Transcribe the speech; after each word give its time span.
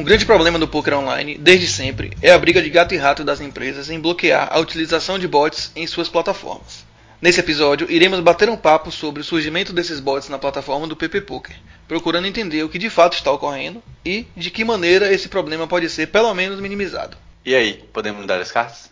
Um 0.00 0.02
grande 0.02 0.24
problema 0.24 0.58
do 0.58 0.66
poker 0.66 0.96
online, 0.96 1.36
desde 1.36 1.68
sempre, 1.68 2.16
é 2.22 2.32
a 2.32 2.38
briga 2.38 2.62
de 2.62 2.70
gato 2.70 2.94
e 2.94 2.96
rato 2.96 3.22
das 3.22 3.38
empresas 3.38 3.90
em 3.90 4.00
bloquear 4.00 4.48
a 4.50 4.58
utilização 4.58 5.18
de 5.18 5.28
bots 5.28 5.70
em 5.76 5.86
suas 5.86 6.08
plataformas. 6.08 6.86
Nesse 7.20 7.38
episódio, 7.38 7.86
iremos 7.90 8.18
bater 8.20 8.48
um 8.48 8.56
papo 8.56 8.90
sobre 8.90 9.20
o 9.20 9.24
surgimento 9.24 9.74
desses 9.74 10.00
bots 10.00 10.30
na 10.30 10.38
plataforma 10.38 10.86
do 10.86 10.96
PP 10.96 11.20
Poker, 11.20 11.54
procurando 11.86 12.26
entender 12.26 12.62
o 12.62 12.68
que 12.70 12.78
de 12.78 12.88
fato 12.88 13.12
está 13.12 13.30
ocorrendo 13.30 13.82
e 14.02 14.26
de 14.34 14.50
que 14.50 14.64
maneira 14.64 15.12
esse 15.12 15.28
problema 15.28 15.66
pode 15.66 15.90
ser 15.90 16.06
pelo 16.06 16.32
menos 16.32 16.60
minimizado. 16.60 17.18
E 17.44 17.54
aí, 17.54 17.84
podemos 17.92 18.22
mudar 18.22 18.40
as 18.40 18.50
cartas? 18.50 18.89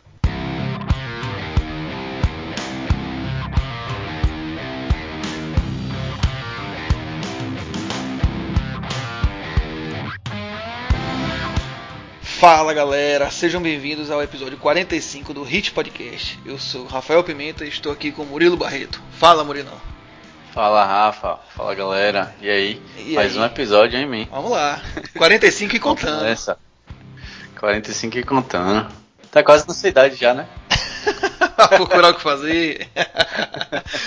Fala 12.39 12.73
galera, 12.73 13.29
sejam 13.33 13.61
bem-vindos 13.61 14.13
ao 14.13 14.23
episódio 14.23 14.57
45 14.59 15.35
do 15.35 15.43
Hit 15.43 15.73
Podcast. 15.73 16.39
Eu 16.47 16.57
sou 16.57 16.87
Rafael 16.87 17.25
Pimenta 17.25 17.65
e 17.65 17.69
estou 17.69 17.91
aqui 17.91 18.13
com 18.13 18.25
Murilo 18.25 18.57
Barreto. 18.57 19.03
Fala 19.11 19.43
Murilão. 19.43 19.77
Fala 20.55 20.85
Rafa, 20.85 21.41
fala 21.57 21.75
galera. 21.75 22.33
E 22.41 22.49
aí? 22.49 22.81
E 22.97 23.15
Mais 23.15 23.33
aí? 23.33 23.41
um 23.41 23.45
episódio, 23.45 23.99
hein, 23.99 24.07
mim? 24.07 24.29
Vamos 24.31 24.53
lá, 24.53 24.81
45 25.17 25.75
e 25.75 25.81
contando. 25.81 26.27
Essa. 26.27 26.57
45 27.59 28.19
e 28.19 28.23
contando. 28.23 28.89
Tá 29.33 29.43
quase 29.43 29.67
na 29.67 29.75
sua 29.75 29.89
idade 29.89 30.15
já, 30.15 30.33
né? 30.33 30.47
Procurar 31.75 32.11
o 32.11 32.15
que 32.15 32.23
fazer. 32.23 32.89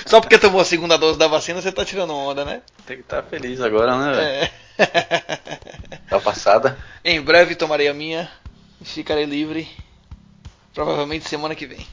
Só 0.06 0.22
porque 0.22 0.38
tomou 0.38 0.62
a 0.62 0.66
segunda 0.66 0.98
dose 0.98 1.20
da 1.20 1.28
vacina, 1.28 1.62
você 1.62 1.70
tá 1.70 1.84
tirando 1.84 2.16
onda, 2.16 2.46
né? 2.46 2.62
Tem 2.86 2.96
que 2.96 3.04
estar 3.04 3.24
feliz 3.24 3.60
agora, 3.60 3.98
né, 3.98 4.14
velho? 4.14 4.26
É. 4.46 4.52
Tá 6.10 6.20
passada? 6.20 6.78
Em 7.04 7.22
breve 7.22 7.56
tomarei 7.56 7.88
a 7.88 7.94
minha 7.94 8.30
e 8.80 8.86
ficarei 8.86 9.26
livre. 9.26 9.68
Provavelmente 10.74 11.28
semana 11.28 11.56
que 11.56 11.66
vem. 11.66 11.86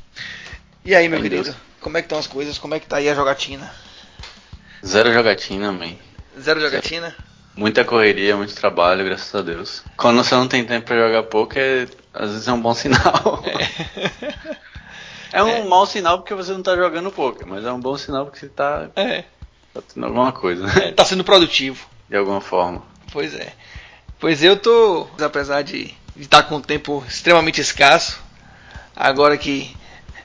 E 0.85 0.95
aí, 0.95 1.09
meu 1.09 1.21
Meu 1.21 1.29
querido? 1.31 1.45
Deus. 1.45 1.57
Como 1.81 1.97
é 1.97 2.01
que 2.03 2.07
estão 2.07 2.19
as 2.19 2.27
coisas? 2.27 2.59
Como 2.59 2.75
é 2.75 2.81
que 2.81 2.87
tá 2.87 2.97
aí 2.97 3.09
a 3.09 3.15
jogatina? 3.15 3.73
Zero 4.85 5.13
jogatina, 5.13 5.73
man. 5.73 5.95
Zero 6.41 6.61
jogatina? 6.61 7.15
Muita 7.57 7.85
correria, 7.85 8.37
muito 8.37 8.55
trabalho, 8.55 9.05
graças 9.05 9.35
a 9.35 9.43
Deus. 9.43 9.83
Quando 9.97 10.23
você 10.23 10.35
não 10.35 10.47
tem 10.47 10.65
tempo 10.65 10.87
pra 10.87 10.97
jogar 10.97 11.25
poker, 11.25 11.89
às 12.15 12.31
vezes 12.31 12.47
é 12.49 12.53
um 12.53 12.61
bom 12.61 12.73
sinal. 12.75 13.43
É, 15.33 15.43
um 15.43 15.69
mau 15.69 15.85
sinal 15.85 16.19
porque 16.19 16.35
você 16.35 16.53
não 16.53 16.63
tá 16.63 16.77
jogando 16.77 17.11
poker, 17.11 17.47
mas 17.47 17.65
é 17.65 17.73
um 17.73 17.81
bom 17.81 17.97
sinal 17.99 18.25
porque 18.27 18.39
você 18.39 18.49
tá, 18.49 18.89
É. 18.97 19.25
tá 19.75 19.83
tendo 19.93 20.07
alguma 20.07 20.31
coisa, 20.33 20.67
né? 20.67 20.73
é. 20.89 20.93
Tá 20.93 21.05
sendo 21.05 21.25
produtivo. 21.25 21.85
De 22.09 22.17
alguma 22.17 22.41
forma. 22.41 22.83
Pois 23.13 23.35
é. 23.35 23.53
Pois 24.19 24.43
eu 24.43 24.57
tô, 24.57 25.07
apesar 25.21 25.63
de 25.63 25.95
estar 26.17 26.43
com 26.45 26.57
um 26.57 26.61
tempo 26.61 27.05
extremamente 27.07 27.61
escasso, 27.61 28.21
agora 28.97 29.37
que 29.37 29.77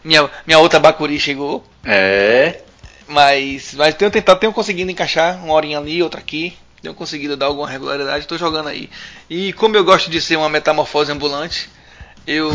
minha, 0.03 0.29
minha 0.45 0.59
outra 0.59 0.79
Bacuri 0.79 1.19
chegou, 1.19 1.63
É, 1.85 2.61
mas, 3.07 3.73
mas 3.73 3.95
tenho 3.95 4.09
tentado, 4.09 4.39
tenho 4.39 4.53
conseguido 4.53 4.89
encaixar 4.89 5.43
uma 5.43 5.53
horinha 5.53 5.77
ali, 5.77 6.01
outra 6.01 6.19
aqui, 6.19 6.57
tenho 6.81 6.95
conseguido 6.95 7.37
dar 7.37 7.45
alguma 7.47 7.69
regularidade, 7.69 8.27
tô 8.27 8.37
jogando 8.37 8.69
aí. 8.69 8.89
E 9.29 9.53
como 9.53 9.75
eu 9.75 9.83
gosto 9.83 10.09
de 10.09 10.19
ser 10.19 10.37
uma 10.37 10.49
metamorfose 10.49 11.11
ambulante, 11.11 11.69
eu 12.25 12.51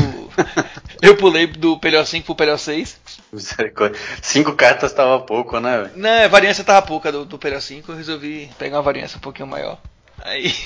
eu 1.01 1.17
pulei 1.17 1.47
do 1.47 1.79
PLO 1.79 2.05
5 2.05 2.27
pro 2.27 2.35
PLO 2.35 2.59
6. 2.59 2.98
Cinco 4.23 4.55
cartas 4.55 4.93
tava 4.93 5.21
pouco, 5.21 5.61
né? 5.61 5.91
Não, 5.95 6.25
a 6.25 6.29
variância 6.29 6.65
tava 6.65 6.87
pouca 6.87 7.13
do, 7.13 7.25
do 7.25 7.39
PLO 7.39 7.61
5, 7.61 7.91
eu 7.93 7.97
resolvi 7.97 8.51
pegar 8.59 8.77
uma 8.77 8.83
variância 8.83 9.17
um 9.19 9.21
pouquinho 9.21 9.49
maior. 9.49 9.79
Aí 10.21 10.53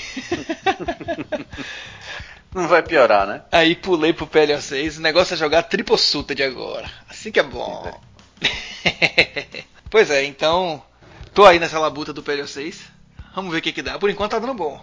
Não 2.53 2.67
vai 2.67 2.83
piorar, 2.83 3.25
né? 3.25 3.41
Aí 3.51 3.75
pulei 3.75 4.13
pro 4.13 4.27
PLO 4.27 4.61
6. 4.61 4.97
O 4.97 5.01
negócio 5.01 5.33
é 5.33 5.37
jogar 5.37 5.63
triple 5.63 5.97
suited 5.97 6.41
agora. 6.43 6.89
Assim 7.09 7.31
que 7.31 7.39
é 7.39 7.43
bom. 7.43 7.99
pois 9.89 10.11
é, 10.11 10.23
então. 10.23 10.83
Tô 11.33 11.45
aí 11.45 11.57
nessa 11.57 11.79
labuta 11.79 12.13
do 12.13 12.21
PLO 12.21 12.47
6. 12.47 12.83
Vamos 13.35 13.51
ver 13.51 13.57
o 13.57 13.61
que, 13.61 13.71
que 13.71 13.81
dá. 13.81 13.97
Por 13.97 14.09
enquanto 14.09 14.31
tá 14.31 14.39
dando 14.39 14.53
bom. 14.53 14.79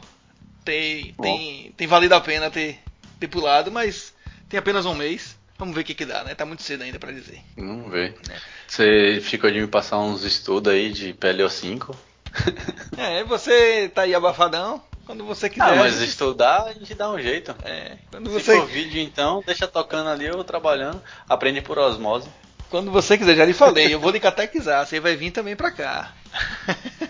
Tem, 0.64 1.14
Bom. 1.16 1.22
tem, 1.22 1.72
tem 1.76 1.86
valido 1.86 2.14
a 2.14 2.20
pena 2.20 2.50
ter, 2.50 2.80
ter 3.19 3.28
pulado, 3.28 3.70
mas 3.70 4.12
tem 4.48 4.58
apenas 4.58 4.84
um 4.84 4.94
mês. 4.94 5.38
Vamos 5.60 5.75
ver 5.75 5.82
o 5.82 5.84
que, 5.84 5.94
que 5.94 6.06
dá, 6.06 6.25
né? 6.25 6.34
Tá 6.34 6.47
muito 6.47 6.62
cedo 6.62 6.82
ainda 6.82 6.98
pra 6.98 7.12
dizer. 7.12 7.38
Vamos 7.54 7.93
ver. 7.93 8.15
É. 8.31 8.37
Você 8.66 9.21
ficou 9.22 9.50
de 9.50 9.60
me 9.60 9.66
passar 9.66 9.98
uns 9.98 10.25
estudos 10.25 10.72
aí 10.72 10.91
de 10.91 11.12
PLO5. 11.12 11.94
É, 12.97 13.25
você 13.25 13.88
tá 13.94 14.03
aí 14.03 14.15
abafadão. 14.15 14.82
Quando 15.04 15.25
você 15.25 15.50
quiser. 15.50 15.65
Ah, 15.65 15.76
mas 15.76 16.00
estudar 16.00 16.65
a 16.65 16.72
gente 16.72 16.94
dá 16.94 17.10
um 17.10 17.20
jeito. 17.20 17.54
é, 17.65 17.99
quando 18.10 18.28
Se 18.28 18.34
você, 18.41 18.56
for 18.56 18.66
vídeo 18.66 19.00
então, 19.00 19.43
deixa 19.44 19.66
tocando 19.66 20.09
ali, 20.09 20.26
eu 20.26 20.43
trabalhando. 20.44 21.03
Aprende 21.28 21.60
por 21.60 21.78
osmose. 21.78 22.28
quando 22.70 22.91
você 22.91 23.19
quiser, 23.19 23.37
já 23.37 23.44
lhe 23.44 23.53
falei, 23.53 23.93
eu 23.93 23.99
vou 23.99 24.10
lhe 24.12 24.20
catequizar, 24.20 24.87
você 24.87 25.00
vai 25.00 25.16
vir 25.16 25.31
também 25.31 25.56
pra 25.56 25.70
cá. 25.70 26.15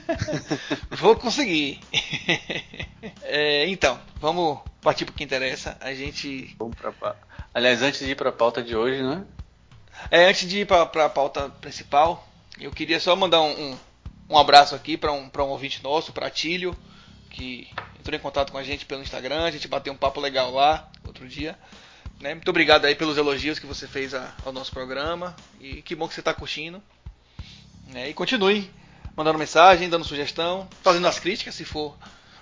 vou 0.91 1.15
conseguir. 1.15 1.81
É, 3.23 3.67
então, 3.69 3.99
vamos 4.21 4.59
partir 4.83 5.05
pro 5.05 5.15
que 5.15 5.23
interessa. 5.23 5.77
A 5.81 5.95
gente. 5.95 6.55
Vamos 6.59 6.77
pra 6.77 6.93
Aliás, 7.53 7.83
antes 7.83 8.01
de 8.01 8.11
ir 8.13 8.15
pra 8.17 8.31
pauta 8.33 8.63
de 8.63 8.77
hoje, 8.77 9.03
né? 9.03 9.25
É, 10.11 10.27
antes 10.27 10.49
de 10.49 10.61
ir 10.61 10.67
pra, 10.67 10.87
pra 10.87 11.09
pauta 11.09 11.49
principal, 11.61 12.27
eu 12.61 12.71
queria 12.71 13.01
só 13.01 13.15
mandar 13.17 13.41
um, 13.43 13.73
um, 13.73 13.79
um 14.31 14.39
abraço 14.39 14.75
aqui 14.75 14.97
pra 14.97 15.13
um, 15.13 15.31
um 15.35 15.43
ouvinte 15.49 15.83
nosso, 15.83 16.13
pra 16.13 16.31
Tílio, 16.31 16.77
que 17.31 17.69
entrou 17.99 18.17
em 18.17 18.21
contato 18.23 18.51
com 18.53 18.59
a 18.59 18.63
gente 18.63 18.87
pelo 18.87 19.03
Instagram, 19.03 19.45
a 19.45 19.51
gente 19.51 19.69
bateu 19.69 19.93
um 19.93 19.97
papo 19.97 20.21
legal 20.21 20.53
lá 20.53 20.89
outro 21.05 21.29
dia. 21.29 21.59
Né? 22.21 22.35
Muito 22.35 22.49
obrigado 22.49 22.85
aí 22.85 22.95
pelos 22.95 23.17
elogios 23.17 23.59
que 23.59 23.67
você 23.67 23.87
fez 23.89 24.15
a- 24.15 24.33
ao 24.45 24.53
nosso 24.53 24.71
programa. 24.73 25.35
E 25.61 25.81
que 25.83 25.95
bom 25.95 26.07
que 26.07 26.15
você 26.15 26.21
está 26.21 26.35
curtindo. 26.35 26.83
né? 27.89 28.09
E 28.09 28.15
continue 28.15 28.71
mandando 29.17 29.39
mensagem, 29.39 29.89
dando 29.89 30.05
sugestão, 30.05 30.69
fazendo 30.83 31.09
as 31.09 31.19
críticas, 31.19 31.55
se 31.55 31.65
for 31.65 31.97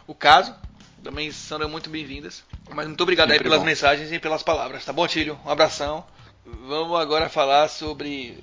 o 0.07 0.15
caso. 0.15 0.55
Também 1.03 1.31
serão 1.31 1.69
muito 1.69 1.89
bem-vindas. 1.89 2.43
Mas 2.71 2.87
muito 2.87 3.01
obrigado 3.01 3.31
aí 3.31 3.35
Sempre 3.35 3.45
pelas 3.45 3.61
bom. 3.61 3.67
mensagens 3.67 4.13
e 4.13 4.19
pelas 4.19 4.43
palavras, 4.43 4.85
tá 4.85 4.93
bom, 4.93 5.07
Tílio? 5.07 5.39
Um 5.45 5.51
abração. 5.51 6.05
Vamos 6.45 6.99
agora 6.99 7.29
falar 7.29 7.69
sobre 7.69 8.39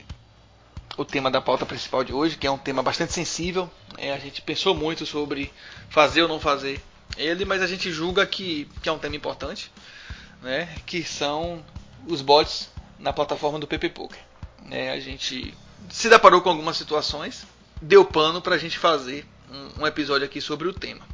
o 0.98 1.04
tema 1.04 1.30
da 1.30 1.42
pauta 1.42 1.66
principal 1.66 2.04
de 2.04 2.14
hoje, 2.14 2.38
que 2.38 2.48
é 2.48 2.52
um 2.52 2.58
tema 2.58 2.82
bastante 2.82 3.14
sensível. 3.14 3.70
É, 3.98 4.14
a 4.14 4.20
gente 4.20 4.42
pensou 4.42 4.74
muito 4.74 5.06
sobre 5.06 5.52
fazer 5.90 6.22
ou 6.22 6.28
não 6.28 6.40
fazer 6.40 6.82
ele, 7.18 7.46
mas 7.46 7.62
a 7.62 7.68
gente 7.68 7.92
julga 7.92 8.26
que, 8.26 8.70
que 8.82 8.90
é 8.90 8.92
um 8.92 9.00
tema 9.00 9.16
importante, 9.16 9.72
né? 10.42 10.70
Que 10.86 11.04
são 11.04 11.64
os 12.08 12.22
bots 12.22 12.70
na 13.00 13.12
plataforma 13.12 13.60
do 13.60 13.68
PP 13.68 13.90
Poker. 13.90 14.20
É, 14.72 14.92
a 14.92 15.00
gente 15.00 15.54
se 15.90 16.10
deparou 16.10 16.42
com 16.42 16.50
algumas 16.50 16.78
situações, 16.78 17.46
deu 17.82 18.06
pano 18.06 18.42
para 18.42 18.56
a 18.56 18.58
gente 18.58 18.78
fazer 18.78 19.26
um, 19.52 19.84
um 19.84 19.88
episódio 19.88 20.26
aqui 20.26 20.40
sobre 20.40 20.68
o 20.68 20.74
tema. 20.74 21.06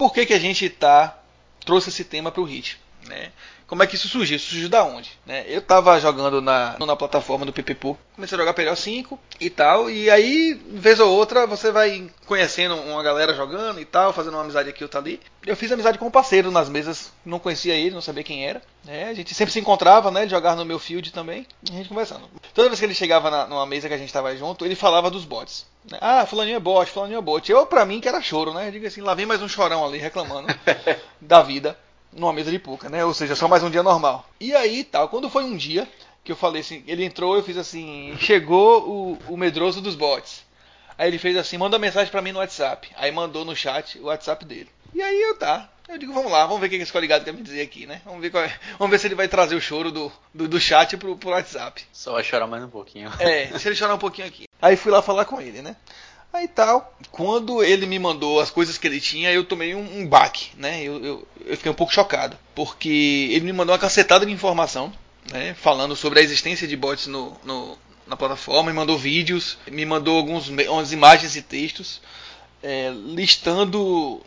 Por 0.00 0.14
que, 0.14 0.24
que 0.24 0.32
a 0.32 0.38
gente 0.38 0.66
tá 0.70 1.22
trouxe 1.62 1.90
esse 1.90 2.04
tema 2.04 2.32
para 2.32 2.40
o 2.40 2.44
Hit? 2.44 2.80
Né? 3.06 3.30
Como 3.70 3.84
é 3.84 3.86
que 3.86 3.94
isso 3.94 4.08
surgiu? 4.08 4.34
Isso 4.34 4.50
surgiu 4.50 4.68
da 4.68 4.82
onde? 4.82 5.12
Né? 5.24 5.44
Eu 5.46 5.62
tava 5.62 6.00
jogando 6.00 6.40
na, 6.40 6.74
na 6.76 6.96
plataforma 6.96 7.46
do 7.46 7.52
PPPU, 7.52 7.96
comecei 8.16 8.36
a 8.36 8.40
jogar 8.40 8.52
PLO 8.52 8.74
5 8.74 9.16
e 9.40 9.48
tal, 9.48 9.88
e 9.88 10.10
aí, 10.10 10.60
vez 10.72 10.98
ou 10.98 11.08
outra, 11.08 11.46
você 11.46 11.70
vai 11.70 12.10
conhecendo 12.26 12.74
uma 12.74 13.00
galera 13.00 13.32
jogando 13.32 13.80
e 13.80 13.84
tal, 13.84 14.12
fazendo 14.12 14.34
uma 14.34 14.42
amizade 14.42 14.68
aqui 14.68 14.82
ou 14.82 14.86
outra 14.86 14.98
ali. 14.98 15.20
Eu 15.46 15.54
fiz 15.54 15.70
amizade 15.70 15.98
com 15.98 16.06
um 16.08 16.10
parceiro 16.10 16.50
nas 16.50 16.68
mesas, 16.68 17.12
não 17.24 17.38
conhecia 17.38 17.74
ele, 17.74 17.94
não 17.94 18.00
sabia 18.00 18.24
quem 18.24 18.44
era. 18.44 18.60
Né? 18.84 19.04
A 19.04 19.14
gente 19.14 19.32
sempre 19.36 19.52
se 19.52 19.60
encontrava, 19.60 20.10
né? 20.10 20.22
Ele 20.22 20.30
jogava 20.30 20.56
no 20.56 20.64
meu 20.64 20.80
field 20.80 21.12
também, 21.12 21.46
e 21.62 21.72
a 21.72 21.76
gente 21.76 21.88
conversando. 21.88 22.28
Toda 22.52 22.68
vez 22.68 22.80
que 22.80 22.86
ele 22.86 22.94
chegava 22.94 23.30
na, 23.30 23.46
numa 23.46 23.66
mesa 23.66 23.86
que 23.86 23.94
a 23.94 23.98
gente 23.98 24.12
tava 24.12 24.36
junto, 24.36 24.64
ele 24.64 24.74
falava 24.74 25.08
dos 25.08 25.24
bots. 25.24 25.64
né? 25.88 25.96
Ah, 26.00 26.26
fulaninho 26.26 26.56
é 26.56 26.60
bot, 26.60 26.90
fulaninho 26.90 27.18
é 27.18 27.22
bot. 27.22 27.48
Eu, 27.48 27.64
pra 27.66 27.86
mim, 27.86 28.00
que 28.00 28.08
era 28.08 28.20
choro, 28.20 28.52
né? 28.52 28.66
Eu 28.66 28.72
digo 28.72 28.86
assim, 28.88 29.00
lá 29.00 29.14
vem 29.14 29.26
mais 29.26 29.40
um 29.40 29.48
chorão 29.48 29.84
ali 29.84 29.98
reclamando 29.98 30.48
da 31.22 31.40
vida 31.40 31.78
numa 32.12 32.32
mesa 32.32 32.50
de 32.50 32.58
poker, 32.58 32.90
né? 32.90 33.04
Ou 33.04 33.14
seja, 33.14 33.34
só 33.36 33.46
mais 33.48 33.62
um 33.62 33.70
dia 33.70 33.82
normal. 33.82 34.28
E 34.38 34.54
aí, 34.54 34.84
tal, 34.84 35.08
quando 35.08 35.30
foi 35.30 35.44
um 35.44 35.56
dia 35.56 35.88
que 36.24 36.32
eu 36.32 36.36
falei 36.36 36.60
assim, 36.60 36.82
ele 36.86 37.04
entrou, 37.04 37.36
eu 37.36 37.42
fiz 37.42 37.56
assim, 37.56 38.16
chegou 38.18 38.88
o, 38.88 39.18
o 39.32 39.36
medroso 39.36 39.80
dos 39.80 39.94
bots. 39.94 40.44
Aí 40.98 41.08
ele 41.08 41.18
fez 41.18 41.36
assim, 41.36 41.56
manda 41.56 41.78
mensagem 41.78 42.10
pra 42.10 42.20
mim 42.20 42.32
no 42.32 42.40
WhatsApp. 42.40 42.88
Aí 42.96 43.10
mandou 43.10 43.44
no 43.44 43.56
chat 43.56 43.98
o 43.98 44.04
WhatsApp 44.04 44.44
dele. 44.44 44.68
E 44.92 45.00
aí 45.00 45.20
eu 45.22 45.36
tá. 45.38 45.70
Eu 45.88 45.98
digo, 45.98 46.12
vamos 46.12 46.30
lá, 46.30 46.44
vamos 46.46 46.60
ver 46.60 46.66
o 46.66 46.70
que 46.70 46.76
esse 46.76 46.92
coligado 46.92 47.24
quer 47.24 47.32
me 47.32 47.42
dizer 47.42 47.62
aqui, 47.62 47.84
né? 47.86 48.00
Vamos 48.04 48.20
ver, 48.20 48.32
é- 48.36 48.52
vamos 48.78 48.90
ver 48.92 48.98
se 48.98 49.06
ele 49.08 49.14
vai 49.16 49.26
trazer 49.26 49.56
o 49.56 49.60
choro 49.60 49.90
do, 49.90 50.12
do, 50.32 50.46
do 50.46 50.60
chat 50.60 50.96
pro, 50.96 51.16
pro 51.16 51.30
WhatsApp. 51.30 51.82
Só 51.92 52.12
vai 52.12 52.22
chorar 52.22 52.46
mais 52.46 52.62
um 52.62 52.68
pouquinho. 52.68 53.10
É, 53.18 53.46
deixa 53.46 53.68
ele 53.68 53.74
chorar 53.76 53.94
um 53.94 53.98
pouquinho 53.98 54.28
aqui. 54.28 54.44
Aí 54.62 54.76
fui 54.76 54.92
lá 54.92 55.00
falar 55.02 55.24
com 55.24 55.40
ele, 55.40 55.62
né? 55.62 55.74
Aí 56.32 56.46
tal, 56.46 56.96
quando 57.10 57.62
ele 57.62 57.86
me 57.86 57.98
mandou 57.98 58.38
as 58.40 58.50
coisas 58.50 58.78
que 58.78 58.86
ele 58.86 59.00
tinha, 59.00 59.32
eu 59.32 59.44
tomei 59.44 59.74
um, 59.74 59.98
um 60.00 60.06
baque, 60.06 60.50
né? 60.56 60.80
Eu, 60.82 61.04
eu, 61.04 61.28
eu 61.44 61.56
fiquei 61.56 61.70
um 61.72 61.74
pouco 61.74 61.92
chocado, 61.92 62.38
porque 62.54 63.28
ele 63.32 63.44
me 63.44 63.52
mandou 63.52 63.72
uma 63.72 63.78
cacetada 63.80 64.24
de 64.24 64.30
informação, 64.32 64.92
né? 65.32 65.54
Falando 65.54 65.96
sobre 65.96 66.20
a 66.20 66.22
existência 66.22 66.68
de 66.68 66.76
bots 66.76 67.08
no, 67.08 67.36
no- 67.44 67.76
na 68.06 68.16
plataforma, 68.16 68.70
me 68.70 68.76
mandou 68.76 68.96
vídeos, 68.96 69.58
me 69.70 69.84
mandou 69.84 70.16
alguns, 70.16 70.48
me- 70.48 70.68
umas 70.68 70.92
imagens 70.92 71.34
e 71.34 71.42
textos, 71.42 72.00
é, 72.62 72.90
listando 72.90 74.20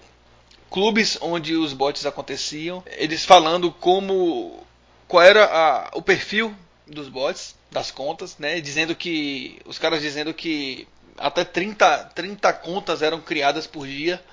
clubes 0.69 1.17
onde 1.21 1.55
os 1.55 1.71
bots 1.71 2.05
aconteciam, 2.05 2.83
eles 2.97 3.23
falando 3.23 3.71
como 3.71 4.59
qual 5.07 5.23
era 5.23 5.45
a, 5.45 5.91
o 5.97 6.01
perfil 6.01 6.53
dos 6.87 7.07
bots, 7.07 7.55
das 7.71 7.91
contas, 7.91 8.37
né? 8.37 8.59
Dizendo 8.59 8.93
que 8.95 9.59
os 9.65 9.79
caras 9.79 10.01
dizendo 10.01 10.33
que 10.33 10.85
até 11.17 11.43
30, 11.43 12.11
30 12.15 12.53
contas 12.53 13.01
eram 13.01 13.19
criadas 13.21 13.67
por 13.67 13.87
dia 13.87 14.23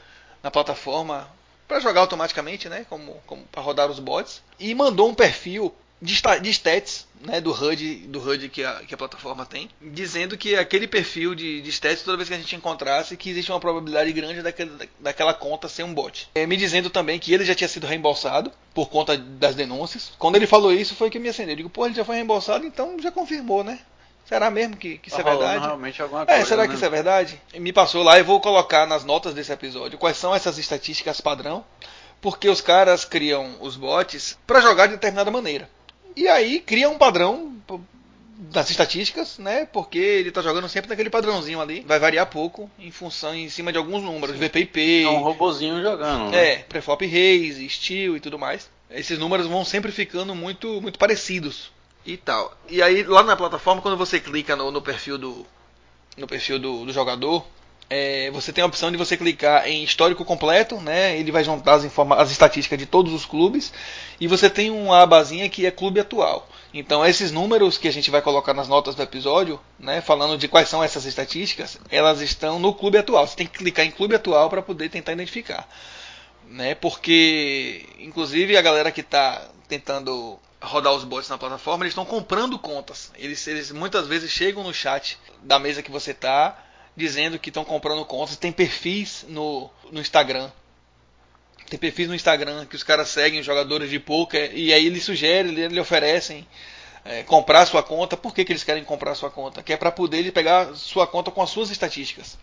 na 0.42 0.50
plataforma 0.50 1.28
para 1.68 1.80
jogar 1.80 2.00
automaticamente, 2.00 2.68
né? 2.68 2.84
Como, 2.88 3.14
como 3.26 3.42
para 3.44 3.62
rodar 3.62 3.90
os 3.90 3.98
bots. 3.98 4.42
E 4.58 4.74
mandou 4.74 5.08
um 5.08 5.14
perfil 5.14 5.74
de, 6.02 6.20
de 6.40 6.50
stats 6.50 7.06
né, 7.20 7.40
do 7.40 7.52
HUD, 7.52 8.06
do 8.08 8.18
HUD 8.18 8.48
que, 8.48 8.64
a, 8.64 8.80
que 8.86 8.94
a 8.94 8.96
plataforma 8.96 9.44
tem, 9.44 9.68
dizendo 9.80 10.36
que 10.36 10.56
aquele 10.56 10.88
perfil 10.88 11.34
de, 11.34 11.60
de 11.60 11.70
stats, 11.70 12.02
toda 12.02 12.16
vez 12.16 12.28
que 12.28 12.34
a 12.34 12.38
gente 12.38 12.56
encontrasse, 12.56 13.16
que 13.16 13.30
existe 13.30 13.52
uma 13.52 13.60
probabilidade 13.60 14.10
grande 14.12 14.42
daquele, 14.42 14.72
daquela 14.98 15.34
conta 15.34 15.68
ser 15.68 15.82
um 15.82 15.92
bot. 15.92 16.28
É, 16.34 16.46
me 16.46 16.56
dizendo 16.56 16.88
também 16.88 17.18
que 17.18 17.32
ele 17.32 17.44
já 17.44 17.54
tinha 17.54 17.68
sido 17.68 17.86
reembolsado 17.86 18.50
por 18.72 18.88
conta 18.88 19.16
das 19.16 19.54
denúncias. 19.54 20.12
Quando 20.18 20.36
ele 20.36 20.46
falou 20.46 20.72
isso, 20.72 20.94
foi 20.94 21.10
que 21.10 21.18
me 21.18 21.28
acendeu. 21.28 21.52
Eu 21.52 21.56
digo, 21.56 21.70
pô, 21.70 21.84
ele 21.84 21.94
já 21.94 22.04
foi 22.04 22.16
reembolsado, 22.16 22.64
então 22.64 22.96
já 22.98 23.12
confirmou, 23.12 23.62
né? 23.62 23.80
Será 24.30 24.48
mesmo 24.48 24.76
que, 24.76 24.96
que 24.98 25.08
isso 25.08 25.20
tá 25.20 25.28
é 25.28 25.34
verdade? 25.34 25.64
Realmente 25.66 26.00
alguma 26.00 26.22
é, 26.22 26.26
coisa, 26.26 26.46
será 26.46 26.62
né? 26.62 26.68
que 26.68 26.74
isso 26.76 26.84
é 26.84 26.88
verdade? 26.88 27.42
Me 27.52 27.72
passou 27.72 28.04
lá 28.04 28.16
e 28.16 28.22
vou 28.22 28.40
colocar 28.40 28.86
nas 28.86 29.02
notas 29.02 29.34
desse 29.34 29.50
episódio 29.50 29.98
quais 29.98 30.16
são 30.16 30.32
essas 30.32 30.56
estatísticas 30.56 31.20
padrão, 31.20 31.64
porque 32.20 32.48
os 32.48 32.60
caras 32.60 33.04
criam 33.04 33.56
os 33.60 33.74
bots 33.74 34.38
para 34.46 34.60
jogar 34.60 34.86
de 34.86 34.92
determinada 34.92 35.32
maneira. 35.32 35.68
E 36.14 36.28
aí 36.28 36.60
cria 36.60 36.88
um 36.88 36.96
padrão 36.96 37.56
das 38.38 38.70
estatísticas, 38.70 39.36
né? 39.36 39.66
Porque 39.66 39.98
ele 39.98 40.28
está 40.28 40.40
jogando 40.42 40.68
sempre 40.68 40.88
naquele 40.88 41.10
padrãozinho 41.10 41.60
ali. 41.60 41.80
Vai 41.80 41.98
variar 41.98 42.26
pouco 42.26 42.70
em 42.78 42.92
função 42.92 43.34
em 43.34 43.48
cima 43.48 43.72
de 43.72 43.78
alguns 43.78 44.00
números, 44.00 44.38
Sim. 44.38 44.46
VPIP. 44.46 45.02
É 45.06 45.08
um 45.08 45.22
robozinho 45.22 45.82
jogando. 45.82 46.30
Né? 46.30 46.52
É, 46.52 46.56
preflop 46.58 47.02
raise, 47.02 47.68
steel 47.68 48.16
e 48.16 48.20
tudo 48.20 48.38
mais. 48.38 48.70
Esses 48.88 49.18
números 49.18 49.48
vão 49.48 49.64
sempre 49.64 49.90
ficando 49.90 50.36
muito 50.36 50.80
muito 50.80 51.00
parecidos 51.00 51.72
e 52.04 52.16
tal. 52.16 52.56
E 52.68 52.82
aí 52.82 53.02
lá 53.02 53.22
na 53.22 53.36
plataforma 53.36 53.82
quando 53.82 53.96
você 53.96 54.20
clica 54.20 54.56
no, 54.56 54.70
no 54.70 54.82
perfil 54.82 55.18
do 55.18 55.46
no 56.16 56.26
perfil 56.26 56.58
do, 56.58 56.84
do 56.84 56.92
jogador, 56.92 57.44
é, 57.88 58.30
você 58.30 58.52
tem 58.52 58.62
a 58.62 58.66
opção 58.66 58.90
de 58.90 58.96
você 58.96 59.16
clicar 59.16 59.66
em 59.66 59.82
histórico 59.82 60.24
completo, 60.24 60.80
né? 60.80 61.18
Ele 61.18 61.32
vai 61.32 61.42
juntar 61.42 61.74
as, 61.74 61.84
as 61.84 62.30
estatísticas 62.30 62.78
de 62.78 62.86
todos 62.86 63.12
os 63.12 63.24
clubes 63.24 63.72
e 64.20 64.28
você 64.28 64.48
tem 64.48 64.70
uma 64.70 65.02
abazinha 65.02 65.48
que 65.48 65.66
é 65.66 65.72
clube 65.72 65.98
atual. 65.98 66.48
Então 66.72 67.04
esses 67.04 67.32
números 67.32 67.76
que 67.78 67.88
a 67.88 67.92
gente 67.92 68.08
vai 68.08 68.22
colocar 68.22 68.54
nas 68.54 68.68
notas 68.68 68.94
do 68.94 69.02
episódio, 69.02 69.58
né, 69.76 70.00
falando 70.00 70.38
de 70.38 70.46
quais 70.46 70.68
são 70.68 70.84
essas 70.84 71.04
estatísticas, 71.04 71.78
elas 71.90 72.20
estão 72.20 72.60
no 72.60 72.72
clube 72.72 72.96
atual. 72.96 73.26
Você 73.26 73.34
tem 73.34 73.46
que 73.46 73.58
clicar 73.58 73.84
em 73.84 73.90
clube 73.90 74.14
atual 74.14 74.48
para 74.48 74.62
poder 74.62 74.88
tentar 74.88 75.12
identificar, 75.12 75.68
né? 76.48 76.76
Porque 76.76 77.86
inclusive 77.98 78.56
a 78.56 78.62
galera 78.62 78.92
que 78.92 79.00
está 79.00 79.48
tentando 79.68 80.38
rodar 80.62 80.92
os 80.92 81.04
bots 81.04 81.28
na 81.28 81.38
plataforma, 81.38 81.84
eles 81.84 81.92
estão 81.92 82.04
comprando 82.04 82.58
contas. 82.58 83.10
Eles, 83.16 83.46
eles 83.46 83.70
muitas 83.72 84.06
vezes 84.06 84.30
chegam 84.30 84.62
no 84.62 84.74
chat 84.74 85.18
da 85.42 85.58
mesa 85.58 85.82
que 85.82 85.90
você 85.90 86.10
está 86.10 86.62
dizendo 86.96 87.38
que 87.38 87.48
estão 87.48 87.64
comprando 87.64 88.04
contas. 88.04 88.36
Tem 88.36 88.52
perfis 88.52 89.24
no, 89.28 89.70
no 89.90 90.00
Instagram. 90.00 90.50
Tem 91.68 91.78
perfis 91.78 92.08
no 92.08 92.14
Instagram 92.14 92.66
que 92.66 92.76
os 92.76 92.82
caras 92.82 93.08
seguem 93.08 93.42
jogadores 93.42 93.88
de 93.88 93.98
poker 93.98 94.50
e 94.52 94.72
aí 94.72 94.86
eles 94.86 95.04
sugerem, 95.04 95.52
eles 95.52 95.72
lhe 95.72 95.80
oferecem 95.80 96.46
é, 97.04 97.22
comprar 97.22 97.64
sua 97.64 97.82
conta. 97.82 98.16
Por 98.16 98.34
que, 98.34 98.44
que 98.44 98.52
eles 98.52 98.64
querem 98.64 98.84
comprar 98.84 99.14
sua 99.14 99.30
conta? 99.30 99.62
Que 99.62 99.72
é 99.72 99.76
para 99.76 99.92
poder 99.92 100.18
ele 100.18 100.32
pegar 100.32 100.74
sua 100.74 101.06
conta 101.06 101.30
com 101.30 101.40
as 101.40 101.50
suas 101.50 101.70
estatísticas. 101.70 102.36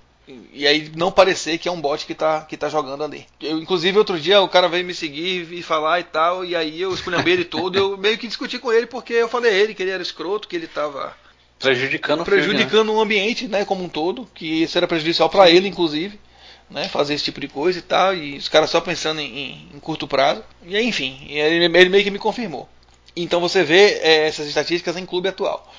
E, 0.54 0.68
aí 0.68 0.92
não 0.96 1.10
parecer 1.10 1.58
que 1.58 1.70
é 1.70 1.72
um 1.72 1.80
bot 1.80 2.06
que 2.06 2.12
está 2.12 2.42
que 2.42 2.58
tá 2.58 2.68
jogando 2.68 3.04
ali. 3.04 3.26
Eu, 3.42 3.60
inclusive, 3.60 3.98
outro 3.98 4.20
dia 4.20 4.42
o 4.42 4.50
cara 4.50 4.68
veio 4.68 4.86
me 4.86 4.94
seguir 4.94 5.54
e 5.54 5.64
falar 5.64 6.02
e 6.02 6.04
tal, 6.04 6.44
e 6.44 6.56
aí 6.56 6.82
eu 6.82 6.94
esculhambei 6.94 7.34
ele 7.34 7.46
todo. 7.46 7.78
Eu 7.78 7.96
meio 7.98 8.18
que 8.18 8.28
discuti 8.28 8.60
com 8.60 8.72
ele 8.72 8.88
porque 8.88 9.14
eu 9.14 9.30
falei 9.30 9.52
a 9.52 9.56
ele 9.56 9.74
que 9.74 9.82
ele 9.82 9.92
era 9.92 10.04
escroto, 10.04 10.48
que 10.48 10.56
ele 10.56 10.66
estava 10.66 11.16
Prejudicando, 11.60 12.24
prejudicando 12.24 12.86
filme, 12.86 12.92
o 12.92 13.02
ambiente, 13.02 13.48
né, 13.48 13.66
como 13.66 13.84
um 13.84 13.90
todo, 13.90 14.30
que 14.36 14.64
isso 14.64 14.78
era 14.78 14.88
prejudicial 14.88 15.28
para 15.28 15.50
ele, 15.50 15.68
inclusive, 15.68 16.20
né, 16.70 16.88
fazer 16.88 17.16
esse 17.16 17.24
tipo 17.24 17.40
de 17.40 17.48
coisa 17.48 17.80
e 17.80 17.82
tal, 17.82 18.16
e 18.16 18.38
os 18.38 18.48
caras 18.48 18.70
só 18.70 18.80
pensando 18.80 19.20
em, 19.20 19.68
em, 19.74 19.80
curto 19.80 20.08
prazo. 20.08 20.44
E 20.64 20.78
enfim, 20.80 21.26
ele, 21.30 21.66
ele, 21.66 21.90
meio 21.90 22.04
que 22.04 22.12
me 22.12 22.20
confirmou. 22.20 22.70
Então 23.16 23.42
você 23.42 23.64
vê 23.64 24.00
é, 24.02 24.28
essas 24.28 24.48
estatísticas 24.48 24.98
em 24.98 25.06
clube 25.06 25.30
atual. 25.30 25.74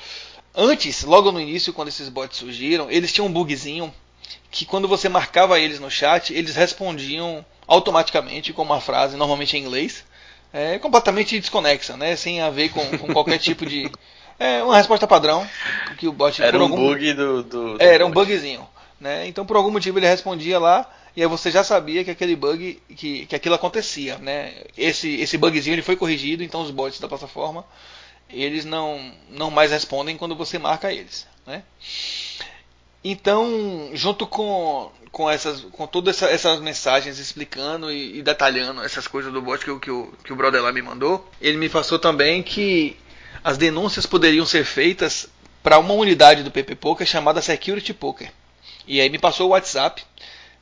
Antes, 0.53 1.05
logo 1.05 1.31
no 1.31 1.41
início, 1.41 1.73
quando 1.73 1.89
esses 1.89 2.09
bots 2.09 2.39
surgiram, 2.39 2.91
eles 2.91 3.13
tinham 3.13 3.29
um 3.29 3.33
bugzinho 3.33 3.95
que 4.51 4.65
quando 4.65 4.89
você 4.89 5.09
marcava 5.09 5.59
eles 5.59 5.81
no 5.81 5.91
chat, 5.91 6.33
eles 6.33 6.57
respondiam 6.57 7.45
automaticamente 7.67 8.53
com 8.53 8.63
uma 8.63 8.81
frase, 8.81 9.17
normalmente 9.17 9.57
em 9.57 9.61
inglês, 9.61 10.05
é, 10.53 10.79
completamente 10.79 11.39
desconexa, 11.39 11.97
né, 11.97 12.17
sem 12.17 12.41
a 12.41 12.49
ver 12.49 12.71
com, 12.71 12.99
com 12.99 13.13
qualquer 13.13 13.39
tipo 13.39 13.67
de 13.67 13.91
é 14.39 14.63
uma 14.63 14.77
resposta 14.77 15.07
padrão 15.07 15.47
que 15.99 16.07
o 16.09 16.13
bot 16.13 16.43
era 16.43 16.57
um 16.59 16.63
algum... 16.63 16.77
bug 16.77 17.13
do, 17.13 17.43
do, 17.43 17.77
do 17.77 17.83
é, 17.83 17.95
era 17.95 18.07
um 18.07 18.11
bugzinho, 18.11 18.67
né? 19.01 19.27
Então 19.27 19.45
por 19.45 19.57
algum 19.57 19.71
motivo 19.71 19.99
ele 19.99 20.07
respondia 20.07 20.59
lá 20.59 20.89
e 21.17 21.23
aí 21.23 21.29
você 21.29 21.51
já 21.51 21.65
sabia 21.65 22.05
que 22.05 22.11
aquele 22.11 22.37
bug 22.37 22.81
que, 22.97 23.27
que 23.27 23.35
aquilo 23.35 23.57
acontecia, 23.57 24.17
né? 24.19 24.55
Esse 24.77 25.21
esse 25.21 25.37
bugzinho 25.37 25.75
ele 25.75 25.83
foi 25.83 25.97
corrigido, 25.97 26.43
então 26.43 26.63
os 26.63 26.71
bots 26.71 27.01
da 27.01 27.09
plataforma 27.09 27.65
eles 28.31 28.65
não 28.65 29.13
não 29.29 29.51
mais 29.51 29.71
respondem 29.71 30.17
quando 30.17 30.37
você 30.37 30.59
marca 30.59 30.93
eles, 30.93 31.27
né? 31.47 31.63
Então, 33.03 33.91
junto 33.95 34.27
com, 34.27 34.91
com, 35.13 35.31
essas, 35.31 35.61
com 35.61 35.87
todas 35.87 36.17
essa, 36.17 36.33
essas 36.33 36.61
mensagens 36.61 37.19
explicando 37.19 37.91
e, 37.91 38.19
e, 38.19 38.23
detalhando 38.23 38.83
essas 38.83 39.07
coisas 39.07 39.33
do 39.33 39.41
bot 39.41 39.65
que, 39.65 39.79
que, 39.79 39.91
o, 39.91 40.13
que 40.25 40.33
o 40.33 40.37
brother 40.37 40.63
lá 40.63 40.73
me 40.73 40.83
mandou, 40.83 41.29
ele 41.41 41.57
me 41.57 41.69
passou 41.69 41.99
também 41.99 42.43
que 42.43 42.97
as 43.43 43.57
denúncias 43.57 44.05
poderiam 44.05 44.45
ser 44.45 44.65
feitas 44.65 45.29
para 45.63 45.79
uma 45.79 45.95
unidade 45.95 46.43
do 46.43 46.51
PP 46.51 46.75
Poker 46.77 47.07
chamada 47.07 47.41
Security 47.41 47.95
Poker. 47.95 48.31
E 48.87 49.01
aí 49.01 49.09
me 49.11 49.19
passou 49.19 49.49
o 49.49 49.51
WhatsApp. 49.51 50.03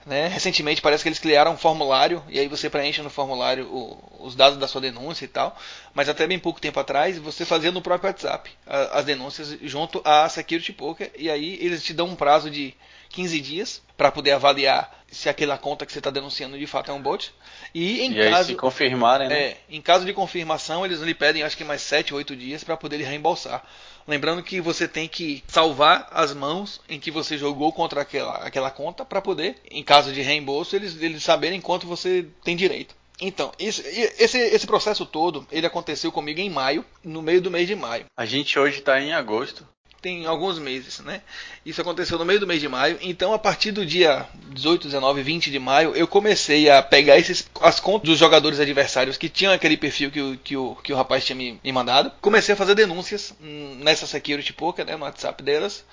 Né? 0.06 0.28
Recentemente 0.28 0.80
parece 0.80 1.02
que 1.02 1.08
eles 1.08 1.18
criaram 1.18 1.52
um 1.52 1.56
formulário 1.56 2.22
e 2.28 2.38
aí 2.38 2.46
você 2.46 2.70
preenche 2.70 3.02
no 3.02 3.10
formulário 3.10 3.66
o, 3.66 4.24
os 4.24 4.36
dados 4.36 4.56
da 4.56 4.68
sua 4.68 4.80
denúncia 4.80 5.24
e 5.24 5.28
tal. 5.28 5.58
Mas 5.92 6.08
até 6.08 6.28
bem 6.28 6.38
pouco 6.38 6.60
tempo 6.60 6.78
atrás 6.78 7.18
você 7.18 7.44
fazia 7.44 7.72
no 7.72 7.82
próprio 7.82 8.08
WhatsApp 8.10 8.48
a, 8.64 9.00
as 9.00 9.04
denúncias 9.04 9.58
junto 9.62 10.00
à 10.04 10.28
Security 10.28 10.72
Poker 10.72 11.10
e 11.18 11.28
aí 11.28 11.58
eles 11.60 11.82
te 11.82 11.92
dão 11.92 12.06
um 12.06 12.14
prazo 12.14 12.48
de 12.48 12.72
15 13.10 13.40
dias 13.40 13.82
para 13.96 14.12
poder 14.12 14.32
avaliar 14.32 14.96
se 15.10 15.28
aquela 15.28 15.56
conta 15.56 15.86
que 15.86 15.92
você 15.92 15.98
está 15.98 16.10
denunciando 16.10 16.58
de 16.58 16.66
fato 16.66 16.90
é 16.90 16.94
um 16.94 17.00
bot. 17.00 17.32
E 17.74 18.02
em 18.02 18.12
e 18.12 18.30
caso 18.30 18.48
se 18.48 18.54
confirmarem, 18.54 19.28
né? 19.28 19.40
É, 19.40 19.56
em 19.70 19.80
caso 19.80 20.04
de 20.04 20.12
confirmação, 20.12 20.84
eles 20.84 21.00
lhe 21.00 21.14
pedem 21.14 21.42
acho 21.42 21.56
que 21.56 21.64
mais 21.64 21.82
7 21.82 22.12
ou 22.12 22.18
8 22.18 22.36
dias 22.36 22.64
para 22.64 22.76
poder 22.76 22.98
reembolsar. 23.02 23.64
Lembrando 24.06 24.42
que 24.42 24.60
você 24.60 24.86
tem 24.86 25.08
que 25.08 25.42
salvar 25.48 26.08
as 26.12 26.32
mãos 26.32 26.80
em 26.88 27.00
que 27.00 27.10
você 27.10 27.36
jogou 27.36 27.72
contra 27.72 28.02
aquela, 28.02 28.36
aquela 28.38 28.70
conta 28.70 29.04
para 29.04 29.20
poder, 29.20 29.56
em 29.70 29.82
caso 29.82 30.12
de 30.12 30.22
reembolso, 30.22 30.76
eles, 30.76 31.00
eles 31.00 31.22
saberem 31.22 31.60
quanto 31.60 31.86
você 31.86 32.26
tem 32.44 32.54
direito. 32.54 32.94
Então, 33.20 33.50
esse, 33.58 33.82
esse, 34.18 34.38
esse 34.38 34.66
processo 34.66 35.06
todo, 35.06 35.46
ele 35.50 35.66
aconteceu 35.66 36.12
comigo 36.12 36.38
em 36.38 36.50
maio, 36.50 36.84
no 37.02 37.22
meio 37.22 37.40
do 37.40 37.50
mês 37.50 37.66
de 37.66 37.74
maio. 37.74 38.04
A 38.16 38.26
gente 38.26 38.58
hoje 38.58 38.78
está 38.78 39.00
em 39.00 39.12
agosto 39.14 39.66
tem 40.00 40.26
alguns 40.26 40.58
meses, 40.58 41.00
né? 41.00 41.22
Isso 41.64 41.80
aconteceu 41.80 42.18
no 42.18 42.24
meio 42.24 42.38
do 42.38 42.46
mês 42.46 42.60
de 42.60 42.68
maio. 42.68 42.98
Então, 43.00 43.32
a 43.32 43.38
partir 43.38 43.72
do 43.72 43.84
dia 43.84 44.26
18, 44.50 44.86
19, 44.86 45.22
20 45.22 45.50
de 45.50 45.58
maio, 45.58 45.94
eu 45.96 46.06
comecei 46.06 46.70
a 46.70 46.82
pegar 46.82 47.18
esses, 47.18 47.48
as 47.60 47.80
contas 47.80 48.08
dos 48.08 48.18
jogadores 48.18 48.60
adversários 48.60 49.16
que 49.16 49.28
tinham 49.28 49.52
aquele 49.52 49.76
perfil 49.76 50.10
que 50.10 50.20
o, 50.20 50.38
que 50.38 50.56
o, 50.56 50.76
que 50.76 50.92
o 50.92 50.96
rapaz 50.96 51.24
tinha 51.24 51.36
me, 51.36 51.60
me 51.62 51.72
mandado. 51.72 52.12
Comecei 52.20 52.54
a 52.54 52.56
fazer 52.56 52.74
denúncias 52.74 53.34
hum, 53.42 53.78
nessa 53.80 54.06
Security 54.06 54.52
Poker, 54.52 54.84
né, 54.84 54.96
no 54.96 55.04
WhatsApp 55.04 55.42
delas, 55.42 55.84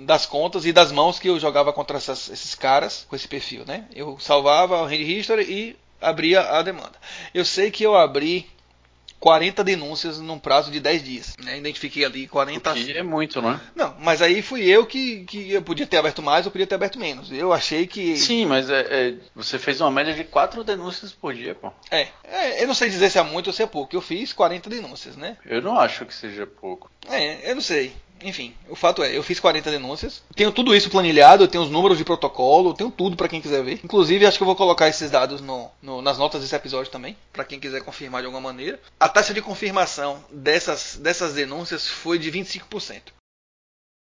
das 0.00 0.26
contas 0.26 0.64
e 0.64 0.72
das 0.72 0.90
mãos 0.90 1.18
que 1.18 1.28
eu 1.28 1.38
jogava 1.38 1.72
contra 1.72 1.96
essas, 1.96 2.28
esses 2.28 2.54
caras 2.54 3.06
com 3.08 3.14
esse 3.14 3.28
perfil, 3.28 3.64
né? 3.66 3.84
Eu 3.94 4.18
salvava 4.18 4.82
o 4.82 4.84
Hand 4.84 4.94
History 4.94 5.42
e 5.44 5.76
abria 6.00 6.40
a 6.40 6.62
demanda. 6.62 6.94
Eu 7.32 7.44
sei 7.44 7.70
que 7.70 7.84
eu 7.84 7.94
abri 7.94 8.48
40 9.20 9.64
denúncias 9.64 10.20
num 10.20 10.38
prazo 10.38 10.70
de 10.70 10.80
10 10.80 11.02
dias. 11.02 11.36
Né? 11.42 11.58
Identifiquei 11.58 12.04
ali 12.04 12.26
40. 12.26 12.70
O 12.70 12.74
que 12.74 12.92
é 12.92 13.02
muito, 13.02 13.40
não 13.40 13.52
é? 13.52 13.60
Não, 13.74 13.94
mas 14.00 14.22
aí 14.22 14.42
fui 14.42 14.64
eu 14.64 14.86
que, 14.86 15.24
que 15.24 15.52
eu 15.52 15.62
podia 15.62 15.86
ter 15.86 15.96
aberto 15.96 16.22
mais 16.22 16.46
ou 16.46 16.52
podia 16.52 16.66
ter 16.66 16.74
aberto 16.74 16.98
menos. 16.98 17.30
Eu 17.32 17.52
achei 17.52 17.86
que. 17.86 18.16
Sim, 18.16 18.46
mas 18.46 18.70
é, 18.70 18.80
é, 18.80 19.14
você 19.34 19.58
fez 19.58 19.80
uma 19.80 19.90
média 19.90 20.14
de 20.14 20.24
4 20.24 20.62
denúncias 20.64 21.12
por 21.12 21.34
dia, 21.34 21.54
pô. 21.54 21.72
É, 21.90 22.08
é, 22.24 22.62
eu 22.62 22.66
não 22.66 22.74
sei 22.74 22.88
dizer 22.88 23.10
se 23.10 23.18
é 23.18 23.22
muito 23.22 23.48
ou 23.48 23.52
se 23.52 23.62
é 23.62 23.66
pouco. 23.66 23.94
Eu 23.94 24.00
fiz 24.00 24.32
40 24.32 24.68
denúncias, 24.68 25.16
né? 25.16 25.36
Eu 25.44 25.62
não 25.62 25.78
acho 25.78 26.04
que 26.04 26.14
seja 26.14 26.46
pouco. 26.46 26.90
É, 27.08 27.50
eu 27.50 27.54
não 27.54 27.62
sei. 27.62 27.92
Enfim, 28.22 28.54
o 28.68 28.74
fato 28.74 29.02
é, 29.02 29.16
eu 29.16 29.22
fiz 29.22 29.38
40 29.38 29.70
denúncias. 29.70 30.22
Tenho 30.34 30.50
tudo 30.50 30.74
isso 30.74 30.90
planilhado, 30.90 31.44
eu 31.44 31.48
tenho 31.48 31.64
os 31.64 31.70
números 31.70 31.98
de 31.98 32.04
protocolo, 32.04 32.74
tenho 32.74 32.90
tudo 32.90 33.16
para 33.16 33.28
quem 33.28 33.40
quiser 33.40 33.62
ver. 33.62 33.80
Inclusive, 33.84 34.26
acho 34.26 34.38
que 34.38 34.42
eu 34.42 34.46
vou 34.46 34.56
colocar 34.56 34.88
esses 34.88 35.10
dados 35.10 35.40
no, 35.40 35.70
no, 35.82 36.00
nas 36.00 36.18
notas 36.18 36.40
desse 36.40 36.54
episódio 36.54 36.90
também, 36.90 37.16
para 37.32 37.44
quem 37.44 37.60
quiser 37.60 37.82
confirmar 37.82 38.22
de 38.22 38.26
alguma 38.26 38.40
maneira. 38.40 38.80
A 38.98 39.08
taxa 39.08 39.34
de 39.34 39.42
confirmação 39.42 40.24
dessas, 40.30 40.96
dessas 40.96 41.34
denúncias 41.34 41.86
foi 41.86 42.18
de 42.18 42.30
25%. 42.32 43.02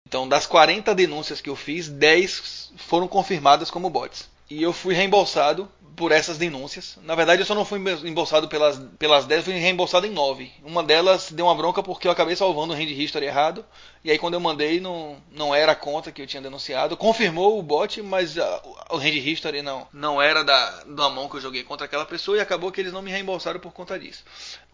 Então, 0.07 0.27
das 0.27 0.47
40 0.47 0.95
denúncias 0.95 1.39
que 1.39 1.49
eu 1.49 1.55
fiz, 1.55 1.87
10 1.87 2.73
foram 2.77 3.07
confirmadas 3.07 3.69
como 3.69 3.89
bots. 3.89 4.27
E 4.49 4.61
eu 4.63 4.73
fui 4.73 4.93
reembolsado 4.93 5.69
por 5.99 6.13
essas 6.13 6.37
denúncias. 6.37 6.97
Na 7.03 7.13
verdade, 7.13 7.41
eu 7.41 7.45
só 7.45 7.53
não 7.53 7.65
fui 7.65 7.77
embolsado 8.05 8.47
pelas, 8.47 8.79
pelas 8.97 9.25
10, 9.25 9.43
fui 9.43 9.53
reembolsado 9.55 10.07
em 10.07 10.11
9. 10.11 10.49
Uma 10.63 10.81
delas 10.81 11.29
deu 11.29 11.45
uma 11.45 11.53
bronca 11.53 11.83
porque 11.83 12.07
eu 12.07 12.11
acabei 12.11 12.37
salvando 12.37 12.73
o 12.73 12.75
hand 12.75 12.89
history 12.89 13.25
errado. 13.25 13.65
E 14.01 14.09
aí, 14.09 14.17
quando 14.17 14.35
eu 14.35 14.39
mandei, 14.39 14.79
não, 14.79 15.17
não 15.29 15.53
era 15.53 15.73
a 15.73 15.75
conta 15.75 16.09
que 16.09 16.21
eu 16.21 16.25
tinha 16.25 16.41
denunciado. 16.41 16.95
Confirmou 16.95 17.59
o 17.59 17.61
bot, 17.61 18.01
mas 18.01 18.39
a, 18.39 18.61
o 18.91 18.95
hand 18.95 19.17
history 19.17 19.61
não, 19.61 19.85
não 19.91 20.21
era 20.21 20.41
da, 20.41 20.83
da 20.85 21.09
mão 21.09 21.27
que 21.27 21.35
eu 21.35 21.41
joguei 21.41 21.63
contra 21.65 21.85
aquela 21.85 22.05
pessoa. 22.05 22.37
E 22.37 22.39
acabou 22.39 22.71
que 22.71 22.79
eles 22.79 22.93
não 22.93 23.01
me 23.01 23.11
reembolsaram 23.11 23.59
por 23.59 23.73
conta 23.73 23.99
disso. 23.99 24.23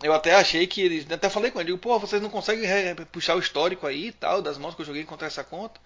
Eu 0.04 0.14
até 0.14 0.36
achei 0.36 0.68
que 0.68 0.80
eles. 0.80 1.12
Até 1.12 1.28
falei 1.28 1.50
com 1.50 1.60
ele: 1.60 1.72
digo, 1.72 1.80
pô, 1.80 1.98
vocês 1.98 2.22
não 2.22 2.30
conseguem 2.30 2.70
puxar 3.12 3.36
o 3.36 3.40
histórico 3.40 3.88
aí 3.88 4.10
e 4.10 4.12
tal, 4.12 4.44
das 4.44 4.60
mãos 4.60 4.76
que 4.76 4.84
eu 4.84 4.86
joguei 4.86 5.04
contra 5.04 5.26
essa 5.26 5.44
conta. 5.44 5.82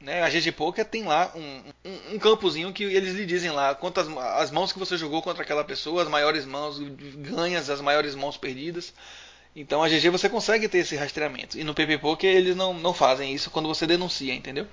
Né? 0.00 0.22
A 0.22 0.30
GG 0.30 0.52
Poker 0.52 0.84
tem 0.84 1.04
lá 1.04 1.30
um, 1.34 1.62
um, 1.84 2.14
um, 2.14 2.18
campozinho 2.18 2.72
que 2.72 2.84
eles 2.84 3.14
lhe 3.14 3.26
dizem 3.26 3.50
lá 3.50 3.74
quantas 3.74 4.08
as 4.08 4.50
mãos 4.50 4.72
que 4.72 4.78
você 4.78 4.96
jogou 4.96 5.20
contra 5.20 5.42
aquela 5.42 5.62
pessoa, 5.62 6.02
as 6.02 6.08
maiores 6.08 6.46
mãos 6.46 6.78
ganhas, 6.78 7.68
as 7.68 7.82
maiores 7.82 8.14
mãos 8.14 8.38
perdidas. 8.38 8.94
Então 9.54 9.82
a 9.82 9.88
GG 9.88 10.08
você 10.08 10.28
consegue 10.28 10.68
ter 10.68 10.78
esse 10.78 10.96
rastreamento. 10.96 11.58
E 11.58 11.64
no 11.64 11.74
PP 11.74 11.98
Poker 11.98 12.34
eles 12.34 12.56
não, 12.56 12.72
não 12.72 12.94
fazem 12.94 13.34
isso 13.34 13.50
quando 13.50 13.68
você 13.68 13.86
denuncia, 13.86 14.32
entendeu? 14.32 14.66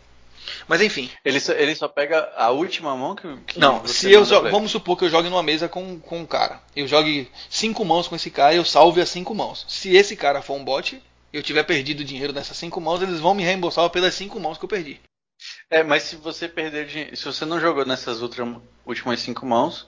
Mas 0.67 0.81
enfim. 0.81 1.10
Ele 1.25 1.39
só, 1.39 1.51
ele 1.51 1.75
só 1.75 1.88
pega 1.88 2.31
a 2.36 2.51
última 2.51 2.96
mão 2.96 3.15
que. 3.15 3.38
que 3.48 3.60
não, 3.60 3.86
se 3.86 4.12
eu 4.12 4.24
jogo, 4.24 4.50
vamos 4.50 4.72
supor 4.72 4.98
que 4.98 5.05
eu 5.05 5.10
jogue 5.10 5.29
numa 5.29 5.43
mesa 5.43 5.67
com, 5.67 6.00
com 6.00 6.19
um 6.19 6.25
cara. 6.25 6.62
Eu 6.75 6.88
jogue 6.88 7.29
cinco 7.50 7.84
mãos 7.84 8.07
com 8.07 8.15
esse 8.15 8.31
cara 8.31 8.53
e 8.53 8.57
eu 8.57 8.65
salve 8.65 9.01
as 9.01 9.10
cinco 9.10 9.36
mãos. 9.36 9.65
Se 9.67 9.96
esse 9.96 10.15
cara 10.15 10.41
for 10.41 10.55
um 10.55 10.63
bot, 10.63 11.01
eu 11.34 11.43
tiver 11.43 11.63
perdido 11.63 12.03
dinheiro 12.03 12.31
nessas 12.31 12.55
cinco 12.55 12.79
mãos, 12.79 13.01
eles 13.01 13.19
vão 13.19 13.34
me 13.34 13.43
reembolsar 13.43 13.89
pelas 13.89 14.15
cinco 14.15 14.39
mãos 14.39 14.57
que 14.57 14.63
eu 14.63 14.69
perdi. 14.69 15.01
É, 15.70 15.84
mas 15.84 16.03
se 16.03 16.15
você 16.15 16.48
perder 16.48 16.88
dinheiro. 16.88 17.15
Se 17.15 17.25
você 17.25 17.46
não 17.46 17.60
jogou 17.60 17.86
nessas 17.86 18.22
últimas 18.22 19.20
cinco 19.20 19.46
mãos, 19.46 19.88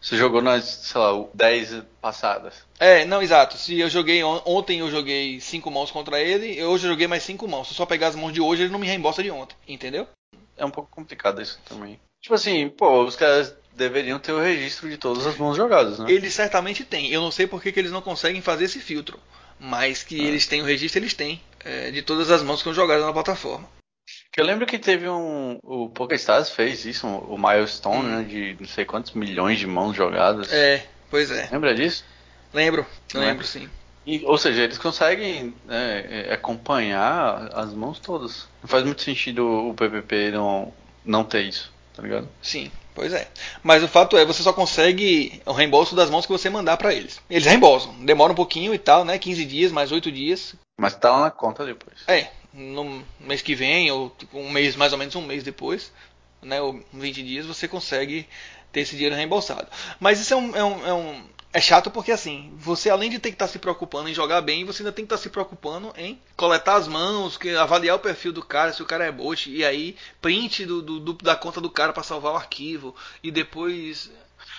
você 0.00 0.16
jogou 0.16 0.40
nas, 0.40 0.64
sei 0.64 1.00
lá, 1.00 1.24
10 1.34 1.82
passadas. 2.00 2.54
É, 2.78 3.04
não, 3.04 3.20
exato. 3.20 3.56
Se 3.56 3.78
eu 3.78 3.90
joguei 3.90 4.22
ontem, 4.22 4.78
eu 4.80 4.90
joguei 4.90 5.40
cinco 5.40 5.70
mãos 5.70 5.90
contra 5.90 6.20
ele, 6.20 6.62
hoje 6.62 6.86
eu 6.86 6.90
joguei 6.92 7.06
mais 7.06 7.22
cinco 7.22 7.48
mãos. 7.48 7.68
Se 7.68 7.72
eu 7.72 7.76
só 7.76 7.86
pegar 7.86 8.08
as 8.08 8.16
mãos 8.16 8.32
de 8.32 8.40
hoje, 8.40 8.62
ele 8.62 8.72
não 8.72 8.78
me 8.78 8.86
reembolsa 8.86 9.22
de 9.22 9.30
ontem, 9.30 9.56
entendeu? 9.66 10.06
É 10.56 10.64
um 10.64 10.70
pouco 10.70 10.90
complicado 10.90 11.42
isso 11.42 11.60
também. 11.64 12.00
Tipo 12.20 12.34
assim, 12.34 12.68
pô, 12.68 13.04
os 13.04 13.16
caras 13.16 13.54
deveriam 13.74 14.18
ter 14.18 14.32
o 14.32 14.40
registro 14.40 14.88
de 14.88 14.96
todas 14.96 15.26
as 15.26 15.36
mãos 15.36 15.56
jogadas, 15.56 15.98
né? 15.98 16.10
Eles 16.10 16.34
certamente 16.34 16.84
têm. 16.84 17.10
Eu 17.12 17.20
não 17.20 17.30
sei 17.30 17.46
por 17.46 17.62
que, 17.62 17.70
que 17.70 17.78
eles 17.78 17.92
não 17.92 18.02
conseguem 18.02 18.42
fazer 18.42 18.64
esse 18.64 18.80
filtro. 18.80 19.18
Mas 19.58 20.02
que 20.02 20.20
ah. 20.20 20.24
eles 20.24 20.46
têm 20.46 20.62
o 20.62 20.64
registro, 20.64 21.00
eles 21.00 21.14
têm. 21.14 21.40
É, 21.64 21.90
de 21.90 22.02
todas 22.02 22.30
as 22.30 22.42
mãos 22.42 22.58
que 22.58 22.64
são 22.64 22.74
jogadas 22.74 23.04
na 23.04 23.12
plataforma. 23.12 23.68
Eu 24.38 24.44
lembro 24.44 24.66
que 24.66 24.78
teve 24.78 25.08
um. 25.08 25.58
O 25.64 25.88
PokerStars 25.88 26.48
fez 26.48 26.84
isso, 26.84 27.08
o 27.08 27.36
milestone, 27.36 28.08
né? 28.08 28.22
De 28.22 28.56
não 28.60 28.68
sei 28.68 28.84
quantos 28.84 29.12
milhões 29.12 29.58
de 29.58 29.66
mãos 29.66 29.96
jogadas. 29.96 30.52
É, 30.52 30.86
pois 31.10 31.32
é. 31.32 31.48
Lembra 31.50 31.74
disso? 31.74 32.04
Lembro, 32.54 32.86
lembro, 33.12 33.28
lembro 33.28 33.44
sim. 33.44 33.68
E, 34.06 34.24
ou 34.24 34.38
seja, 34.38 34.62
eles 34.62 34.78
conseguem 34.78 35.52
né, 35.66 36.28
é, 36.28 36.32
acompanhar 36.32 37.50
as 37.52 37.74
mãos 37.74 37.98
todas. 37.98 38.46
Não 38.62 38.68
faz 38.68 38.84
muito 38.84 39.02
sentido 39.02 39.44
o 39.44 39.74
PPP 39.74 40.30
não, 40.30 40.72
não 41.04 41.24
ter 41.24 41.42
isso, 41.42 41.72
tá 41.92 42.00
ligado? 42.00 42.28
Sim, 42.40 42.70
pois 42.94 43.12
é. 43.12 43.26
Mas 43.60 43.82
o 43.82 43.88
fato 43.88 44.16
é, 44.16 44.24
você 44.24 44.40
só 44.40 44.52
consegue 44.52 45.42
o 45.44 45.52
reembolso 45.52 45.96
das 45.96 46.10
mãos 46.10 46.26
que 46.26 46.32
você 46.32 46.48
mandar 46.48 46.76
para 46.76 46.94
eles. 46.94 47.20
Eles 47.28 47.44
reembolsam. 47.44 47.92
Demora 48.04 48.32
um 48.32 48.36
pouquinho 48.36 48.72
e 48.72 48.78
tal, 48.78 49.04
né? 49.04 49.18
15 49.18 49.44
dias, 49.44 49.72
mais 49.72 49.90
8 49.90 50.12
dias. 50.12 50.54
Mas 50.80 50.94
tá 50.94 51.10
lá 51.10 51.22
na 51.22 51.30
conta 51.32 51.66
depois. 51.66 51.98
É, 52.06 52.28
no 52.52 53.04
mês 53.20 53.42
que 53.42 53.54
vem, 53.54 53.90
ou 53.90 54.10
tipo, 54.10 54.38
um 54.38 54.50
mês, 54.50 54.76
mais 54.76 54.92
ou 54.92 54.98
menos 54.98 55.14
um 55.14 55.22
mês 55.22 55.42
depois, 55.42 55.92
né, 56.42 56.60
ou 56.60 56.82
20 56.92 57.22
dias, 57.22 57.46
você 57.46 57.68
consegue 57.68 58.26
ter 58.72 58.80
esse 58.80 58.94
dinheiro 58.94 59.14
reembolsado. 59.14 59.68
Mas 59.98 60.20
isso 60.20 60.34
é 60.34 60.36
um, 60.36 60.56
é 60.56 60.64
um, 60.64 60.86
é 60.86 60.94
um 60.94 61.24
é 61.52 61.60
chato 61.60 61.90
porque 61.90 62.12
assim, 62.12 62.52
você 62.56 62.90
além 62.90 63.08
de 63.08 63.18
ter 63.18 63.30
que 63.30 63.34
estar 63.34 63.46
tá 63.46 63.52
se 63.52 63.58
preocupando 63.58 64.08
em 64.08 64.14
jogar 64.14 64.40
bem, 64.42 64.64
você 64.64 64.82
ainda 64.82 64.92
tem 64.92 65.04
que 65.04 65.06
estar 65.06 65.16
tá 65.16 65.22
se 65.22 65.30
preocupando 65.30 65.92
em 65.96 66.20
coletar 66.36 66.76
as 66.76 66.86
mãos, 66.86 67.38
avaliar 67.58 67.96
o 67.96 68.00
perfil 68.00 68.32
do 68.32 68.42
cara, 68.42 68.72
se 68.72 68.82
o 68.82 68.86
cara 68.86 69.06
é 69.06 69.12
bot, 69.12 69.50
e 69.50 69.64
aí 69.64 69.96
print 70.20 70.66
do, 70.66 70.82
do 70.82 71.14
da 71.14 71.34
conta 71.34 71.60
do 71.60 71.70
cara 71.70 71.92
para 71.92 72.02
salvar 72.02 72.34
o 72.34 72.36
arquivo 72.36 72.94
e 73.22 73.30
depois 73.30 74.10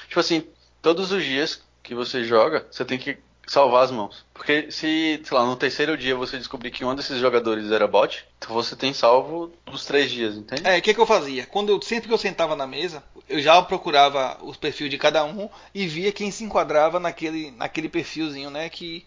tipo 0.07 0.19
assim, 0.19 0.47
todos 0.81 1.11
os 1.11 1.23
dias 1.23 1.61
que 1.83 1.93
você 1.93 2.23
joga, 2.23 2.65
você 2.71 2.83
tem 2.83 2.97
que 2.97 3.17
salvar 3.49 3.83
as 3.83 3.91
mãos. 3.91 4.23
Porque 4.33 4.71
se, 4.71 5.19
sei 5.23 5.37
lá, 5.37 5.43
no 5.43 5.55
terceiro 5.55 5.97
dia 5.97 6.15
você 6.15 6.37
descobrir 6.37 6.69
que 6.69 6.85
um 6.85 6.93
desses 6.93 7.19
jogadores 7.19 7.71
era 7.71 7.87
bot, 7.87 8.25
então 8.37 8.53
você 8.53 8.75
tem 8.75 8.93
salvo 8.93 9.51
os 9.71 9.85
três 9.85 10.11
dias, 10.11 10.35
entende? 10.35 10.61
É, 10.65 10.77
o 10.77 10.81
que, 10.81 10.93
que 10.93 10.99
eu 10.99 11.05
fazia? 11.05 11.47
Quando 11.47 11.69
eu, 11.69 11.81
sempre 11.81 12.07
que 12.07 12.13
eu 12.13 12.17
sentava 12.17 12.55
na 12.55 12.67
mesa, 12.67 13.03
eu 13.27 13.41
já 13.41 13.59
procurava 13.61 14.37
os 14.43 14.55
perfis 14.55 14.89
de 14.89 14.99
cada 14.99 15.25
um 15.25 15.49
e 15.73 15.87
via 15.87 16.11
quem 16.11 16.29
se 16.29 16.43
enquadrava 16.43 16.99
naquele, 16.99 17.51
naquele 17.51 17.89
perfilzinho, 17.89 18.51
né, 18.51 18.69
que 18.69 19.05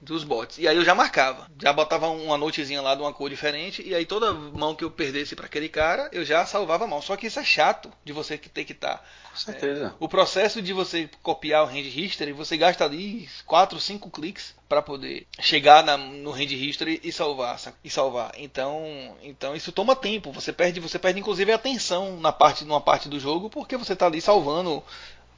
dos 0.00 0.24
bots. 0.24 0.58
E 0.58 0.66
aí 0.66 0.76
eu 0.76 0.84
já 0.84 0.94
marcava, 0.94 1.46
já 1.60 1.72
botava 1.72 2.08
uma 2.08 2.38
notezinha 2.38 2.80
lá 2.80 2.94
de 2.94 3.02
uma 3.02 3.12
cor 3.12 3.28
diferente 3.28 3.82
e 3.86 3.94
aí 3.94 4.06
toda 4.06 4.32
mão 4.32 4.74
que 4.74 4.82
eu 4.82 4.90
perdesse 4.90 5.36
para 5.36 5.46
aquele 5.46 5.68
cara, 5.68 6.08
eu 6.12 6.24
já 6.24 6.46
salvava 6.46 6.84
a 6.84 6.86
mão. 6.86 7.02
Só 7.02 7.16
que 7.16 7.26
isso 7.26 7.38
é 7.38 7.44
chato 7.44 7.90
de 8.04 8.12
você 8.12 8.38
que 8.38 8.48
ter 8.48 8.64
que 8.64 8.72
estar. 8.72 8.96
Tá, 8.96 9.04
Com 9.30 9.36
certeza. 9.36 9.86
É, 9.86 9.92
o 9.98 10.08
processo 10.08 10.62
de 10.62 10.72
você 10.72 11.08
copiar 11.22 11.64
o 11.64 11.66
hand 11.66 11.86
history, 11.86 12.32
você 12.32 12.56
gasta 12.56 12.84
ali 12.84 13.28
4, 13.46 13.78
5 13.78 14.10
cliques 14.10 14.54
para 14.68 14.80
poder 14.80 15.26
chegar 15.38 15.82
na, 15.84 15.96
no 15.96 16.30
hand 16.30 16.52
history 16.52 17.00
e 17.02 17.12
salvar, 17.12 17.58
e 17.82 17.90
salvar. 17.90 18.32
Então, 18.36 19.16
então 19.22 19.54
isso 19.54 19.72
toma 19.72 19.94
tempo. 19.94 20.32
Você 20.32 20.52
perde, 20.52 20.80
você 20.80 20.98
perde 20.98 21.20
inclusive 21.20 21.52
a 21.52 21.56
atenção 21.56 22.18
na 22.18 22.32
parte, 22.32 22.64
numa 22.64 22.80
parte 22.80 23.08
do 23.08 23.20
jogo 23.20 23.50
porque 23.50 23.76
você 23.76 23.92
está 23.92 24.06
ali 24.06 24.20
salvando 24.20 24.82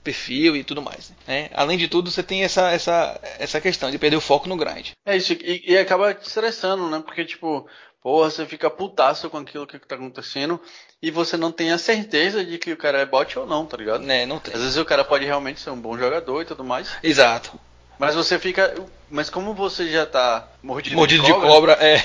perfil 0.03 0.57
e 0.57 0.65
tudo 0.65 0.83
mais. 0.83 1.13
Né? 1.27 1.49
Além 1.53 1.79
de 1.79 1.89
tudo, 1.89 2.11
você 2.11 2.23
tem 2.23 2.45
essa, 2.45 2.71
essa, 2.71 3.21
essa 3.39 3.61
questão 3.61 3.91
de 3.91 3.99
perder 3.99 4.17
o 4.17 4.21
foco 4.21 4.49
no 4.49 4.57
grind. 4.57 4.91
É 5.07 5.17
isso, 5.17 5.33
e, 5.33 5.73
e 5.73 5.79
acaba 5.79 6.15
te 6.15 6.27
estressando, 6.27 6.89
né? 6.89 7.03
Porque, 7.05 7.25
tipo, 7.25 7.67
porra, 8.03 8.31
você 8.31 8.45
fica 8.45 8.69
putaço 8.69 9.31
com 9.31 9.39
aquilo 9.39 9.67
que 9.67 9.79
tá 9.79 9.95
acontecendo 9.95 10.61
e 11.01 11.11
você 11.11 11.37
não 11.37 11.53
tem 11.53 11.73
a 11.73 11.79
certeza 11.79 12.45
de 12.45 12.59
que 12.59 12.73
o 12.73 12.77
cara 12.77 12.99
é 12.99 13.07
bot 13.07 13.39
ou 13.39 13.47
não, 13.47 13.65
tá 13.65 13.77
ligado? 13.77 14.11
É, 14.11 14.27
não 14.27 14.39
tem. 14.39 14.55
Às 14.55 14.61
vezes 14.61 14.77
o 14.77 14.85
cara 14.85 15.05
pode 15.05 15.25
realmente 15.25 15.61
ser 15.61 15.71
um 15.71 15.81
bom 15.81 15.97
jogador 15.97 16.43
e 16.43 16.45
tudo 16.45 16.65
mais. 16.65 16.91
Exato. 17.03 17.59
Mas 18.03 18.17
você 18.17 18.37
fica. 18.37 18.75
Mas 19.09 19.31
como 19.31 19.55
você 19.55 19.89
já 19.89 20.05
tá 20.05 20.49
mordido, 20.61 20.97
mordido 20.97 21.23
de 21.23 21.33
cobra, 21.33 21.47
de 21.47 21.55
cobra 21.55 21.73
é. 21.81 21.99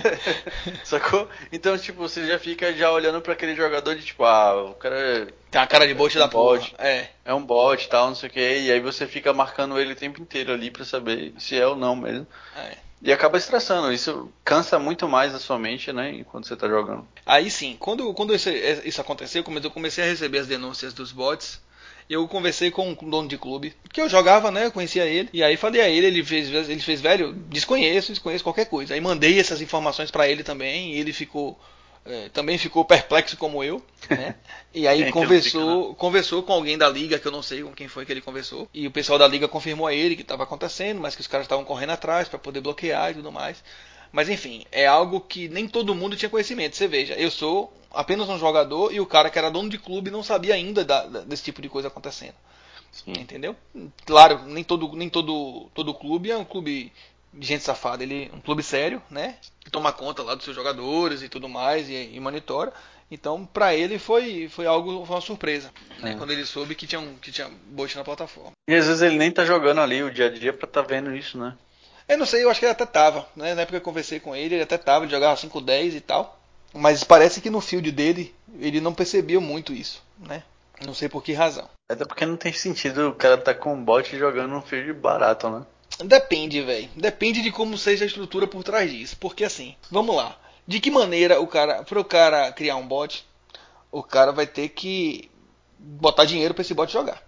Sacou? 0.82 1.28
Então, 1.52 1.76
tipo, 1.76 1.98
você 1.98 2.26
já 2.26 2.38
fica 2.38 2.72
já 2.72 2.90
olhando 2.90 3.20
para 3.20 3.34
aquele 3.34 3.54
jogador 3.54 3.94
de 3.94 4.02
tipo, 4.02 4.24
ah, 4.24 4.70
o 4.70 4.74
cara. 4.76 5.28
Tem 5.50 5.60
uma 5.60 5.66
cara 5.66 5.86
de 5.86 5.92
bot 5.92 6.16
é 6.16 6.20
da 6.20 6.26
bot. 6.26 6.70
Porra. 6.70 6.88
É. 6.88 7.08
É 7.22 7.34
um 7.34 7.44
bot 7.44 7.84
e 7.84 7.86
tal, 7.86 8.06
não 8.08 8.14
sei 8.14 8.30
o 8.30 8.32
que. 8.32 8.40
E 8.40 8.72
aí 8.72 8.80
você 8.80 9.06
fica 9.06 9.30
marcando 9.34 9.78
ele 9.78 9.92
o 9.92 9.96
tempo 9.96 10.22
inteiro 10.22 10.54
ali 10.54 10.70
para 10.70 10.86
saber 10.86 11.34
se 11.38 11.54
é 11.54 11.66
ou 11.66 11.76
não 11.76 11.94
mesmo. 11.94 12.26
É. 12.56 12.78
E 13.02 13.12
acaba 13.12 13.36
estressando. 13.36 13.92
Isso 13.92 14.32
cansa 14.42 14.78
muito 14.78 15.06
mais 15.06 15.34
a 15.34 15.38
sua 15.38 15.58
mente, 15.58 15.92
né? 15.92 16.12
Enquanto 16.14 16.48
você 16.48 16.56
tá 16.56 16.66
jogando. 16.66 17.06
Aí 17.26 17.50
sim, 17.50 17.76
quando, 17.78 18.10
quando 18.14 18.34
isso, 18.34 18.48
isso 18.48 19.02
aconteceu, 19.02 19.44
eu 19.46 19.70
comecei 19.70 20.02
a 20.02 20.06
receber 20.06 20.38
as 20.38 20.46
denúncias 20.46 20.94
dos 20.94 21.12
bots 21.12 21.60
eu 22.08 22.26
conversei 22.28 22.70
com 22.70 22.90
um 22.90 23.10
dono 23.10 23.28
de 23.28 23.36
clube, 23.36 23.74
que 23.92 24.00
eu 24.00 24.08
jogava, 24.08 24.50
né? 24.50 24.66
Eu 24.66 24.72
conhecia 24.72 25.04
ele. 25.04 25.28
E 25.32 25.42
aí 25.42 25.56
falei 25.56 25.80
a 25.80 25.88
ele, 25.88 26.06
ele 26.06 26.24
fez, 26.24 26.48
ele 26.68 26.80
fez 26.80 27.00
velho, 27.00 27.32
desconheço, 27.48 28.12
desconheço 28.12 28.44
qualquer 28.44 28.66
coisa. 28.66 28.94
Aí 28.94 29.00
mandei 29.00 29.38
essas 29.38 29.60
informações 29.60 30.10
para 30.10 30.28
ele 30.28 30.44
também, 30.44 30.94
e 30.94 30.98
ele 30.98 31.12
ficou. 31.12 31.58
É, 32.08 32.28
também 32.28 32.56
ficou 32.56 32.84
perplexo 32.84 33.36
como 33.36 33.64
eu, 33.64 33.82
né? 34.08 34.36
E 34.72 34.86
aí 34.86 35.02
é, 35.08 35.10
conversou, 35.10 35.92
conversou 35.96 36.40
com 36.44 36.52
alguém 36.52 36.78
da 36.78 36.88
liga, 36.88 37.18
que 37.18 37.26
eu 37.26 37.32
não 37.32 37.42
sei 37.42 37.64
com 37.64 37.72
quem 37.72 37.88
foi 37.88 38.06
que 38.06 38.12
ele 38.12 38.20
conversou. 38.20 38.68
E 38.72 38.86
o 38.86 38.92
pessoal 38.92 39.18
da 39.18 39.26
liga 39.26 39.48
confirmou 39.48 39.88
a 39.88 39.92
ele 39.92 40.14
que 40.14 40.22
estava 40.22 40.44
acontecendo, 40.44 41.00
mas 41.00 41.16
que 41.16 41.20
os 41.20 41.26
caras 41.26 41.46
estavam 41.46 41.64
correndo 41.64 41.90
atrás 41.90 42.28
para 42.28 42.38
poder 42.38 42.60
bloquear 42.60 43.10
e 43.10 43.14
tudo 43.14 43.32
mais. 43.32 43.60
Mas 44.12 44.28
enfim, 44.28 44.64
é 44.72 44.86
algo 44.86 45.20
que 45.20 45.48
nem 45.48 45.68
todo 45.68 45.94
mundo 45.94 46.16
tinha 46.16 46.30
conhecimento. 46.30 46.76
Você 46.76 46.86
veja, 46.88 47.14
eu 47.14 47.30
sou 47.30 47.72
apenas 47.92 48.28
um 48.28 48.38
jogador 48.38 48.92
e 48.92 49.00
o 49.00 49.06
cara 49.06 49.30
que 49.30 49.38
era 49.38 49.50
dono 49.50 49.68
de 49.68 49.78
clube 49.78 50.10
não 50.10 50.22
sabia 50.22 50.54
ainda 50.54 50.84
da, 50.84 51.06
da, 51.06 51.20
desse 51.20 51.44
tipo 51.44 51.62
de 51.62 51.68
coisa 51.68 51.88
acontecendo. 51.88 52.34
Sim. 52.92 53.12
Entendeu? 53.12 53.54
Claro, 54.04 54.42
nem 54.46 54.64
todo, 54.64 54.94
nem 54.94 55.08
todo, 55.08 55.68
todo 55.74 55.94
clube 55.94 56.30
é 56.30 56.36
um 56.36 56.44
clube 56.44 56.92
de 57.32 57.46
gente 57.46 57.62
safada. 57.62 58.02
Ele 58.02 58.30
é 58.32 58.36
um 58.36 58.40
clube 58.40 58.62
sério, 58.62 59.02
né? 59.10 59.36
Que 59.60 59.70
toma 59.70 59.92
conta 59.92 60.22
lá 60.22 60.34
dos 60.34 60.44
seus 60.44 60.56
jogadores 60.56 61.22
e 61.22 61.28
tudo 61.28 61.48
mais 61.48 61.88
e, 61.88 62.10
e 62.14 62.20
monitora. 62.20 62.72
Então, 63.10 63.46
para 63.46 63.74
ele 63.74 63.98
foi, 63.98 64.48
foi 64.48 64.66
algo, 64.66 65.04
foi 65.06 65.14
uma 65.14 65.20
surpresa, 65.20 65.70
né? 66.00 66.12
é. 66.12 66.14
Quando 66.16 66.32
ele 66.32 66.44
soube 66.44 66.74
que 66.74 66.86
tinha, 66.86 67.00
um, 67.00 67.14
que 67.16 67.30
tinha 67.30 67.48
bot 67.68 67.96
na 67.96 68.02
plataforma. 68.02 68.50
E 68.68 68.74
às 68.74 68.86
vezes 68.86 69.02
ele 69.02 69.16
nem 69.16 69.30
tá 69.30 69.44
jogando 69.44 69.80
ali 69.80 70.02
o 70.02 70.10
dia 70.10 70.26
a 70.26 70.30
dia 70.30 70.52
pra 70.52 70.66
tá 70.66 70.82
vendo 70.82 71.14
isso, 71.14 71.38
né? 71.38 71.56
Eu 72.08 72.18
não 72.18 72.26
sei, 72.26 72.44
eu 72.44 72.50
acho 72.50 72.60
que 72.60 72.66
ele 72.66 72.72
até 72.72 72.86
tava, 72.86 73.26
né? 73.34 73.54
Na 73.54 73.62
época 73.62 73.78
que 73.78 73.82
eu 73.82 73.84
conversei 73.84 74.20
com 74.20 74.34
ele, 74.34 74.54
ele 74.54 74.62
até 74.62 74.78
tava, 74.78 75.04
ele 75.04 75.12
jogava 75.12 75.40
5-10 75.40 75.94
e 75.94 76.00
tal. 76.00 76.38
Mas 76.72 77.02
parece 77.02 77.40
que 77.40 77.50
no 77.50 77.60
field 77.60 77.90
dele, 77.90 78.34
ele 78.60 78.80
não 78.80 78.94
percebeu 78.94 79.40
muito 79.40 79.72
isso, 79.72 80.02
né? 80.18 80.42
Não 80.84 80.94
sei 80.94 81.08
por 81.08 81.22
que 81.22 81.32
razão. 81.32 81.68
Até 81.88 82.04
porque 82.04 82.26
não 82.26 82.36
tem 82.36 82.52
sentido 82.52 83.08
o 83.08 83.14
cara 83.14 83.38
tá 83.38 83.54
com 83.54 83.74
um 83.74 83.82
bot 83.82 84.16
jogando 84.16 84.54
um 84.54 84.60
field 84.60 84.92
barato, 84.92 85.48
né? 85.48 85.64
Depende, 86.04 86.60
velho. 86.62 86.88
Depende 86.94 87.40
de 87.40 87.50
como 87.50 87.78
seja 87.78 88.04
a 88.04 88.06
estrutura 88.06 88.46
por 88.46 88.62
trás 88.62 88.90
disso. 88.90 89.16
Porque 89.18 89.44
assim, 89.44 89.74
vamos 89.90 90.14
lá. 90.14 90.38
De 90.66 90.80
que 90.80 90.90
maneira 90.90 91.40
o 91.40 91.46
cara, 91.46 91.82
para 91.84 92.00
o 92.00 92.04
cara 92.04 92.52
criar 92.52 92.76
um 92.76 92.86
bot, 92.86 93.24
o 93.90 94.02
cara 94.02 94.32
vai 94.32 94.46
ter 94.46 94.68
que 94.68 95.30
botar 95.78 96.24
dinheiro 96.24 96.52
para 96.52 96.62
esse 96.62 96.74
bot 96.74 96.92
jogar. 96.92 97.22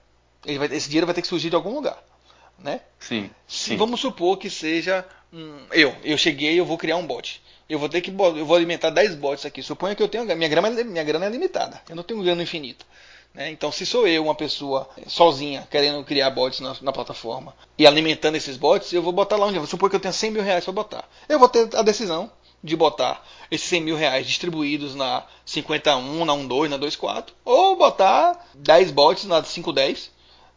Vai, 0.44 0.68
esse 0.72 0.88
dinheiro 0.88 1.06
vai 1.06 1.14
ter 1.14 1.22
que 1.22 1.28
surgir 1.28 1.50
de 1.50 1.56
algum 1.56 1.74
lugar, 1.74 2.02
né? 2.58 2.80
Sim. 2.98 3.30
Se, 3.46 3.76
vamos 3.76 4.00
supor 4.00 4.36
que 4.36 4.50
seja 4.50 5.06
um, 5.32 5.66
eu, 5.72 5.94
eu 6.02 6.18
cheguei, 6.18 6.58
eu 6.58 6.64
vou 6.64 6.78
criar 6.78 6.96
um 6.96 7.06
bot. 7.06 7.42
Eu 7.68 7.78
vou 7.78 7.88
ter 7.88 8.00
que 8.00 8.10
eu 8.10 8.46
vou 8.46 8.56
alimentar 8.56 8.90
10 8.90 9.14
bots 9.16 9.44
aqui. 9.44 9.62
Suponha 9.62 9.94
que 9.94 10.02
eu 10.02 10.08
tenho 10.08 10.24
minha 10.24 10.48
grana, 10.48 10.70
minha 10.84 11.04
grana 11.04 11.26
é 11.26 11.28
limitada. 11.28 11.80
Eu 11.88 11.94
não 11.94 12.02
tenho 12.02 12.22
grana 12.22 12.42
infinita. 12.42 12.84
Né? 13.34 13.50
Então, 13.50 13.70
se 13.70 13.84
sou 13.84 14.08
eu, 14.08 14.24
uma 14.24 14.34
pessoa 14.34 14.88
sozinha, 15.06 15.68
querendo 15.70 16.02
criar 16.02 16.30
bots 16.30 16.60
na, 16.60 16.74
na, 16.80 16.92
plataforma 16.92 17.54
e 17.76 17.86
alimentando 17.86 18.36
esses 18.36 18.56
bots, 18.56 18.92
eu 18.92 19.02
vou 19.02 19.12
botar 19.12 19.36
lá 19.36 19.46
onde? 19.46 19.56
Vamos 19.56 19.70
supor 19.70 19.90
que 19.90 19.96
eu 19.96 20.00
tenho 20.00 20.14
100 20.14 20.30
mil 20.30 20.42
reais 20.42 20.64
para 20.64 20.72
botar. 20.72 21.08
Eu 21.28 21.38
vou 21.38 21.48
ter 21.48 21.68
a 21.76 21.82
decisão 21.82 22.30
de 22.64 22.74
botar 22.74 23.24
esses 23.50 23.68
100 23.68 23.82
mil 23.82 23.96
reais 23.96 24.26
distribuídos 24.26 24.94
na 24.94 25.24
51, 25.44 26.24
na 26.24 26.34
12, 26.34 26.70
na 26.70 26.76
24, 26.78 27.34
ou 27.44 27.76
botar 27.76 28.48
10 28.54 28.90
bots 28.92 29.24
na 29.26 29.42
510 29.42 30.10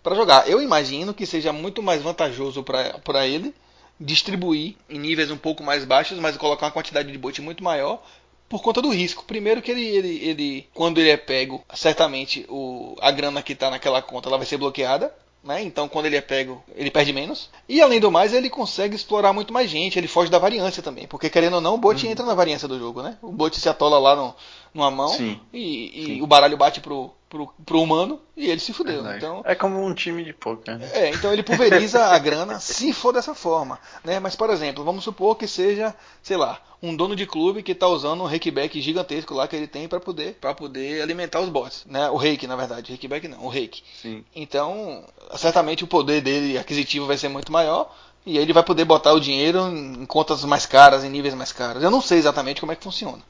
para 0.03 0.15
jogar. 0.15 0.49
Eu 0.49 0.61
imagino 0.61 1.13
que 1.13 1.25
seja 1.25 1.53
muito 1.53 1.81
mais 1.81 2.01
vantajoso 2.01 2.63
para 2.63 3.27
ele 3.27 3.53
distribuir 3.99 4.75
em 4.89 4.99
níveis 4.99 5.29
um 5.29 5.37
pouco 5.37 5.63
mais 5.63 5.85
baixos, 5.85 6.17
mas 6.17 6.35
colocar 6.35 6.65
uma 6.65 6.71
quantidade 6.71 7.11
de 7.11 7.17
bot 7.17 7.39
muito 7.41 7.63
maior 7.63 8.01
por 8.49 8.61
conta 8.61 8.81
do 8.81 8.89
risco. 8.89 9.23
Primeiro 9.25 9.61
que 9.61 9.71
ele, 9.71 9.85
ele, 9.85 10.25
ele 10.25 10.67
quando 10.73 10.99
ele 10.99 11.09
é 11.09 11.17
pego, 11.17 11.63
certamente 11.73 12.45
o, 12.49 12.95
a 12.99 13.11
grana 13.11 13.41
que 13.41 13.53
está 13.53 13.69
naquela 13.69 14.01
conta 14.01 14.27
ela 14.27 14.37
vai 14.37 14.45
ser 14.47 14.57
bloqueada. 14.57 15.13
Né? 15.43 15.63
Então, 15.63 15.87
quando 15.87 16.05
ele 16.05 16.15
é 16.15 16.21
pego, 16.21 16.63
ele 16.75 16.91
perde 16.91 17.11
menos. 17.11 17.49
E 17.67 17.81
além 17.81 17.99
do 17.99 18.11
mais, 18.11 18.31
ele 18.31 18.47
consegue 18.47 18.95
explorar 18.95 19.33
muito 19.33 19.51
mais 19.51 19.71
gente. 19.71 19.97
Ele 19.97 20.07
foge 20.07 20.29
da 20.29 20.37
variância 20.37 20.83
também. 20.83 21.07
Porque, 21.07 21.31
querendo 21.31 21.55
ou 21.55 21.61
não, 21.61 21.73
o 21.73 21.77
bot 21.79 22.05
uhum. 22.05 22.11
entra 22.11 22.23
na 22.23 22.35
variância 22.35 22.67
do 22.67 22.77
jogo. 22.77 23.01
Né? 23.01 23.17
O 23.23 23.31
bot 23.31 23.59
se 23.59 23.67
atola 23.67 23.97
lá 23.97 24.15
no, 24.15 24.35
numa 24.73 24.89
mão 24.89 25.09
sim, 25.09 25.39
e, 25.53 25.91
e 25.93 26.05
sim. 26.05 26.21
o 26.21 26.27
baralho 26.27 26.57
bate 26.57 26.79
pro, 26.79 27.11
pro, 27.29 27.47
pro 27.65 27.81
humano 27.81 28.19
e 28.35 28.49
ele 28.49 28.59
se 28.59 28.73
fudeu. 28.73 29.05
Então, 29.15 29.41
é 29.45 29.55
como 29.55 29.83
um 29.83 29.93
time 29.93 30.23
de 30.23 30.33
poker. 30.33 30.77
Né? 30.77 30.89
É, 30.93 31.09
então 31.09 31.31
ele 31.31 31.43
pulveriza 31.43 32.05
a 32.05 32.19
grana 32.19 32.59
se 32.59 32.93
for 32.93 33.13
dessa 33.13 33.33
forma. 33.33 33.79
Né? 34.03 34.19
Mas, 34.19 34.35
por 34.35 34.49
exemplo, 34.49 34.83
vamos 34.83 35.03
supor 35.03 35.35
que 35.35 35.47
seja, 35.47 35.95
sei 36.21 36.37
lá, 36.37 36.59
um 36.83 36.95
dono 36.95 37.15
de 37.15 37.25
clube 37.25 37.63
que 37.63 37.71
está 37.71 37.87
usando 37.87 38.21
um 38.21 38.27
rakeback 38.27 38.81
gigantesco 38.81 39.33
lá 39.33 39.47
que 39.47 39.55
ele 39.55 39.67
tem 39.67 39.87
para 39.87 39.99
poder, 39.99 40.33
pra 40.41 40.53
poder 40.53 41.01
alimentar 41.01 41.39
os 41.39 41.49
bots. 41.49 41.85
Né? 41.85 42.09
O 42.09 42.17
rake, 42.17 42.47
na 42.47 42.55
verdade. 42.55 42.91
Rakeback 42.91 43.27
não, 43.27 43.45
o 43.45 43.49
rake. 43.49 43.83
Sim. 44.01 44.25
Então, 44.35 45.03
certamente 45.37 45.83
o 45.83 45.87
poder 45.87 46.21
dele 46.21 46.57
aquisitivo 46.57 47.05
vai 47.05 47.17
ser 47.17 47.29
muito 47.29 47.51
maior. 47.51 47.93
E 48.25 48.37
aí 48.37 48.43
ele 48.43 48.53
vai 48.53 48.63
poder 48.63 48.85
botar 48.85 49.13
o 49.13 49.19
dinheiro 49.19 49.67
em 49.67 50.05
contas 50.05 50.43
mais 50.43 50.65
caras, 50.65 51.03
em 51.03 51.09
níveis 51.09 51.33
mais 51.33 51.51
caros. 51.51 51.81
Eu 51.81 51.89
não 51.89 52.01
sei 52.01 52.19
exatamente 52.19 52.59
como 52.59 52.71
é 52.71 52.75
que 52.75 52.83
funciona. 52.83 53.21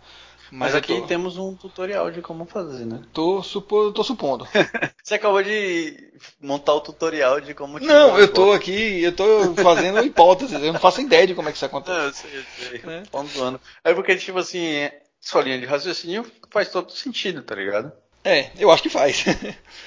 Mas, 0.52 0.74
Mas 0.74 0.76
aqui 0.76 1.00
tô... 1.00 1.08
temos 1.08 1.38
um 1.38 1.56
tutorial 1.56 2.12
de 2.12 2.22
como 2.22 2.46
fazer, 2.46 2.86
né? 2.86 3.02
Tô, 3.14 3.42
supo... 3.42 3.94
tô 3.94 4.04
supondo. 4.04 4.46
Você 5.02 5.16
acabou 5.16 5.42
de 5.42 6.12
montar 6.42 6.74
o 6.74 6.82
tutorial 6.82 7.40
de 7.40 7.54
como 7.54 7.80
Não, 7.80 8.20
eu 8.20 8.32
tô 8.32 8.52
aqui, 8.52 9.02
eu 9.02 9.16
tô 9.16 9.56
fazendo 9.56 10.04
hipóteses, 10.06 10.62
eu 10.62 10.74
não 10.74 10.80
faço 10.80 11.00
ideia 11.00 11.26
de 11.26 11.34
como 11.34 11.48
é 11.48 11.52
que 11.52 11.58
isso 11.58 11.66
acontece. 11.66 11.98
Não, 11.98 12.06
eu 12.06 12.14
sei, 12.14 12.32
eu 12.38 12.44
sei. 12.82 12.92
É. 12.94 13.04
Pontuando. 13.10 13.62
É 13.82 13.94
porque, 13.94 14.16
tipo 14.18 14.40
assim, 14.40 14.90
sua 15.22 15.42
linha 15.42 15.58
de 15.58 15.66
raciocínio 15.66 16.30
faz 16.50 16.70
todo 16.70 16.92
sentido, 16.92 17.42
tá 17.44 17.56
ligado? 17.56 17.94
É, 18.24 18.52
eu 18.60 18.70
acho 18.70 18.84
que 18.84 18.90
faz. 18.90 19.26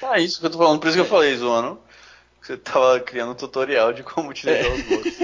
Ah, 0.03 0.19
isso 0.19 0.41
que 0.41 0.47
eu 0.47 0.51
tô 0.51 0.59
falando, 0.59 0.81
por 0.81 0.89
isso 0.89 0.97
que 0.97 1.03
eu 1.03 1.07
falei, 1.07 1.37
zoando. 1.37 1.79
Você 2.45 2.59
tava 2.59 3.01
criando 3.01 3.33
um 3.33 3.35
tutorial 3.35 3.95
de 3.95 4.03
como 4.03 4.29
utilizar 4.29 4.67
é. 4.67 4.75
os 4.75 4.83
bots. 4.83 5.19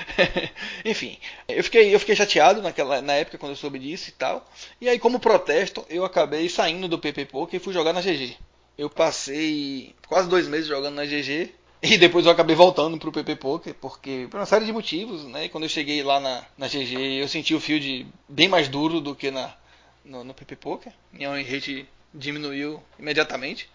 Enfim, 0.82 1.18
eu 1.46 1.62
fiquei, 1.62 1.94
eu 1.94 2.00
fiquei 2.00 2.16
chateado 2.16 2.62
naquela, 2.62 3.02
na 3.02 3.12
época 3.12 3.36
quando 3.36 3.52
eu 3.52 3.56
soube 3.56 3.78
disso 3.78 4.08
e 4.08 4.12
tal. 4.12 4.50
E 4.80 4.88
aí, 4.88 4.98
como 4.98 5.20
protesto, 5.20 5.84
eu 5.90 6.06
acabei 6.06 6.48
saindo 6.48 6.88
do 6.88 6.98
PP 6.98 7.26
Poker 7.26 7.60
e 7.60 7.62
fui 7.62 7.74
jogar 7.74 7.92
na 7.92 8.00
GG. 8.00 8.34
Eu 8.78 8.88
passei 8.88 9.94
quase 10.06 10.26
dois 10.26 10.48
meses 10.48 10.66
jogando 10.66 10.94
na 10.94 11.04
GG. 11.04 11.52
E 11.82 11.98
depois 11.98 12.24
eu 12.24 12.32
acabei 12.32 12.56
voltando 12.56 12.98
pro 12.98 13.12
PP 13.12 13.36
Poker, 13.36 13.74
porque 13.74 14.26
por 14.30 14.40
uma 14.40 14.46
série 14.46 14.64
de 14.64 14.72
motivos, 14.72 15.24
né? 15.24 15.44
E 15.44 15.48
quando 15.50 15.64
eu 15.64 15.68
cheguei 15.68 16.02
lá 16.02 16.18
na, 16.18 16.44
na 16.56 16.66
GG, 16.66 17.20
eu 17.20 17.28
senti 17.28 17.54
o 17.54 17.60
field 17.60 18.06
bem 18.26 18.48
mais 18.48 18.68
duro 18.68 19.02
do 19.02 19.14
que 19.14 19.30
na, 19.30 19.54
no, 20.02 20.24
no 20.24 20.32
PP 20.32 20.56
Poker. 20.56 20.92
Minha 21.12 21.30
rate 21.30 21.86
diminuiu 22.12 22.82
imediatamente. 22.98 23.68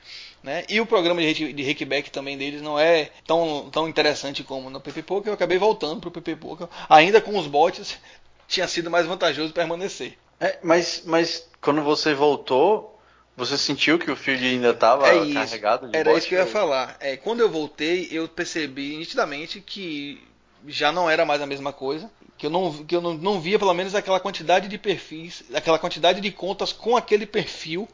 Né? 0.44 0.66
E 0.68 0.82
o 0.82 0.86
programa 0.86 1.22
de, 1.22 1.54
de 1.54 1.64
Rickback 1.64 2.12
também 2.12 2.38
deles 2.38 2.62
não 2.62 2.78
é 2.78 3.12
tão, 3.26 3.70
tão 3.72 3.88
interessante 3.88 4.44
como 4.44 4.70
no 4.70 4.82
PP 4.82 5.04
Poker. 5.04 5.30
Eu 5.30 5.36
acabei 5.36 5.58
voltando 5.58 6.02
para 6.02 6.10
o 6.10 6.12
PP 6.12 6.36
Poker. 6.36 6.68
Ainda 6.90 7.22
com 7.22 7.38
os 7.38 7.48
bots, 7.48 7.98
tinha 8.48 8.68
sido 8.68 8.92
mais 8.92 9.06
vantajoso 9.06 9.54
permanecer. 9.54 10.18
É, 10.40 10.60
mas, 10.62 11.04
mas 11.06 11.48
quando 11.62 11.82
você 11.82 12.14
voltou, 12.14 13.00
você 13.38 13.58
sentiu 13.58 13.98
que 13.98 14.12
o 14.12 14.16
field 14.16 14.46
ainda 14.46 14.72
estava 14.72 15.08
é 15.08 15.34
carregado 15.34 15.88
de 15.88 15.98
Era 15.98 16.10
bot, 16.10 16.20
isso 16.20 16.28
que 16.28 16.36
eu 16.36 16.40
ia 16.40 16.46
falar. 16.46 16.98
É, 17.00 17.16
quando 17.16 17.40
eu 17.40 17.50
voltei, 17.50 18.10
eu 18.12 18.28
percebi 18.28 18.98
nitidamente 18.98 19.62
que 19.62 20.22
já 20.68 20.92
não 20.92 21.10
era 21.10 21.26
mais 21.26 21.42
a 21.42 21.46
mesma 21.46 21.72
coisa. 21.72 22.12
Que 22.38 22.48
eu, 22.48 22.50
não, 22.50 22.84
que 22.84 22.94
eu 22.94 23.00
não, 23.00 23.14
não 23.14 23.40
via 23.40 23.58
pelo 23.58 23.74
menos 23.74 23.96
aquela 23.96 24.20
quantidade 24.20 24.68
de 24.68 24.78
perfis, 24.78 25.44
aquela 25.54 25.80
quantidade 25.80 26.20
de 26.20 26.32
contas 26.32 26.74
com 26.74 26.98
aquele 26.98 27.26
perfil 27.26 27.88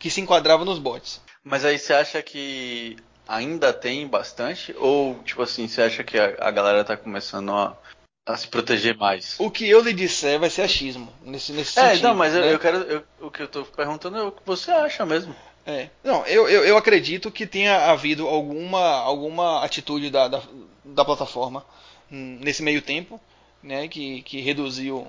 que 0.00 0.10
se 0.10 0.20
enquadrava 0.20 0.64
nos 0.64 0.78
bots. 0.78 1.20
Mas 1.44 1.64
aí 1.64 1.78
você 1.78 1.92
acha 1.92 2.22
que 2.22 2.96
ainda 3.28 3.72
tem 3.72 4.08
bastante? 4.08 4.74
Ou, 4.78 5.14
tipo 5.22 5.42
assim, 5.42 5.68
você 5.68 5.82
acha 5.82 6.02
que 6.02 6.18
a, 6.18 6.36
a 6.40 6.50
galera 6.50 6.82
tá 6.82 6.96
começando 6.96 7.52
a, 7.52 7.76
a, 8.26 8.36
se 8.36 8.48
proteger 8.48 8.96
mais? 8.96 9.36
O 9.38 9.50
que 9.50 9.68
eu 9.68 9.82
lhe 9.82 9.92
disser 9.92 10.40
vai 10.40 10.48
ser 10.48 10.62
achismo, 10.62 11.12
nesse, 11.22 11.52
nesse 11.52 11.78
é, 11.78 11.90
sentido. 11.90 12.08
não, 12.08 12.14
mas 12.14 12.32
né? 12.32 12.40
eu, 12.40 12.44
eu, 12.44 12.58
quero. 12.58 12.76
Eu, 12.78 13.04
o 13.20 13.30
que 13.30 13.42
eu 13.42 13.48
tô 13.48 13.62
perguntando 13.64 14.18
é 14.18 14.22
o 14.22 14.32
que 14.32 14.42
você 14.44 14.70
acha 14.70 15.04
mesmo. 15.04 15.36
É. 15.66 15.90
Não, 16.02 16.24
eu, 16.26 16.48
eu, 16.48 16.64
eu 16.64 16.76
acredito 16.78 17.30
que 17.30 17.46
tenha 17.46 17.90
havido 17.90 18.26
alguma, 18.26 18.80
alguma 19.02 19.62
atitude 19.62 20.10
da, 20.10 20.26
da, 20.26 20.42
da 20.82 21.04
plataforma 21.04 21.64
hum, 22.10 22.38
nesse 22.40 22.62
meio 22.62 22.80
tempo, 22.80 23.20
né, 23.62 23.86
que, 23.86 24.22
que 24.22 24.40
reduziu 24.40 25.06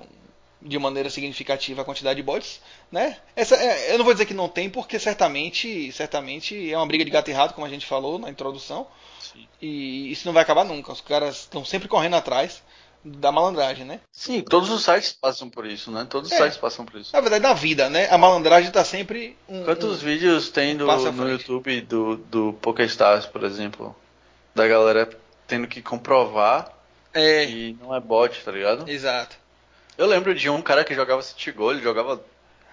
de 0.64 0.78
maneira 0.78 1.10
significativa 1.10 1.82
a 1.82 1.84
quantidade 1.84 2.16
de 2.16 2.22
bots, 2.22 2.60
né? 2.90 3.18
Essa, 3.34 3.56
é, 3.56 3.92
eu 3.92 3.98
não 3.98 4.04
vou 4.04 4.14
dizer 4.14 4.26
que 4.26 4.34
não 4.34 4.48
tem, 4.48 4.70
porque 4.70 4.98
certamente, 4.98 5.90
certamente 5.92 6.72
é 6.72 6.76
uma 6.76 6.86
briga 6.86 7.04
de 7.04 7.10
gato 7.10 7.30
e 7.30 7.32
rato, 7.32 7.54
como 7.54 7.66
a 7.66 7.70
gente 7.70 7.86
falou 7.86 8.18
na 8.18 8.30
introdução, 8.30 8.86
Sim. 9.20 9.46
e 9.60 10.10
isso 10.12 10.26
não 10.26 10.32
vai 10.32 10.42
acabar 10.42 10.64
nunca. 10.64 10.92
Os 10.92 11.00
caras 11.00 11.40
estão 11.40 11.64
sempre 11.64 11.88
correndo 11.88 12.14
atrás 12.14 12.62
da 13.04 13.32
malandragem, 13.32 13.84
né? 13.84 14.00
Sim, 14.12 14.42
todos 14.42 14.70
os 14.70 14.84
sites 14.84 15.12
passam 15.12 15.50
por 15.50 15.66
isso, 15.66 15.90
né? 15.90 16.06
Todos 16.08 16.30
os 16.30 16.36
é. 16.36 16.42
sites 16.42 16.56
passam 16.56 16.84
por 16.84 17.00
isso. 17.00 17.12
Na 17.12 17.20
verdade, 17.20 17.42
na 17.42 17.52
vida, 17.52 17.90
né? 17.90 18.08
A 18.08 18.16
malandragem 18.16 18.68
está 18.68 18.84
sempre 18.84 19.36
um, 19.48 19.64
Quantos 19.64 20.02
um, 20.02 20.06
vídeos 20.06 20.50
tem 20.50 20.76
do, 20.76 20.88
um 20.88 21.12
no 21.12 21.28
YouTube 21.28 21.80
do, 21.80 22.16
do 22.16 22.52
PokerStars, 22.54 23.26
por 23.26 23.42
exemplo, 23.42 23.94
da 24.54 24.68
galera 24.68 25.10
tendo 25.48 25.66
que 25.66 25.82
comprovar 25.82 26.72
é. 27.12 27.46
que 27.46 27.76
não 27.80 27.94
é 27.94 28.00
bot, 28.00 28.40
tá 28.44 28.52
ligado? 28.52 28.88
Exato. 28.88 29.41
Eu 29.96 30.06
lembro 30.06 30.34
de 30.34 30.48
um 30.48 30.62
cara 30.62 30.84
que 30.84 30.94
jogava 30.94 31.22
City 31.22 31.52
Goal, 31.52 31.72
ele 31.72 31.82
jogava. 31.82 32.22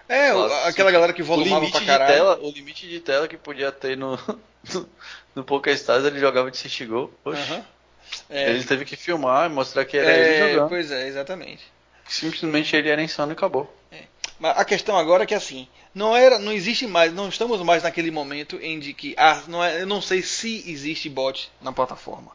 É, 0.08 0.32
lá, 0.32 0.66
aquela 0.66 0.90
galera 0.90 1.12
que 1.12 1.22
volumava 1.22 1.70
pra 1.70 1.80
caralho. 1.84 2.10
De 2.10 2.18
tela, 2.18 2.38
o 2.42 2.50
limite 2.50 2.88
de 2.88 3.00
tela 3.00 3.28
que 3.28 3.36
podia 3.36 3.70
ter 3.70 3.96
no, 3.96 4.18
no, 4.74 4.88
no 5.36 5.44
PokerStars, 5.44 6.04
ele 6.04 6.18
jogava 6.18 6.50
de 6.50 6.56
City 6.56 6.84
Goal. 6.84 7.12
Uhum. 7.24 7.64
É. 8.28 8.50
Ele 8.50 8.64
teve 8.64 8.84
que 8.84 8.96
filmar 8.96 9.48
e 9.48 9.52
mostrar 9.52 9.84
que 9.84 9.96
era 9.96 10.10
é, 10.10 10.28
ele 10.28 10.48
jogando. 10.50 10.68
Pois 10.68 10.90
é, 10.90 11.06
exatamente. 11.06 11.64
Simplesmente 12.08 12.74
ele 12.74 12.88
era 12.88 13.02
insano 13.02 13.32
e 13.32 13.34
acabou. 13.34 13.72
É. 13.92 14.02
Mas 14.38 14.58
a 14.58 14.64
questão 14.64 14.96
agora 14.96 15.22
é 15.22 15.26
que 15.26 15.34
assim, 15.34 15.68
não 15.94 16.16
era, 16.16 16.38
não 16.38 16.52
existe 16.52 16.86
mais, 16.86 17.12
não 17.12 17.28
estamos 17.28 17.60
mais 17.62 17.82
naquele 17.82 18.10
momento 18.10 18.58
em 18.60 18.78
de 18.80 18.92
que 18.92 19.14
ah, 19.16 19.42
não 19.46 19.62
é, 19.62 19.82
eu 19.82 19.86
não 19.86 20.02
sei 20.02 20.22
se 20.22 20.64
existe 20.66 21.08
bot 21.08 21.50
na 21.60 21.72
plataforma. 21.72 22.32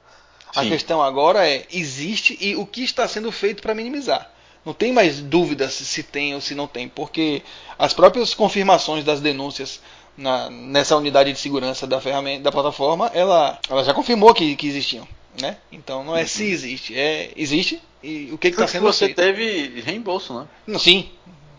Sim. 0.54 0.62
A 0.62 0.66
questão 0.70 1.02
agora 1.02 1.48
é 1.48 1.66
existe 1.70 2.38
e 2.40 2.56
o 2.56 2.66
que 2.66 2.84
está 2.84 3.08
sendo 3.08 3.32
feito 3.32 3.62
para 3.62 3.76
minimizar. 3.76 4.32
Não 4.66 4.74
tem 4.74 4.92
mais 4.92 5.20
dúvidas 5.20 5.74
se 5.74 6.02
tem 6.02 6.34
ou 6.34 6.42
se 6.42 6.56
não 6.56 6.68
tem, 6.68 6.88
porque 6.90 7.44
as 7.78 7.94
próprias 7.94 8.34
confirmações 8.34 9.04
das 9.04 9.22
denúncias 9.22 9.80
na, 10.18 10.50
nessa 10.50 10.96
unidade 10.96 11.32
de 11.32 11.40
segurança 11.40 11.86
da 11.86 12.02
ferramenta 12.02 12.44
da 12.44 12.52
plataforma, 12.52 13.12
ela, 13.14 13.60
ela 13.70 13.84
já 13.84 13.94
confirmou 13.94 14.34
que, 14.34 14.56
que 14.56 14.68
existiam. 14.68 15.08
Né? 15.40 15.58
Então 15.72 16.04
não 16.04 16.16
é 16.16 16.22
uhum. 16.22 16.28
se 16.28 16.46
existe, 16.46 16.98
é 16.98 17.32
existe 17.36 17.82
e 18.02 18.30
o 18.32 18.38
que 18.38 18.48
está 18.48 18.66
sendo 18.68 18.84
você 18.84 19.06
feito. 19.06 19.18
teve 19.18 19.82
reembolso, 19.82 20.34
né? 20.34 20.80
Sim, 20.80 21.10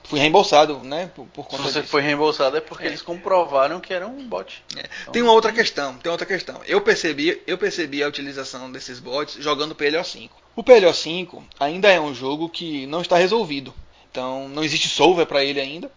fui 0.08 0.18
reembolsado, 0.18 0.80
né? 0.82 1.10
Por, 1.14 1.26
por 1.26 1.46
conta 1.46 1.64
Se 1.64 1.72
você 1.72 1.80
disso. 1.80 1.90
foi 1.90 2.02
reembolsado 2.02 2.56
é 2.56 2.60
porque 2.60 2.84
é. 2.84 2.86
eles 2.88 3.02
comprovaram 3.02 3.80
que 3.80 3.92
era 3.92 4.06
um 4.06 4.26
bot. 4.26 4.62
É. 4.76 4.88
Então, 5.02 5.12
tem 5.12 5.22
uma 5.22 5.32
outra 5.32 5.52
questão, 5.52 5.96
tem 5.98 6.10
outra 6.10 6.26
questão. 6.26 6.60
Eu 6.66 6.80
percebi, 6.80 7.42
eu 7.46 7.58
percebi 7.58 8.02
a 8.02 8.08
utilização 8.08 8.70
desses 8.70 8.98
bots 8.98 9.36
jogando 9.42 9.74
PLO5. 9.74 10.30
O 10.54 10.62
PLO5 10.62 11.42
ainda 11.60 11.90
é 11.90 12.00
um 12.00 12.14
jogo 12.14 12.48
que 12.48 12.86
não 12.86 13.02
está 13.02 13.16
resolvido. 13.16 13.74
Então 14.10 14.48
não 14.48 14.64
existe 14.64 14.88
solver 14.88 15.26
para 15.26 15.44
ele 15.44 15.60
ainda. 15.60 15.90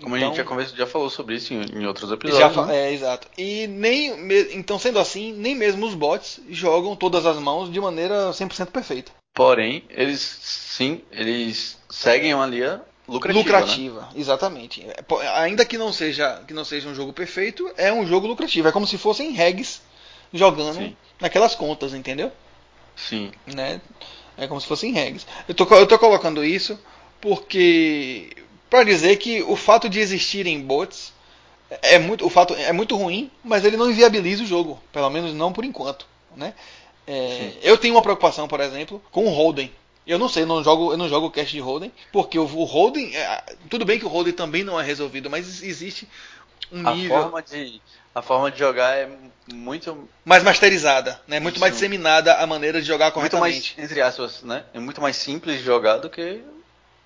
Como 0.00 0.16
então, 0.16 0.32
a 0.32 0.34
gente 0.34 0.70
já, 0.72 0.76
já 0.78 0.86
falou 0.86 1.10
sobre 1.10 1.34
isso 1.34 1.52
em, 1.52 1.60
em 1.60 1.86
outros 1.86 2.10
episódios. 2.10 2.54
Já, 2.54 2.66
né? 2.66 2.88
É, 2.88 2.92
exato. 2.92 3.28
E 3.36 3.66
nem, 3.66 4.10
então, 4.52 4.78
sendo 4.78 4.98
assim, 4.98 5.32
nem 5.32 5.54
mesmo 5.54 5.86
os 5.86 5.94
bots 5.94 6.40
jogam 6.48 6.96
todas 6.96 7.26
as 7.26 7.38
mãos 7.38 7.70
de 7.70 7.78
maneira 7.78 8.30
100% 8.30 8.68
perfeita. 8.68 9.12
Porém, 9.34 9.84
eles 9.90 10.20
sim, 10.20 11.02
eles 11.12 11.78
seguem 11.88 12.34
uma 12.34 12.46
linha, 12.46 12.80
lucrativa. 13.14 13.38
lucrativa, 13.40 14.08
exatamente. 14.14 14.82
É, 14.82 15.28
Ainda 15.40 15.64
que 15.64 15.76
não 15.76 15.92
seja 15.92 16.42
que 16.46 16.54
não 16.54 16.64
seja 16.64 16.88
um 16.88 16.94
jogo 16.94 17.12
perfeito, 17.12 17.70
é 17.76 17.92
um 17.92 18.06
jogo 18.06 18.26
lucrativo. 18.26 18.68
É 18.68 18.72
como 18.72 18.86
se 18.86 18.96
fossem 18.98 19.32
regs 19.32 19.82
jogando 20.32 20.76
Sim. 20.76 20.96
naquelas 21.20 21.54
contas, 21.54 21.92
entendeu? 21.92 22.30
Sim. 22.96 23.32
né? 23.46 23.80
É 24.36 24.46
como 24.46 24.60
se 24.60 24.66
fossem 24.66 24.92
regras. 24.92 25.26
Eu 25.48 25.54
tô, 25.54 25.64
eu 25.74 25.86
tô 25.86 25.98
colocando 25.98 26.44
isso 26.44 26.78
porque 27.20 28.30
para 28.70 28.84
dizer 28.84 29.16
que 29.16 29.42
o 29.42 29.56
fato 29.56 29.88
de 29.88 29.98
existirem 29.98 30.60
bots 30.60 31.12
é 31.82 31.98
muito, 31.98 32.24
o 32.24 32.30
fato 32.30 32.54
é 32.54 32.72
muito 32.72 32.96
ruim, 32.96 33.30
mas 33.44 33.64
ele 33.64 33.76
não 33.76 33.90
inviabiliza 33.90 34.42
o 34.42 34.46
jogo, 34.46 34.80
pelo 34.92 35.10
menos 35.10 35.32
não 35.34 35.52
por 35.52 35.64
enquanto, 35.64 36.06
né? 36.36 36.54
É, 37.06 37.52
eu 37.62 37.76
tenho 37.76 37.94
uma 37.94 38.02
preocupação, 38.02 38.46
por 38.46 38.60
exemplo, 38.60 39.02
com 39.10 39.26
o 39.26 39.30
Holden. 39.30 39.70
Eu 40.06 40.18
não 40.18 40.28
sei, 40.28 40.42
eu 40.42 40.46
não 40.46 40.62
jogo, 40.64 40.92
eu 40.92 40.96
não 40.96 41.08
jogo 41.08 41.26
o 41.26 41.30
cast 41.30 41.52
de 41.52 41.60
Holden, 41.60 41.92
porque 42.12 42.38
o, 42.38 42.42
o 42.42 42.64
Holden, 42.64 43.14
é, 43.14 43.42
tudo 43.68 43.84
bem 43.84 43.98
que 43.98 44.04
o 44.04 44.08
Holden 44.08 44.32
também 44.32 44.64
não 44.64 44.80
é 44.80 44.84
resolvido, 44.84 45.30
mas 45.30 45.62
existe 45.62 46.08
um 46.72 46.86
A 46.88 46.94
nível 46.94 47.22
forma, 47.22 47.42
de, 47.42 47.80
a 48.14 48.22
forma 48.22 48.50
de 48.50 48.58
jogar 48.58 48.96
é 48.96 49.08
muito, 49.52 50.08
mais 50.24 50.42
masterizada, 50.42 51.20
né? 51.26 51.38
Muito 51.40 51.60
mais 51.60 51.72
Isso. 51.72 51.80
disseminada 51.80 52.34
a 52.34 52.46
maneira 52.46 52.80
de 52.80 52.86
jogar 52.86 53.14
muito 53.14 53.38
mais, 53.38 53.54
corretamente. 53.54 53.74
entre 53.78 54.00
aspas, 54.00 54.42
né? 54.42 54.64
É 54.72 54.80
muito 54.80 55.00
mais 55.00 55.16
simples 55.16 55.58
de 55.58 55.64
jogar 55.64 55.98
do 55.98 56.08
que 56.08 56.42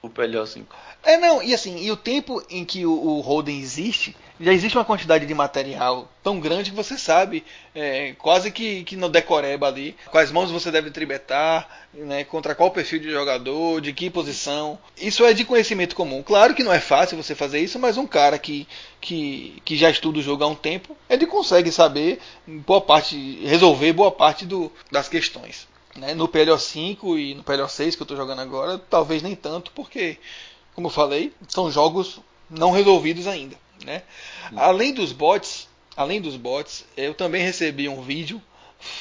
o 0.05 0.11
PLO5. 0.11 0.65
É, 1.03 1.17
não, 1.17 1.43
e 1.43 1.55
assim, 1.55 1.79
e 1.79 1.91
o 1.91 1.97
tempo 1.97 2.43
em 2.51 2.65
que 2.65 2.85
o, 2.85 2.93
o 2.93 3.21
Holden 3.21 3.59
existe, 3.59 4.15
já 4.41 4.53
existe 4.53 4.77
uma 4.77 4.85
quantidade 4.85 5.27
de 5.27 5.35
material 5.35 6.09
tão 6.23 6.41
grande 6.41 6.71
que 6.71 6.77
você 6.77 6.99
sabe, 6.99 7.45
é, 7.75 8.15
quase 8.19 8.51
que, 8.51 8.85
que 8.85 8.97
no 8.97 9.09
decoreba 9.09 9.67
ali, 9.67 9.97
quais 10.11 10.31
mãos 10.33 10.51
você 10.51 10.71
deve 10.71 10.91
tribetar, 10.91 11.69
né, 11.93 12.25
contra 12.25 12.55
qual 12.55 12.71
perfil 12.71 12.99
de 12.99 13.11
jogador, 13.11 13.81
de 13.81 13.93
que 13.93 14.11
posição. 14.11 14.79
Isso 14.97 15.25
é 15.25 15.33
de 15.33 15.45
conhecimento 15.45 15.95
comum. 15.95 16.23
Claro 16.23 16.55
que 16.55 16.65
não 16.65 16.73
é 16.73 16.81
fácil 16.81 17.17
você 17.17 17.35
fazer 17.35 17.61
isso, 17.61 17.79
mas 17.79 17.97
um 17.97 18.07
cara 18.07 18.39
que, 18.39 18.67
que, 19.01 19.63
que 19.65 19.77
já 19.77 19.91
estuda 19.91 20.19
o 20.19 20.23
jogo 20.23 20.45
há 20.45 20.49
um 20.49 20.55
tempo, 20.55 20.97
ele 21.09 21.27
consegue 21.27 21.71
saber 21.71 22.19
boa 22.47 22.81
parte, 22.81 23.39
resolver 23.45 23.93
boa 23.93 24.11
parte 24.11 24.45
do, 24.45 24.71
das 24.91 25.09
questões. 25.09 25.67
Né? 25.97 26.15
No 26.15 26.29
PLO5 26.29 27.19
e 27.19 27.35
no 27.35 27.45
PLO6 27.45 27.97
que 27.97 28.03
eu 28.03 28.05
estou 28.05 28.17
jogando 28.17 28.41
agora, 28.41 28.79
talvez 28.79 29.23
nem 29.23 29.35
tanto, 29.35 29.71
porque 29.73 30.19
como 30.75 30.89
eu 30.89 30.91
falei, 30.91 31.33
são 31.49 31.71
jogos 31.71 32.21
não 32.51 32.73
resolvidos 32.73 33.27
ainda. 33.27 33.57
Né? 33.85 34.03
Além 34.57 34.93
dos 34.93 35.13
bots, 35.13 35.69
além 35.97 36.21
dos 36.21 36.37
bots, 36.37 36.85
eu 36.97 37.15
também 37.15 37.43
recebi 37.43 37.89
um 37.89 38.03
vídeo 38.03 38.43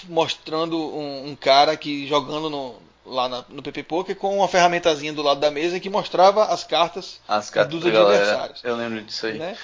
mostrando 0.08 0.78
um, 0.78 1.30
um 1.30 1.36
cara 1.36 1.76
que 1.76 2.08
jogando 2.08 2.50
no, 2.50 2.76
lá 3.06 3.28
na, 3.28 3.46
no 3.50 3.62
PP 3.62 3.84
Poker 3.84 4.16
com 4.16 4.38
uma 4.38 4.48
ferramentazinha 4.48 5.14
do 5.14 5.22
lado 5.22 5.40
da 5.40 5.52
mesa 5.52 5.80
que 5.80 5.90
mostrava 5.90 6.46
as 6.46 6.64
cartas 6.64 7.20
As 7.28 7.50
cartas 7.50 7.72
dos 7.72 7.86
adversários. 7.86 8.64
Eu 8.64 8.76
lembro 8.76 9.02
disso 9.02 9.26
aí. 9.26 9.38
Né? 9.38 9.58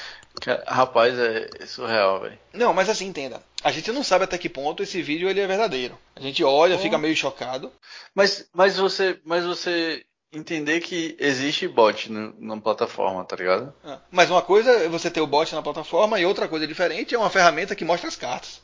Rapaz, 0.68 1.18
é 1.18 1.66
surreal, 1.66 2.22
velho. 2.22 2.40
Não, 2.54 2.74
mas 2.74 2.90
assim, 2.90 3.06
entenda. 3.08 3.42
A 3.64 3.72
gente 3.72 3.92
não 3.92 4.04
sabe 4.04 4.24
até 4.24 4.38
que 4.38 4.48
ponto 4.50 4.82
esse 4.84 5.02
vídeo 5.02 5.30
ele 5.30 5.40
é 5.42 5.48
verdadeiro. 5.48 5.98
A 6.16 6.22
gente 6.22 6.44
olha, 6.44 6.76
Oh. 6.76 6.80
fica 6.80 6.98
meio 6.98 7.16
chocado. 7.16 7.72
Mas, 8.16 8.48
mas 8.54 8.78
você, 8.78 9.20
mas 9.26 9.44
você 9.46 10.04
entender 10.32 10.80
que 10.82 11.16
existe 11.20 11.68
bot 11.68 12.12
no, 12.12 12.34
na 12.40 12.58
plataforma, 12.62 13.26
tá 13.26 13.36
ligado? 13.36 13.74
Ah, 13.84 13.98
Mas 14.12 14.30
uma 14.30 14.42
coisa 14.42 14.70
é 14.72 14.88
você 14.88 15.10
ter 15.10 15.22
o 15.22 15.28
bot 15.28 15.54
na 15.56 15.62
plataforma 15.62 16.20
e 16.20 16.26
outra 16.26 16.48
coisa 16.48 16.68
diferente 16.68 17.16
é 17.16 17.18
uma 17.18 17.30
ferramenta 17.32 17.76
que 17.76 17.84
mostra 17.84 18.08
as 18.08 18.16
cartas. 18.16 18.62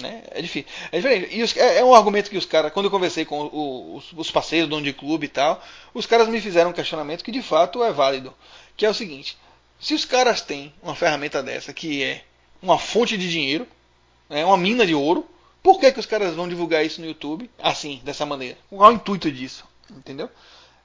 Né? 0.00 0.24
É 0.32 0.42
difícil. 0.42 0.68
É 0.90 0.96
diferente. 0.96 1.36
E 1.36 1.42
os- 1.42 1.56
é, 1.56 1.78
é 1.78 1.84
um 1.84 1.94
argumento 1.94 2.28
que 2.28 2.36
os 2.38 2.46
caras, 2.46 2.72
quando 2.72 2.86
eu 2.86 2.90
conversei 2.90 3.24
com 3.24 3.38
o- 3.42 3.96
os, 3.96 4.12
os 4.16 4.30
parceiros, 4.30 4.68
dono 4.68 4.82
de 4.82 4.92
clube 4.92 5.26
e 5.26 5.28
tal, 5.28 5.62
os 5.92 6.04
caras 6.06 6.26
me 6.26 6.40
fizeram 6.40 6.70
um 6.70 6.72
questionamento 6.72 7.22
que 7.22 7.30
de 7.30 7.42
fato 7.42 7.84
é 7.84 7.92
válido. 7.92 8.34
Que 8.76 8.84
é 8.84 8.90
o 8.90 8.94
seguinte: 8.94 9.38
se 9.84 9.92
os 9.92 10.06
caras 10.06 10.40
têm 10.40 10.72
uma 10.82 10.94
ferramenta 10.94 11.42
dessa 11.42 11.70
que 11.74 12.02
é 12.02 12.24
uma 12.62 12.78
fonte 12.78 13.18
de 13.18 13.30
dinheiro, 13.30 13.68
né, 14.30 14.42
uma 14.42 14.56
mina 14.56 14.86
de 14.86 14.94
ouro, 14.94 15.28
por 15.62 15.78
que, 15.78 15.92
que 15.92 16.00
os 16.00 16.06
caras 16.06 16.34
vão 16.34 16.48
divulgar 16.48 16.82
isso 16.82 17.02
no 17.02 17.06
YouTube 17.06 17.50
assim, 17.58 18.00
dessa 18.02 18.24
maneira? 18.24 18.56
Qual 18.70 18.90
é 18.90 18.94
o 18.94 18.96
intuito 18.96 19.30
disso? 19.30 19.68
Entendeu? 19.90 20.30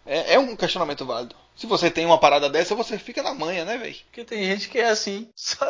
É, 0.06 0.34
é 0.34 0.40
um 0.40 0.54
questionamento 0.54 1.06
válido. 1.06 1.34
Se 1.56 1.66
você 1.66 1.90
tem 1.90 2.06
uma 2.06 2.20
parada 2.20 2.50
dessa, 2.50 2.76
você 2.76 3.00
fica 3.00 3.24
na 3.24 3.34
manha, 3.34 3.64
né, 3.64 3.78
velho? 3.78 3.96
Porque 4.08 4.26
tem 4.26 4.44
gente 4.44 4.68
que 4.68 4.80
é 4.80 4.90
assim. 4.90 5.30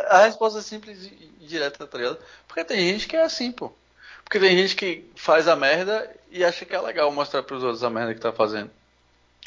A 0.10 0.24
resposta 0.24 0.58
é 0.58 0.64
simples 0.64 1.06
e 1.06 1.32
direta, 1.46 1.86
tá 1.86 1.98
ligado? 2.00 2.18
Porque 2.48 2.64
tem 2.64 2.80
gente 2.80 3.08
que 3.08 3.16
é 3.16 3.22
assim, 3.22 3.52
pô. 3.52 3.72
Porque 4.24 4.40
tem 4.40 4.58
gente 4.58 4.76
que 4.76 5.08
faz 5.16 5.48
a 5.48 5.56
merda 5.56 6.10
e 6.32 6.44
acha 6.44 6.66
que 6.66 6.76
é 6.76 6.82
legal 6.82 7.12
mostrar 7.12 7.44
pros 7.44 7.64
outros 7.64 7.84
a 7.84 7.92
merda 7.92 8.16
que 8.16 8.22
tá 8.22 8.32
fazendo. 8.32 8.72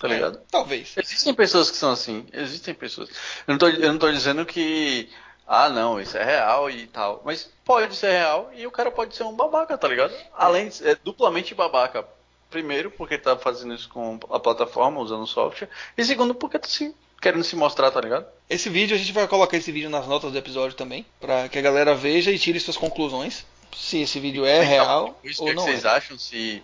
Tá 0.02 0.08
ligado? 0.08 0.38
É, 0.38 0.40
talvez. 0.50 0.94
Existem 0.96 1.32
pessoas 1.32 1.70
que 1.70 1.76
são 1.76 1.92
assim. 1.92 2.26
Existem 2.32 2.74
pessoas. 2.74 3.08
Eu 3.46 3.52
não 3.52 3.58
tô, 3.58 3.68
eu 3.68 3.92
não 3.92 3.98
tô 4.00 4.10
dizendo 4.10 4.44
que. 4.44 5.08
Ah, 5.46 5.68
não, 5.68 6.00
isso 6.00 6.16
é 6.16 6.24
real 6.24 6.68
e 6.68 6.88
tal. 6.88 7.22
Mas 7.24 7.48
pode 7.64 7.94
ser 7.94 8.10
real 8.10 8.50
e 8.52 8.66
o 8.66 8.70
cara 8.72 8.90
pode 8.90 9.14
ser 9.14 9.22
um 9.22 9.32
babaca, 9.32 9.78
tá 9.78 9.86
ligado? 9.86 10.12
Além 10.36 10.70
de 10.70 10.88
é 10.88 10.96
duplamente 10.96 11.54
babaca. 11.54 12.04
Primeiro, 12.50 12.90
porque 12.90 13.16
tá 13.16 13.36
fazendo 13.36 13.74
isso 13.74 13.88
com 13.90 14.18
a 14.28 14.40
plataforma, 14.40 15.00
usando 15.00 15.22
o 15.22 15.26
software. 15.26 15.68
E 15.96 16.04
segundo, 16.04 16.34
porque 16.34 16.58
tá 16.58 16.66
se, 16.66 16.92
querendo 17.20 17.44
se 17.44 17.54
mostrar, 17.54 17.92
tá 17.92 18.00
ligado? 18.00 18.26
Esse 18.50 18.68
vídeo, 18.68 18.96
a 18.96 18.98
gente 18.98 19.12
vai 19.12 19.28
colocar 19.28 19.56
esse 19.56 19.70
vídeo 19.70 19.88
nas 19.88 20.08
notas 20.08 20.32
do 20.32 20.38
episódio 20.38 20.76
também, 20.76 21.06
pra 21.20 21.48
que 21.48 21.58
a 21.58 21.62
galera 21.62 21.94
veja 21.94 22.32
e 22.32 22.38
tire 22.40 22.58
suas 22.58 22.76
conclusões. 22.76 23.46
Se 23.74 24.02
esse 24.02 24.18
vídeo 24.18 24.44
é 24.44 24.62
real 24.62 25.18
Isso 25.22 25.40
ou 25.40 25.46
que, 25.46 25.52
é 25.52 25.54
que 25.54 25.60
não 25.60 25.64
vocês 25.64 25.84
é. 25.84 25.88
acham, 25.88 26.18
se 26.18 26.62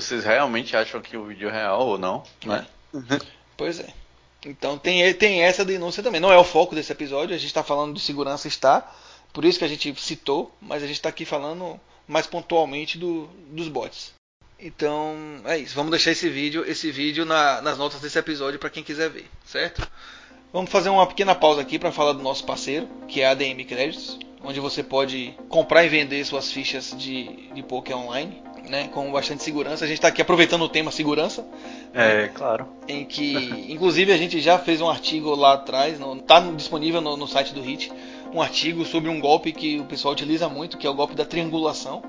vocês 0.00 0.24
realmente 0.24 0.76
acham 0.76 1.00
que 1.00 1.16
o 1.16 1.24
vídeo 1.26 1.48
é 1.48 1.52
real 1.52 1.86
ou 1.86 1.98
não, 1.98 2.22
né? 2.44 2.66
Pois 3.56 3.80
é. 3.80 3.88
Então 4.44 4.78
tem, 4.78 5.12
tem 5.14 5.42
essa 5.42 5.64
denúncia 5.64 6.02
também. 6.02 6.20
Não 6.20 6.32
é 6.32 6.38
o 6.38 6.44
foco 6.44 6.74
desse 6.74 6.92
episódio, 6.92 7.34
a 7.34 7.38
gente 7.38 7.48
está 7.48 7.62
falando 7.64 7.94
de 7.94 8.00
segurança 8.00 8.46
está, 8.46 8.92
por 9.32 9.44
isso 9.44 9.58
que 9.58 9.64
a 9.64 9.68
gente 9.68 9.92
citou, 10.00 10.54
mas 10.60 10.82
a 10.82 10.86
gente 10.86 10.96
está 10.96 11.08
aqui 11.08 11.24
falando 11.24 11.80
mais 12.06 12.26
pontualmente 12.26 12.96
do, 12.96 13.28
dos 13.50 13.68
bots. 13.68 14.12
Então 14.58 15.14
é 15.44 15.58
isso. 15.58 15.74
Vamos 15.74 15.90
deixar 15.90 16.12
esse 16.12 16.28
vídeo, 16.28 16.64
esse 16.66 16.90
vídeo 16.90 17.24
na- 17.24 17.60
nas 17.60 17.76
notas 17.76 18.00
desse 18.00 18.18
episódio 18.18 18.58
para 18.58 18.70
quem 18.70 18.82
quiser 18.82 19.10
ver, 19.10 19.28
certo? 19.44 19.86
Vamos 20.52 20.70
fazer 20.70 20.88
uma 20.88 21.06
pequena 21.06 21.34
pausa 21.34 21.60
aqui 21.60 21.78
para 21.78 21.92
falar 21.92 22.12
do 22.12 22.22
nosso 22.22 22.44
parceiro, 22.44 22.88
que 23.08 23.20
é 23.20 23.26
a 23.26 23.32
ADM 23.32 23.64
Créditos, 23.66 24.18
onde 24.46 24.60
você 24.60 24.82
pode 24.82 25.34
comprar 25.48 25.84
e 25.84 25.88
vender 25.88 26.24
suas 26.24 26.52
fichas 26.52 26.94
de, 26.96 27.48
de 27.52 27.62
poker 27.62 27.96
online, 27.96 28.40
né, 28.68 28.88
com 28.92 29.10
bastante 29.10 29.42
segurança. 29.42 29.84
A 29.84 29.88
gente 29.88 29.98
está 29.98 30.08
aqui 30.08 30.22
aproveitando 30.22 30.62
o 30.62 30.68
tema 30.68 30.90
segurança, 30.90 31.44
É, 31.92 32.28
claro. 32.28 32.68
em 32.88 33.04
que 33.04 33.66
inclusive 33.68 34.12
a 34.12 34.16
gente 34.16 34.40
já 34.40 34.58
fez 34.58 34.80
um 34.80 34.88
artigo 34.88 35.34
lá 35.34 35.54
atrás, 35.54 35.98
está 36.00 36.40
disponível 36.40 37.00
no, 37.00 37.16
no 37.16 37.26
site 37.26 37.52
do 37.52 37.60
HIT, 37.60 37.92
um 38.32 38.40
artigo 38.40 38.84
sobre 38.84 39.08
um 39.08 39.20
golpe 39.20 39.52
que 39.52 39.80
o 39.80 39.84
pessoal 39.84 40.12
utiliza 40.12 40.48
muito, 40.48 40.78
que 40.78 40.86
é 40.86 40.90
o 40.90 40.94
golpe 40.94 41.14
da 41.14 41.24
triangulação, 41.24 42.02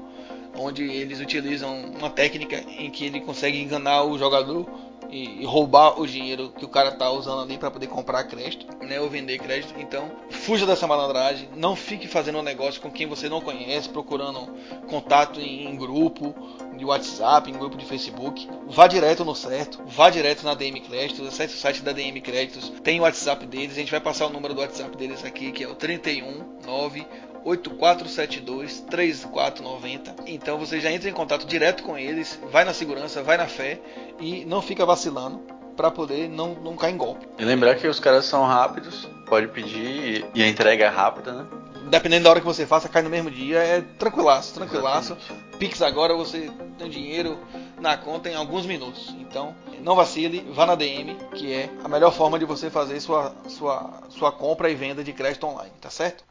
onde 0.60 0.84
eles 0.84 1.19
utilizam 1.19 1.91
uma 1.97 2.10
técnica 2.10 2.63
em 2.80 2.89
que 2.89 3.06
ele 3.06 3.21
consegue 3.21 3.60
enganar 3.62 4.04
o 4.04 4.17
jogador 4.17 4.67
e, 5.09 5.41
e 5.41 5.45
roubar 5.45 5.99
o 5.99 6.07
dinheiro 6.07 6.53
que 6.57 6.65
o 6.65 6.69
cara 6.69 6.91
tá 6.91 7.09
usando 7.09 7.41
ali 7.41 7.57
para 7.57 7.71
poder 7.71 7.87
comprar 7.87 8.23
crédito, 8.25 8.65
né, 8.85 8.99
ou 8.99 9.09
vender 9.09 9.37
crédito. 9.39 9.73
Então, 9.77 10.11
fuja 10.29 10.65
dessa 10.65 10.87
malandragem, 10.87 11.49
não 11.55 11.75
fique 11.75 12.07
fazendo 12.07 12.39
um 12.39 12.43
negócio 12.43 12.81
com 12.81 12.91
quem 12.91 13.07
você 13.07 13.29
não 13.29 13.41
conhece, 13.41 13.89
procurando 13.89 14.53
contato 14.87 15.39
em, 15.39 15.67
em 15.67 15.75
grupo 15.75 16.35
de 16.77 16.85
WhatsApp, 16.85 17.49
em 17.49 17.53
grupo 17.53 17.77
de 17.77 17.85
Facebook. 17.85 18.47
Vá 18.67 18.87
direto 18.87 19.25
no 19.25 19.35
certo, 19.35 19.81
vá 19.85 20.09
direto 20.09 20.43
na 20.43 20.53
DM 20.53 20.79
Créditos, 20.81 21.27
acesse 21.27 21.55
o 21.55 21.57
site 21.57 21.81
da 21.81 21.91
DM 21.91 22.21
Créditos, 22.21 22.69
tem 22.83 22.99
o 22.99 23.03
WhatsApp 23.03 23.45
deles, 23.45 23.73
a 23.73 23.79
gente 23.79 23.91
vai 23.91 23.99
passar 23.99 24.27
o 24.27 24.29
número 24.29 24.53
do 24.53 24.61
WhatsApp 24.61 24.95
deles 24.95 25.23
aqui, 25.25 25.51
que 25.51 25.63
é 25.63 25.67
o 25.67 25.75
319 25.75 27.05
8472 27.43 28.82
3490. 28.89 30.15
Então 30.26 30.58
você 30.58 30.80
já 30.80 30.91
entra 30.91 31.10
em 31.10 31.13
contato 31.13 31.45
direto 31.45 31.84
com 31.84 31.97
eles, 31.97 32.39
vai 32.52 32.63
na 32.63 32.73
segurança, 32.73 33.23
vai 33.23 33.38
na 33.38 33.47
fé 33.47 33.80
e 34.19 34.45
não 34.45 34.62
fica 34.62 34.86
vacilando 34.86 35.41
para 35.76 35.91
poder 35.91 36.28
não, 36.28 36.56
não 36.56 36.76
cair 36.76 36.93
em 36.93 36.97
golpe. 36.97 37.28
E 37.38 37.45
lembrar 37.45 37.76
que 37.76 37.88
os 37.88 38.00
caras 38.00 38.26
são 38.26 38.43
rápidos, 38.43 39.08
pode 39.28 39.47
pedir 39.47 40.26
e 40.34 40.43
a 40.43 40.47
entrega 40.47 40.86
é 40.86 40.89
rápida, 40.89 41.32
né? 41.32 41.47
Dependendo 41.89 42.26
da 42.26 42.32
hora 42.32 42.39
que 42.41 42.45
você 42.45 42.65
faça, 42.65 42.89
cai 42.89 43.02
no 43.02 43.10
mesmo 43.10 43.32
dia, 43.32 43.60
é 43.60 43.82
tranquilaço, 43.97 44.54
tranquilaço. 44.56 45.15
Pix 45.58 45.82
agora 45.82 46.13
você 46.13 46.52
tem 46.78 46.89
dinheiro 46.89 47.39
na 47.80 47.95
conta 47.95 48.30
em 48.30 48.36
alguns 48.36 48.65
minutos. 48.65 49.15
Então, 49.19 49.56
não 49.82 49.95
vacile, 49.95 50.45
vá 50.52 50.65
na 50.65 50.76
DM, 50.76 51.15
que 51.34 51.54
é 51.54 51.69
a 51.84 51.88
melhor 51.88 52.12
forma 52.12 52.38
de 52.38 52.43
você 52.43 52.69
fazer 52.69 53.00
sua, 53.00 53.34
sua, 53.47 54.02
sua 54.10 54.32
compra 54.34 54.69
e 54.69 54.76
venda 54.76 55.02
de 55.02 55.13
crédito 55.13 55.47
online, 55.47 55.71
tá 55.80 55.89
certo? 55.89 56.26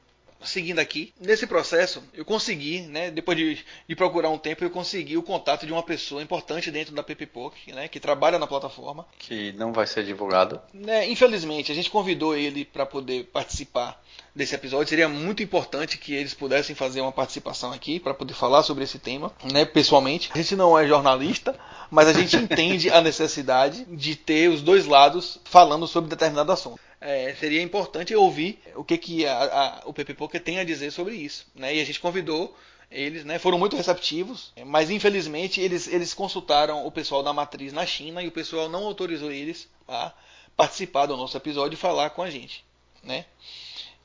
Seguindo 0.46 0.78
aqui. 0.78 1.12
Nesse 1.20 1.46
processo, 1.46 2.02
eu 2.14 2.24
consegui, 2.24 2.82
né, 2.82 3.10
depois 3.10 3.36
de, 3.36 3.64
de, 3.88 3.96
procurar 3.96 4.30
um 4.30 4.38
tempo, 4.38 4.64
eu 4.64 4.70
consegui 4.70 5.16
o 5.16 5.22
contato 5.22 5.66
de 5.66 5.72
uma 5.72 5.82
pessoa 5.82 6.22
importante 6.22 6.70
dentro 6.70 6.94
da 6.94 7.02
PPPoke, 7.02 7.72
né, 7.72 7.88
que 7.88 8.00
trabalha 8.00 8.38
na 8.38 8.46
plataforma. 8.46 9.06
Que 9.18 9.52
não 9.52 9.72
vai 9.72 9.86
ser 9.86 10.04
divulgado. 10.04 10.60
Né, 10.72 11.08
infelizmente, 11.08 11.70
a 11.72 11.74
gente 11.74 11.90
convidou 11.90 12.36
ele 12.36 12.64
para 12.64 12.86
poder 12.86 13.24
participar 13.24 14.00
desse 14.34 14.54
episódio. 14.54 14.88
Seria 14.88 15.08
muito 15.08 15.42
importante 15.42 15.98
que 15.98 16.14
eles 16.14 16.34
pudessem 16.34 16.74
fazer 16.74 17.00
uma 17.00 17.12
participação 17.12 17.72
aqui 17.72 17.98
para 17.98 18.14
poder 18.14 18.34
falar 18.34 18.62
sobre 18.62 18.84
esse 18.84 18.98
tema, 18.98 19.32
né, 19.52 19.64
pessoalmente. 19.64 20.30
A 20.34 20.38
gente 20.38 20.54
não 20.54 20.78
é 20.78 20.86
jornalista, 20.86 21.58
mas 21.90 22.08
a 22.08 22.12
gente 22.12 22.36
entende 22.36 22.90
a 22.90 23.00
necessidade 23.00 23.84
de 23.84 24.14
ter 24.14 24.48
os 24.48 24.62
dois 24.62 24.86
lados 24.86 25.38
falando 25.44 25.86
sobre 25.86 26.10
determinado 26.10 26.52
assunto 26.52 26.85
é, 27.00 27.34
seria 27.34 27.62
importante 27.62 28.14
ouvir 28.14 28.58
o 28.74 28.84
que, 28.84 28.96
que 28.96 29.26
a, 29.26 29.42
a, 29.42 29.82
o 29.84 29.92
PP 29.92 30.14
Poker 30.14 30.40
tem 30.42 30.58
a 30.58 30.64
dizer 30.64 30.90
sobre 30.90 31.14
isso. 31.14 31.46
Né? 31.54 31.76
E 31.76 31.80
a 31.80 31.84
gente 31.84 32.00
convidou 32.00 32.56
eles, 32.90 33.24
né, 33.24 33.38
foram 33.38 33.58
muito 33.58 33.76
receptivos, 33.76 34.52
mas 34.64 34.90
infelizmente 34.90 35.60
eles, 35.60 35.88
eles 35.88 36.14
consultaram 36.14 36.86
o 36.86 36.92
pessoal 36.92 37.22
da 37.22 37.32
matriz 37.32 37.72
na 37.72 37.84
China 37.84 38.22
e 38.22 38.28
o 38.28 38.32
pessoal 38.32 38.68
não 38.68 38.84
autorizou 38.84 39.32
eles 39.32 39.68
a 39.88 40.12
participar 40.56 41.06
do 41.06 41.16
nosso 41.16 41.36
episódio 41.36 41.74
e 41.74 41.78
falar 41.78 42.10
com 42.10 42.22
a 42.22 42.30
gente. 42.30 42.64
Né? 43.02 43.24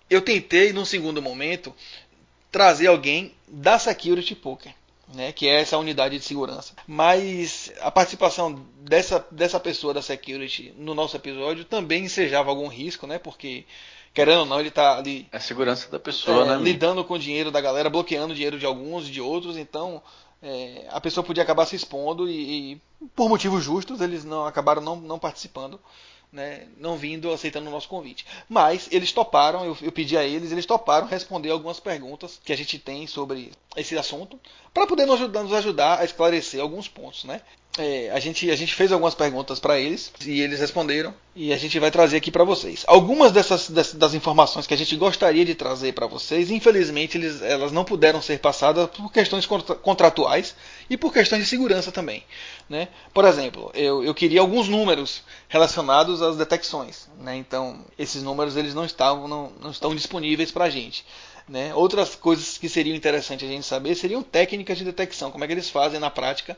Eu 0.10 0.22
tentei, 0.22 0.74
num 0.74 0.84
segundo 0.84 1.22
momento, 1.22 1.74
trazer 2.52 2.88
alguém 2.88 3.34
da 3.48 3.78
Security 3.78 4.36
Poker 4.36 4.74
né, 5.14 5.32
que 5.32 5.48
é 5.48 5.62
essa 5.62 5.78
unidade 5.78 6.18
de 6.18 6.24
segurança. 6.24 6.74
Mas 6.88 7.72
a 7.82 7.92
participação 7.92 8.66
dessa, 8.80 9.26
dessa 9.32 9.60
pessoa 9.60 9.94
da 9.94 10.02
security 10.02 10.74
no 10.78 10.94
nosso 10.94 11.16
episódio 11.16 11.66
também 11.66 12.06
ensejava 12.06 12.50
algum 12.50 12.68
risco, 12.68 13.06
né, 13.08 13.18
porque 13.18 13.66
querendo 14.14 14.40
ou 14.40 14.46
não 14.46 14.60
ele 14.60 14.70
está 14.70 14.98
ali 14.98 15.28
é 15.32 15.38
a 15.38 15.40
segurança 15.40 15.90
da 15.90 16.00
pessoa, 16.00 16.46
é, 16.46 16.50
né, 16.50 16.64
lidando 16.64 17.04
com 17.04 17.14
o 17.14 17.20
dinheiro 17.20 17.52
da 17.52 17.62
galera, 17.62 17.90
bloqueando 17.90 18.34
o 18.34 18.36
dinheiro 18.36 18.60
de 18.60 18.66
alguns 18.66 19.08
e 19.08 19.12
de 19.12 19.22
outros, 19.22 19.58
então 19.58 20.02
é, 20.42 20.88
a 20.90 21.00
pessoa 21.00 21.24
podia 21.24 21.44
acabar 21.44 21.66
se 21.66 21.76
expondo 21.76 22.28
e, 22.28 22.74
e, 22.74 22.82
por 23.16 23.30
motivos 23.30 23.64
justos 23.64 24.02
eles 24.02 24.24
não 24.24 24.46
acabaram 24.46 24.82
não, 24.82 24.96
não 24.96 25.20
participando 25.20 25.80
né, 26.32 26.68
não 26.78 26.96
vindo 26.96 27.32
aceitando 27.32 27.68
o 27.68 27.72
nosso 27.72 27.90
convite. 27.90 28.26
Mas 28.48 28.88
eles 28.92 29.12
toparam, 29.12 29.66
eu, 29.66 29.78
eu, 29.82 29.92
pedi 29.92 30.18
a 30.18 30.24
eles, 30.24 30.52
eles 30.52 30.66
toparam 30.66 31.08
responder 31.08 31.50
algumas 31.50 31.80
perguntas 31.80 32.40
que 32.44 32.54
a 32.54 32.58
gente 32.58 32.80
tem 32.80 33.06
sobre 33.06 33.52
esse 33.76 33.98
assunto, 33.98 34.40
para 34.74 34.88
poder 34.88 35.06
nos 35.06 35.16
ajudar, 35.16 35.44
nos 35.44 35.54
ajudar, 35.54 36.00
a 36.00 36.06
esclarecer 36.06 36.62
alguns 36.62 36.88
pontos. 36.88 37.26
Né? 37.26 37.42
É, 37.78 38.12
a, 38.12 38.20
gente, 38.20 38.52
a 38.52 38.56
gente 38.56 38.74
fez 38.74 38.92
algumas 38.92 39.16
perguntas 39.16 39.58
para 39.58 39.80
eles 39.80 40.12
e 40.26 40.42
eles 40.42 40.60
responderam 40.60 41.14
e 41.34 41.54
a 41.54 41.58
gente 41.58 41.80
vai 41.80 41.90
trazer 41.90 42.18
aqui 42.18 42.30
para 42.30 42.44
vocês. 42.44 42.84
Algumas 42.86 43.32
dessas, 43.32 43.70
dessas, 43.70 43.94
das 43.94 44.14
informações 44.14 44.68
que 44.68 44.74
a 44.74 44.78
gente 44.78 44.94
gostaria 44.98 45.46
de 45.46 45.56
trazer 45.56 45.94
para 45.94 46.06
vocês, 46.06 46.52
infelizmente 46.52 47.18
eles, 47.18 47.42
elas 47.42 47.72
não 47.72 47.86
puderam 47.86 48.22
ser 48.22 48.40
passadas 48.40 48.90
por 48.90 49.10
questões 49.10 49.46
contratuais 49.46 50.54
e 50.90 50.98
por 50.98 51.14
questões 51.14 51.44
de 51.44 51.50
segurança 51.50 51.94
também. 51.94 52.26
Né? 52.70 52.90
Por 53.14 53.24
exemplo, 53.24 53.72
eu, 53.74 54.04
eu 54.04 54.14
queria 54.14 54.42
alguns 54.42 54.68
números 54.68 55.24
relacionados 55.48 56.22
às 56.22 56.36
detecções. 56.36 57.08
Né? 57.20 57.38
Então, 57.38 57.86
esses 57.98 58.22
números 58.22 58.58
eles 58.58 58.74
não, 58.74 58.84
estavam, 58.84 59.30
não, 59.30 59.50
não 59.62 59.72
estão 59.72 59.96
disponíveis 59.96 60.52
para 60.52 60.66
a 60.66 60.70
gente. 60.70 61.06
Né? 61.48 61.74
Outras 61.74 62.16
coisas 62.16 62.58
que 62.58 62.68
seriam 62.68 62.98
interessantes 62.98 63.48
a 63.48 63.52
gente 63.52 63.66
saber 63.66 63.96
seriam 63.96 64.22
técnicas 64.22 64.78
de 64.78 64.84
detecção, 64.84 65.32
como 65.32 65.46
é 65.46 65.48
que 65.48 65.54
eles 65.54 65.70
fazem 65.70 66.02
na 66.02 66.10
prática 66.10 66.58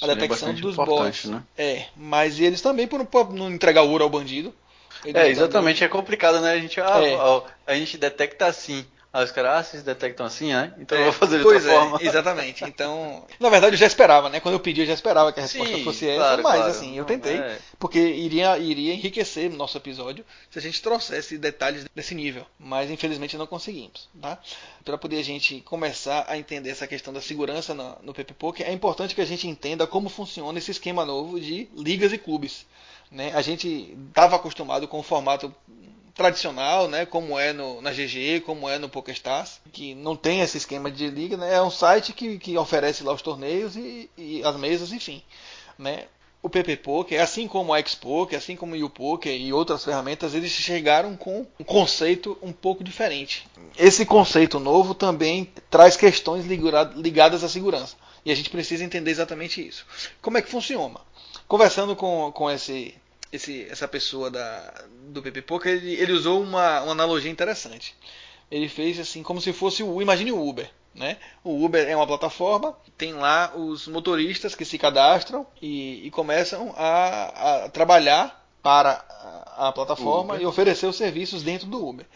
a 0.00 0.06
Seria 0.06 0.14
detecção 0.14 0.54
dos 0.54 0.76
bots. 0.76 1.26
Né? 1.26 1.42
É, 1.56 1.86
mas 1.96 2.40
eles 2.40 2.60
também 2.60 2.86
por, 2.86 3.32
não 3.32 3.50
entregar 3.50 3.82
ouro 3.82 4.04
ao 4.04 4.10
bandido. 4.10 4.54
É, 5.04 5.28
exatamente, 5.28 5.82
é 5.82 5.88
complicado, 5.88 6.40
né? 6.40 6.52
A 6.52 6.58
gente, 6.58 6.80
ah, 6.80 7.00
é. 7.02 7.72
a 7.72 7.74
gente 7.74 7.96
detecta 7.96 8.46
assim. 8.46 8.84
Aí 9.12 9.24
os 9.24 9.32
caras, 9.32 9.50
ah, 9.50 9.62
vocês 9.64 9.82
detectam 9.82 10.24
assim, 10.24 10.52
né? 10.52 10.72
Então 10.78 10.96
é, 10.96 11.00
eu 11.00 11.04
vou 11.06 11.12
fazer 11.12 11.40
de 11.40 11.44
outra 11.44 11.58
é, 11.58 11.74
forma. 11.74 11.98
Exatamente. 12.02 12.64
Então, 12.64 13.26
na 13.40 13.48
verdade 13.48 13.74
eu 13.74 13.78
já 13.78 13.86
esperava, 13.86 14.28
né? 14.28 14.38
Quando 14.38 14.54
eu 14.54 14.60
pedi, 14.60 14.82
eu 14.82 14.86
já 14.86 14.94
esperava 14.94 15.32
que 15.32 15.40
a 15.40 15.42
resposta 15.42 15.74
Sim, 15.74 15.82
fosse 15.82 16.08
essa, 16.08 16.18
claro, 16.18 16.42
mas 16.44 16.56
claro. 16.56 16.70
assim, 16.70 16.96
eu 16.96 17.04
tentei, 17.04 17.36
é. 17.36 17.58
porque 17.76 17.98
iria, 17.98 18.56
iria 18.58 18.94
enriquecer 18.94 19.50
nosso 19.50 19.76
episódio 19.76 20.24
se 20.48 20.60
a 20.60 20.62
gente 20.62 20.80
trouxesse 20.80 21.36
detalhes 21.36 21.86
desse 21.92 22.14
nível. 22.14 22.46
Mas 22.56 22.88
infelizmente 22.88 23.36
não 23.36 23.48
conseguimos, 23.48 24.08
tá? 24.20 24.38
Para 24.84 24.96
poder 24.96 25.18
a 25.18 25.24
gente 25.24 25.60
começar 25.62 26.24
a 26.28 26.38
entender 26.38 26.70
essa 26.70 26.86
questão 26.86 27.12
da 27.12 27.20
segurança 27.20 27.74
no, 27.74 27.96
no 28.02 28.14
PP 28.14 28.34
Poker, 28.34 28.68
é 28.68 28.72
importante 28.72 29.14
que 29.16 29.20
a 29.20 29.26
gente 29.26 29.48
entenda 29.48 29.88
como 29.88 30.08
funciona 30.08 30.56
esse 30.56 30.70
esquema 30.70 31.04
novo 31.04 31.40
de 31.40 31.68
ligas 31.76 32.12
e 32.12 32.18
clubes. 32.18 32.64
Né? 33.10 33.32
A 33.34 33.42
gente 33.42 33.96
estava 34.08 34.36
acostumado 34.36 34.86
com 34.86 35.00
o 35.00 35.02
formato 35.02 35.52
tradicional, 36.20 36.86
né, 36.86 37.06
como 37.06 37.38
é 37.38 37.50
no, 37.50 37.80
na 37.80 37.90
GG, 37.90 38.42
como 38.44 38.68
é 38.68 38.78
no 38.78 38.90
PokerStars, 38.90 39.58
que 39.72 39.94
não 39.94 40.14
tem 40.14 40.42
esse 40.42 40.58
esquema 40.58 40.90
de 40.90 41.08
liga, 41.08 41.34
né, 41.34 41.54
é 41.54 41.62
um 41.62 41.70
site 41.70 42.12
que, 42.12 42.38
que 42.38 42.58
oferece 42.58 43.02
lá 43.02 43.14
os 43.14 43.22
torneios 43.22 43.74
e, 43.74 44.10
e 44.18 44.44
as 44.44 44.54
mesas, 44.56 44.92
enfim. 44.92 45.22
Né. 45.78 46.04
O 46.42 46.50
PP 46.50 46.76
Poker, 46.76 47.22
assim 47.22 47.48
como 47.48 47.72
o 47.72 47.76
X-Poker, 47.76 48.36
assim 48.36 48.54
como 48.54 48.74
o 48.74 48.84
U-Poker 48.84 49.32
e 49.32 49.50
outras 49.50 49.82
ferramentas, 49.82 50.34
eles 50.34 50.50
chegaram 50.50 51.16
com 51.16 51.46
um 51.58 51.64
conceito 51.64 52.36
um 52.42 52.52
pouco 52.52 52.84
diferente. 52.84 53.48
Esse 53.78 54.04
conceito 54.04 54.60
novo 54.60 54.94
também 54.94 55.50
traz 55.70 55.96
questões 55.96 56.44
ligadas 56.46 57.42
à 57.44 57.48
segurança. 57.48 57.96
E 58.24 58.30
a 58.30 58.34
gente 58.34 58.50
precisa 58.50 58.84
entender 58.84 59.10
exatamente 59.10 59.66
isso. 59.66 59.86
Como 60.20 60.36
é 60.36 60.42
que 60.42 60.50
funciona? 60.50 61.00
Conversando 61.48 61.96
com, 61.96 62.30
com 62.32 62.50
esse 62.50 62.94
esse, 63.32 63.66
essa 63.70 63.86
pessoa 63.86 64.30
da, 64.30 64.84
do 65.08 65.22
PP 65.22 65.42
Poker, 65.42 65.72
ele, 65.72 65.94
ele 65.94 66.12
usou 66.12 66.42
uma, 66.42 66.82
uma 66.82 66.92
analogia 66.92 67.30
interessante. 67.30 67.94
Ele 68.50 68.68
fez 68.68 68.98
assim 68.98 69.22
como 69.22 69.40
se 69.40 69.52
fosse 69.52 69.82
o 69.82 70.02
imagine 70.02 70.32
o 70.32 70.48
Uber. 70.48 70.70
Né? 70.92 71.18
O 71.44 71.64
Uber 71.64 71.88
é 71.88 71.94
uma 71.94 72.06
plataforma, 72.06 72.76
tem 72.98 73.12
lá 73.12 73.52
os 73.54 73.86
motoristas 73.86 74.56
que 74.56 74.64
se 74.64 74.76
cadastram 74.76 75.46
e, 75.62 76.04
e 76.04 76.10
começam 76.10 76.74
a, 76.76 77.64
a, 77.64 77.68
trabalhar 77.68 78.44
para 78.60 79.04
a, 79.56 79.68
a 79.68 79.72
plataforma 79.72 80.34
Uber. 80.34 80.42
e 80.42 80.46
oferecer 80.46 80.86
os 80.86 80.96
serviços 80.96 81.44
dentro 81.44 81.68
do 81.68 81.86
Uber. 81.86 82.06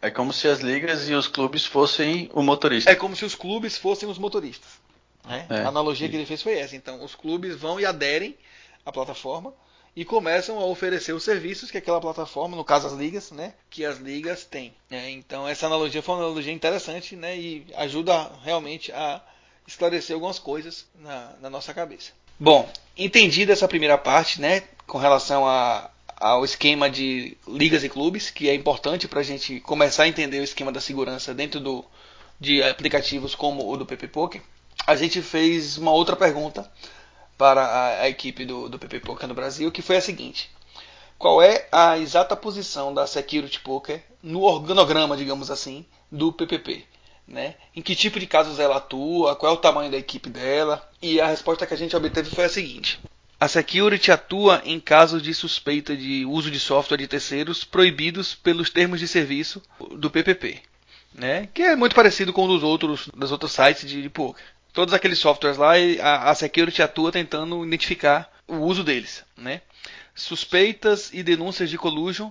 É 0.00 0.10
como 0.10 0.32
se 0.32 0.48
as 0.48 0.60
ligas 0.60 1.08
e 1.10 1.14
os 1.14 1.28
clubes 1.28 1.66
fossem 1.66 2.30
o 2.32 2.42
motorista. 2.42 2.90
É 2.90 2.94
como 2.94 3.14
se 3.14 3.24
os 3.24 3.34
clubes 3.34 3.76
fossem 3.76 4.08
os 4.08 4.18
motoristas. 4.18 4.80
Né? 5.26 5.46
É. 5.50 5.60
A 5.60 5.68
analogia 5.68 6.08
que 6.08 6.16
ele 6.16 6.26
fez 6.26 6.42
foi 6.42 6.58
essa. 6.58 6.74
Então, 6.74 7.04
os 7.04 7.14
clubes 7.14 7.54
vão 7.54 7.78
e 7.78 7.84
aderem 7.84 8.36
à 8.84 8.90
plataforma 8.90 9.54
e 9.94 10.04
começam 10.04 10.58
a 10.58 10.64
oferecer 10.64 11.12
os 11.12 11.22
serviços 11.22 11.70
que 11.70 11.78
aquela 11.78 12.00
plataforma, 12.00 12.56
no 12.56 12.64
caso 12.64 12.86
as 12.86 12.94
ligas, 12.94 13.30
né, 13.30 13.52
que 13.68 13.84
as 13.84 13.98
ligas 13.98 14.44
têm. 14.44 14.72
É, 14.90 15.10
então 15.10 15.46
essa 15.46 15.66
analogia 15.66 16.02
foi 16.02 16.14
uma 16.14 16.24
analogia 16.24 16.52
interessante, 16.52 17.14
né, 17.14 17.36
e 17.36 17.66
ajuda 17.76 18.30
realmente 18.42 18.90
a 18.92 19.20
esclarecer 19.66 20.14
algumas 20.14 20.38
coisas 20.38 20.86
na, 20.98 21.34
na 21.40 21.50
nossa 21.50 21.74
cabeça. 21.74 22.12
Bom, 22.38 22.68
entendida 22.96 23.52
essa 23.52 23.68
primeira 23.68 23.98
parte, 23.98 24.40
né, 24.40 24.62
com 24.86 24.98
relação 24.98 25.46
a, 25.46 25.90
ao 26.16 26.44
esquema 26.44 26.88
de 26.88 27.36
ligas 27.46 27.84
e 27.84 27.88
clubes, 27.88 28.30
que 28.30 28.48
é 28.48 28.54
importante 28.54 29.06
para 29.06 29.20
a 29.20 29.24
gente 29.24 29.60
começar 29.60 30.04
a 30.04 30.08
entender 30.08 30.40
o 30.40 30.44
esquema 30.44 30.72
da 30.72 30.80
segurança 30.80 31.34
dentro 31.34 31.60
do, 31.60 31.84
de 32.40 32.62
aplicativos 32.62 33.34
como 33.34 33.70
o 33.70 33.76
do 33.76 33.86
PP 33.86 34.08
Poker, 34.08 34.42
a 34.86 34.96
gente 34.96 35.20
fez 35.20 35.76
uma 35.76 35.92
outra 35.92 36.16
pergunta 36.16 36.68
para 37.36 37.62
a, 37.62 38.02
a 38.02 38.08
equipe 38.08 38.44
do, 38.44 38.68
do 38.68 38.78
PP 38.78 39.00
Poker 39.00 39.28
no 39.28 39.34
Brasil, 39.34 39.70
que 39.70 39.82
foi 39.82 39.96
a 39.96 40.00
seguinte: 40.00 40.50
qual 41.18 41.40
é 41.40 41.68
a 41.70 41.98
exata 41.98 42.34
posição 42.34 42.92
da 42.92 43.06
Security 43.06 43.60
Poker 43.60 44.02
no 44.22 44.42
organograma, 44.42 45.16
digamos 45.16 45.50
assim, 45.50 45.86
do 46.10 46.32
PPP? 46.32 46.84
Né? 47.28 47.54
Em 47.74 47.80
que 47.80 47.94
tipo 47.94 48.18
de 48.18 48.26
casos 48.26 48.58
ela 48.58 48.78
atua? 48.78 49.36
Qual 49.36 49.52
é 49.52 49.54
o 49.54 49.60
tamanho 49.60 49.90
da 49.90 49.96
equipe 49.96 50.28
dela? 50.28 50.90
E 51.00 51.20
a 51.20 51.28
resposta 51.28 51.66
que 51.66 51.74
a 51.74 51.76
gente 51.76 51.94
obteve 51.94 52.28
foi 52.28 52.44
a 52.44 52.48
seguinte: 52.48 53.00
a 53.42 53.48
Security 53.48 54.12
atua 54.12 54.62
em 54.64 54.78
casos 54.78 55.20
de 55.20 55.34
suspeita 55.34 55.96
de 55.96 56.24
uso 56.24 56.50
de 56.50 56.60
software 56.60 56.98
de 56.98 57.08
terceiros 57.08 57.64
proibidos 57.64 58.36
pelos 58.36 58.70
termos 58.70 59.00
de 59.00 59.08
serviço 59.08 59.60
do 59.96 60.10
PPP, 60.10 60.60
né? 61.12 61.48
que 61.52 61.62
é 61.62 61.74
muito 61.74 61.94
parecido 61.94 62.32
com 62.32 62.46
um 62.46 62.64
outros, 62.64 63.08
dos 63.12 63.32
outros 63.32 63.50
sites 63.50 63.88
de, 63.88 64.00
de 64.00 64.08
poker 64.08 64.42
todos 64.72 64.94
aqueles 64.94 65.18
softwares 65.18 65.58
lá 65.58 65.78
e 65.78 66.00
a, 66.00 66.30
a 66.30 66.34
security 66.34 66.82
atua 66.82 67.12
tentando 67.12 67.64
identificar 67.64 68.30
o 68.48 68.56
uso 68.56 68.82
deles, 68.82 69.24
né? 69.36 69.60
Suspeitas 70.14 71.10
e 71.12 71.22
denúncias 71.22 71.70
de 71.70 71.78
collusion 71.78 72.30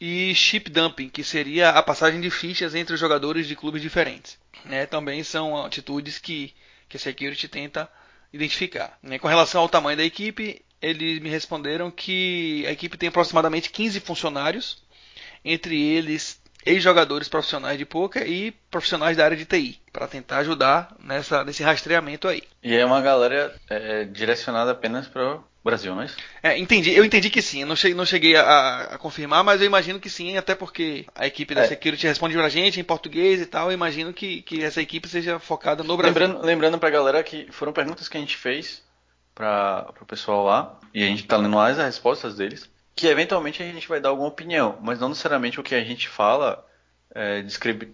e 0.00 0.34
chip 0.34 0.70
dumping, 0.70 1.08
que 1.08 1.24
seria 1.24 1.70
a 1.70 1.82
passagem 1.82 2.20
de 2.20 2.30
fichas 2.30 2.74
entre 2.74 2.94
os 2.94 3.00
jogadores 3.00 3.46
de 3.46 3.56
clubes 3.56 3.82
diferentes. 3.82 4.38
Né? 4.64 4.86
Também 4.86 5.24
são 5.24 5.64
atitudes 5.64 6.18
que, 6.18 6.54
que 6.88 6.96
a 6.96 7.00
security 7.00 7.48
tenta 7.48 7.90
identificar. 8.32 8.96
Né? 9.02 9.18
Com 9.18 9.26
relação 9.26 9.62
ao 9.62 9.68
tamanho 9.68 9.96
da 9.96 10.04
equipe, 10.04 10.62
eles 10.80 11.20
me 11.20 11.28
responderam 11.28 11.90
que 11.90 12.64
a 12.66 12.72
equipe 12.72 12.96
tem 12.96 13.08
aproximadamente 13.08 13.70
15 13.70 13.98
funcionários, 14.00 14.82
entre 15.44 15.80
eles 15.80 16.40
ex-jogadores 16.68 17.28
profissionais 17.28 17.78
de 17.78 17.84
poker 17.84 18.28
e 18.28 18.52
profissionais 18.70 19.16
da 19.16 19.24
área 19.24 19.36
de 19.36 19.44
TI, 19.44 19.80
para 19.92 20.06
tentar 20.06 20.38
ajudar 20.38 20.94
nessa, 21.02 21.44
nesse 21.44 21.62
rastreamento 21.62 22.28
aí. 22.28 22.42
E 22.62 22.74
é 22.74 22.84
uma 22.84 23.00
galera 23.00 23.54
é, 23.68 24.04
direcionada 24.04 24.72
apenas 24.72 25.06
para 25.06 25.40
Brasil, 25.68 25.94
não 25.94 26.02
é 26.02 26.06
isso? 26.06 26.16
É, 26.42 26.58
entendi. 26.58 26.94
Eu 26.94 27.04
entendi 27.04 27.28
que 27.28 27.42
sim. 27.42 27.60
Eu 27.60 27.66
não 27.66 27.76
cheguei, 27.76 27.96
não 27.96 28.06
cheguei 28.06 28.36
a, 28.36 28.80
a, 28.94 28.98
confirmar, 28.98 29.44
mas 29.44 29.60
eu 29.60 29.66
imagino 29.66 30.00
que 30.00 30.08
sim, 30.08 30.36
até 30.36 30.54
porque 30.54 31.04
a 31.14 31.26
equipe 31.26 31.54
da 31.54 31.62
é. 31.62 31.66
Security 31.66 32.06
responde 32.06 32.34
pra 32.34 32.48
gente 32.48 32.80
em 32.80 32.84
português 32.84 33.40
e 33.40 33.46
tal. 33.46 33.68
Eu 33.68 33.74
imagino 33.74 34.12
que, 34.12 34.42
que 34.42 34.62
essa 34.62 34.80
equipe 34.80 35.08
seja 35.08 35.38
focada 35.38 35.82
no 35.82 35.96
Brasil. 35.96 36.14
Lembrando, 36.14 36.44
lembrando 36.44 36.78
pra 36.78 36.90
galera 36.90 37.22
que 37.22 37.48
foram 37.50 37.72
perguntas 37.72 38.08
que 38.08 38.16
a 38.16 38.20
gente 38.20 38.36
fez 38.36 38.82
para 39.34 39.92
o 40.00 40.06
pessoal 40.06 40.44
lá, 40.44 40.78
e 40.92 41.04
a 41.04 41.06
gente 41.06 41.24
tá 41.24 41.36
lendo 41.36 41.58
as 41.60 41.76
respostas 41.76 42.34
deles, 42.34 42.68
que 42.98 43.06
eventualmente 43.06 43.62
a 43.62 43.66
gente 43.66 43.86
vai 43.86 44.00
dar 44.00 44.08
alguma 44.08 44.26
opinião, 44.26 44.76
mas 44.82 44.98
não 44.98 45.10
necessariamente 45.10 45.60
o 45.60 45.62
que 45.62 45.76
a 45.76 45.84
gente 45.84 46.08
fala 46.08 46.66
é, 47.14 47.42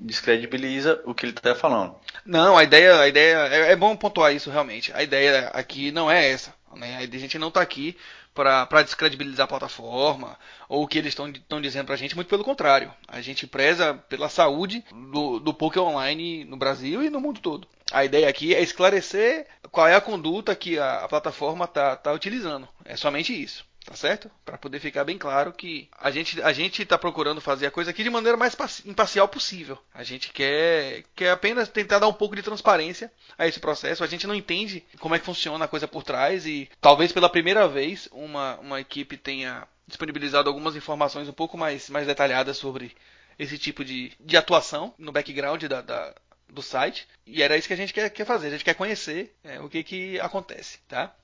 descredibiliza 0.00 1.02
o 1.04 1.14
que 1.14 1.26
ele 1.26 1.32
está 1.32 1.54
falando. 1.54 1.94
Não, 2.24 2.56
a 2.56 2.64
ideia, 2.64 2.98
a 2.98 3.06
ideia 3.06 3.36
é, 3.48 3.72
é, 3.72 3.76
bom 3.76 3.94
pontuar 3.94 4.34
isso 4.34 4.50
realmente. 4.50 4.90
A 4.94 5.02
ideia 5.02 5.48
aqui 5.48 5.92
não 5.92 6.10
é 6.10 6.30
essa. 6.30 6.54
Né? 6.74 6.96
A 6.96 7.18
gente 7.18 7.38
não 7.38 7.48
está 7.48 7.60
aqui 7.60 7.94
para 8.34 8.82
descredibilizar 8.82 9.44
a 9.44 9.48
plataforma 9.48 10.38
ou 10.70 10.82
o 10.82 10.88
que 10.88 10.96
eles 10.96 11.10
estão 11.12 11.60
dizendo 11.60 11.84
para 11.84 11.96
a 11.96 11.98
gente, 11.98 12.16
muito 12.16 12.28
pelo 12.28 12.42
contrário. 12.42 12.90
A 13.06 13.20
gente 13.20 13.46
preza 13.46 13.92
pela 14.08 14.30
saúde 14.30 14.82
do, 14.90 15.38
do 15.38 15.52
poker 15.52 15.82
online 15.82 16.46
no 16.46 16.56
Brasil 16.56 17.02
e 17.02 17.10
no 17.10 17.20
mundo 17.20 17.40
todo. 17.40 17.68
A 17.92 18.06
ideia 18.06 18.26
aqui 18.26 18.54
é 18.54 18.62
esclarecer 18.62 19.46
qual 19.70 19.86
é 19.86 19.94
a 19.94 20.00
conduta 20.00 20.56
que 20.56 20.78
a, 20.78 21.04
a 21.04 21.08
plataforma 21.08 21.66
está 21.66 21.94
tá 21.94 22.10
utilizando. 22.10 22.66
É 22.86 22.96
somente 22.96 23.34
isso. 23.34 23.66
Tá 23.84 23.94
certo? 23.94 24.30
Para 24.46 24.56
poder 24.56 24.80
ficar 24.80 25.04
bem 25.04 25.18
claro 25.18 25.52
que 25.52 25.90
a 25.98 26.10
gente 26.10 26.40
a 26.42 26.54
gente 26.54 26.82
está 26.82 26.96
procurando 26.96 27.40
fazer 27.40 27.66
a 27.66 27.70
coisa 27.70 27.90
aqui 27.90 28.02
de 28.02 28.08
maneira 28.08 28.36
mais 28.36 28.56
imparcial 28.86 29.28
possível. 29.28 29.78
A 29.92 30.02
gente 30.02 30.32
quer 30.32 31.04
quer 31.14 31.30
apenas 31.30 31.68
tentar 31.68 31.98
dar 31.98 32.08
um 32.08 32.12
pouco 32.12 32.34
de 32.34 32.42
transparência 32.42 33.12
a 33.36 33.46
esse 33.46 33.60
processo. 33.60 34.02
A 34.02 34.06
gente 34.06 34.26
não 34.26 34.34
entende 34.34 34.82
como 34.98 35.14
é 35.14 35.18
que 35.18 35.26
funciona 35.26 35.66
a 35.66 35.68
coisa 35.68 35.86
por 35.86 36.02
trás 36.02 36.46
e 36.46 36.68
talvez 36.80 37.12
pela 37.12 37.28
primeira 37.28 37.68
vez 37.68 38.08
uma 38.10 38.56
uma 38.58 38.80
equipe 38.80 39.18
tenha 39.18 39.68
disponibilizado 39.86 40.48
algumas 40.48 40.74
informações 40.74 41.28
um 41.28 41.32
pouco 41.32 41.58
mais 41.58 41.90
mais 41.90 42.06
detalhadas 42.06 42.56
sobre 42.56 42.96
esse 43.38 43.58
tipo 43.58 43.84
de, 43.84 44.12
de 44.18 44.36
atuação 44.36 44.94
no 44.96 45.12
background 45.12 45.62
da, 45.64 45.82
da 45.82 46.14
do 46.48 46.62
site. 46.62 47.06
E 47.26 47.42
era 47.42 47.56
isso 47.56 47.68
que 47.68 47.74
a 47.74 47.76
gente 47.76 47.92
quer, 47.92 48.08
quer 48.10 48.24
fazer. 48.24 48.46
A 48.46 48.50
gente 48.50 48.64
quer 48.64 48.74
conhecer 48.74 49.34
é, 49.42 49.60
o 49.60 49.68
que, 49.68 49.82
que 49.82 50.20
acontece, 50.20 50.78
tá? 50.88 51.14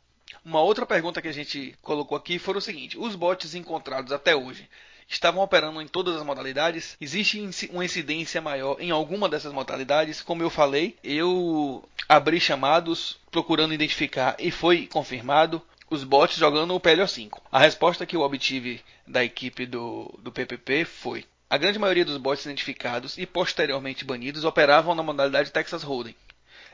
Uma 0.44 0.60
outra 0.60 0.86
pergunta 0.86 1.20
que 1.20 1.28
a 1.28 1.32
gente 1.32 1.74
colocou 1.82 2.16
aqui 2.16 2.38
foi 2.38 2.56
o 2.56 2.60
seguinte: 2.60 2.98
os 2.98 3.14
bots 3.14 3.54
encontrados 3.54 4.12
até 4.12 4.34
hoje 4.34 4.68
estavam 5.08 5.42
operando 5.42 5.82
em 5.82 5.88
todas 5.88 6.16
as 6.16 6.24
modalidades? 6.24 6.96
Existe 7.00 7.40
uma 7.70 7.84
incidência 7.84 8.40
maior 8.40 8.76
em 8.80 8.90
alguma 8.90 9.28
dessas 9.28 9.52
modalidades? 9.52 10.22
Como 10.22 10.42
eu 10.42 10.48
falei, 10.48 10.96
eu 11.02 11.84
abri 12.08 12.40
chamados 12.40 13.18
procurando 13.30 13.74
identificar 13.74 14.36
e 14.38 14.50
foi 14.50 14.86
confirmado 14.86 15.60
os 15.90 16.04
bots 16.04 16.36
jogando 16.36 16.74
o 16.74 16.80
PLO5. 16.80 17.40
A 17.50 17.58
resposta 17.58 18.06
que 18.06 18.14
eu 18.14 18.20
obtive 18.20 18.80
da 19.06 19.24
equipe 19.24 19.66
do, 19.66 20.16
do 20.22 20.30
PPP 20.30 20.84
foi: 20.84 21.24
a 21.48 21.58
grande 21.58 21.78
maioria 21.78 22.04
dos 22.04 22.16
bots 22.16 22.44
identificados 22.44 23.18
e 23.18 23.26
posteriormente 23.26 24.04
banidos 24.04 24.44
operavam 24.44 24.94
na 24.94 25.02
modalidade 25.02 25.50
Texas 25.50 25.82
Hold'em 25.82 26.14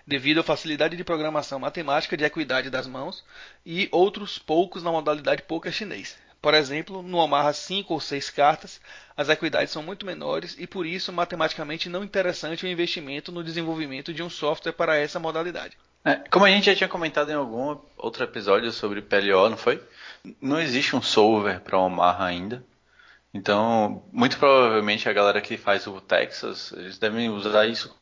devido 0.06 0.40
à 0.40 0.42
facilidade 0.42 0.96
de 0.96 1.02
programação 1.04 1.58
matemática 1.58 2.16
de 2.16 2.24
equidade 2.24 2.70
das 2.70 2.86
mãos, 2.86 3.24
e 3.64 3.88
outros 3.90 4.38
poucos 4.38 4.82
na 4.82 4.92
modalidade 4.92 5.42
poker 5.42 5.72
chinês. 5.72 6.16
Por 6.40 6.54
exemplo, 6.54 7.02
no 7.02 7.18
Omaha 7.18 7.52
5 7.52 7.92
ou 7.92 8.00
6 8.00 8.30
cartas, 8.30 8.80
as 9.16 9.28
equidades 9.28 9.72
são 9.72 9.82
muito 9.82 10.06
menores 10.06 10.54
e 10.58 10.66
por 10.66 10.86
isso 10.86 11.12
matematicamente 11.12 11.88
não 11.88 12.04
interessante 12.04 12.64
o 12.64 12.68
investimento 12.68 13.32
no 13.32 13.42
desenvolvimento 13.42 14.14
de 14.14 14.22
um 14.22 14.30
software 14.30 14.72
para 14.72 14.96
essa 14.96 15.18
modalidade. 15.18 15.76
É, 16.04 16.14
como 16.30 16.44
a 16.44 16.50
gente 16.50 16.66
já 16.66 16.76
tinha 16.76 16.88
comentado 16.88 17.30
em 17.30 17.34
algum 17.34 17.76
outro 17.96 18.22
episódio 18.22 18.70
sobre 18.70 19.02
PLO, 19.02 19.48
não 19.50 19.56
foi? 19.56 19.82
Não 20.40 20.60
existe 20.60 20.94
um 20.94 21.02
solver 21.02 21.58
para 21.60 21.78
Omaha 21.80 22.26
ainda. 22.26 22.64
Então, 23.34 24.04
muito 24.12 24.38
provavelmente 24.38 25.08
a 25.08 25.12
galera 25.12 25.40
que 25.40 25.56
faz 25.56 25.84
o 25.88 26.00
Texas, 26.00 26.72
eles 26.72 26.96
devem 26.96 27.28
usar 27.28 27.66
isso 27.66 27.92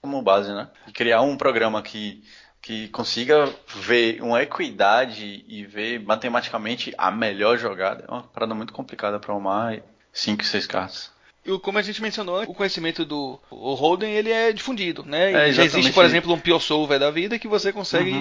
como 0.00 0.22
base, 0.22 0.52
né? 0.52 0.68
E 0.86 0.92
criar 0.92 1.22
um 1.22 1.36
programa 1.36 1.82
que, 1.82 2.22
que 2.60 2.88
consiga 2.88 3.52
ver 3.76 4.22
uma 4.22 4.42
equidade 4.42 5.44
e 5.48 5.64
ver 5.64 6.00
matematicamente 6.00 6.94
a 6.96 7.10
melhor 7.10 7.58
jogada 7.58 8.04
é 8.06 8.10
uma 8.10 8.22
parada 8.22 8.54
muito 8.54 8.72
complicada 8.72 9.18
para 9.18 9.32
arrumar 9.32 9.80
5 10.12 10.42
e 10.42 10.46
6 10.46 10.66
cartas. 10.66 11.14
E 11.44 11.58
como 11.58 11.76
a 11.76 11.82
gente 11.82 12.00
mencionou, 12.00 12.42
o 12.44 12.54
conhecimento 12.54 13.04
do 13.04 13.38
o 13.50 13.74
Holden 13.74 14.10
ele 14.10 14.30
é 14.30 14.50
difundido, 14.50 15.04
né? 15.04 15.50
É, 15.50 15.52
já 15.52 15.62
existe, 15.62 15.92
por 15.92 16.04
exemplo, 16.04 16.32
um 16.32 16.40
Pure 16.40 16.58
Solver 16.58 16.98
da 16.98 17.10
vida 17.10 17.38
que 17.38 17.46
você 17.46 17.70
consegue 17.70 18.12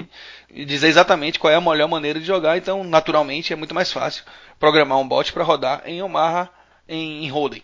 uhum. 0.52 0.66
dizer 0.66 0.88
exatamente 0.88 1.40
qual 1.40 1.54
é 1.54 1.56
a 1.56 1.62
melhor 1.62 1.88
maneira 1.88 2.20
de 2.20 2.26
jogar. 2.26 2.58
Então, 2.58 2.84
naturalmente, 2.84 3.54
é 3.54 3.56
muito 3.56 3.74
mais 3.74 3.94
fácil 3.94 4.26
programar 4.60 5.00
um 5.00 5.08
bot 5.08 5.32
para 5.32 5.44
rodar 5.44 5.84
em 5.86 6.02
Omaha 6.02 6.50
em, 6.86 7.24
em 7.24 7.30
Holden. 7.30 7.64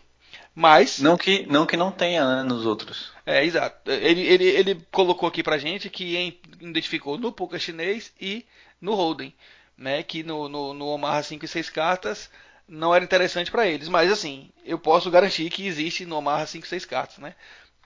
Mas. 0.59 0.99
Não 0.99 1.15
que 1.15 1.45
não, 1.47 1.65
que 1.65 1.77
não 1.77 1.89
tenha 1.89 2.35
né, 2.35 2.43
nos 2.43 2.65
outros. 2.65 3.13
É, 3.25 3.45
exato. 3.45 3.89
Ele, 3.89 4.19
ele, 4.19 4.43
ele 4.43 4.87
colocou 4.91 5.29
aqui 5.29 5.41
pra 5.41 5.57
gente 5.57 5.89
que 5.89 6.37
identificou 6.59 7.17
no 7.17 7.31
poker 7.31 7.57
chinês 7.57 8.11
e 8.19 8.45
no 8.81 8.93
Holden. 8.93 9.33
Né, 9.77 10.03
que 10.03 10.21
no, 10.21 10.49
no, 10.49 10.73
no 10.73 10.87
Omaha 10.87 11.23
5 11.23 11.45
e 11.45 11.47
6 11.47 11.69
cartas 11.69 12.29
não 12.67 12.93
era 12.93 13.05
interessante 13.05 13.49
para 13.49 13.65
eles. 13.65 13.87
Mas 13.87 14.11
assim, 14.11 14.49
eu 14.65 14.77
posso 14.77 15.09
garantir 15.09 15.49
que 15.49 15.65
existe 15.65 16.05
no 16.05 16.17
Omaha 16.17 16.45
5 16.45 16.65
e 16.65 16.69
6 16.69 16.83
cartas. 16.83 17.17
Né? 17.19 17.33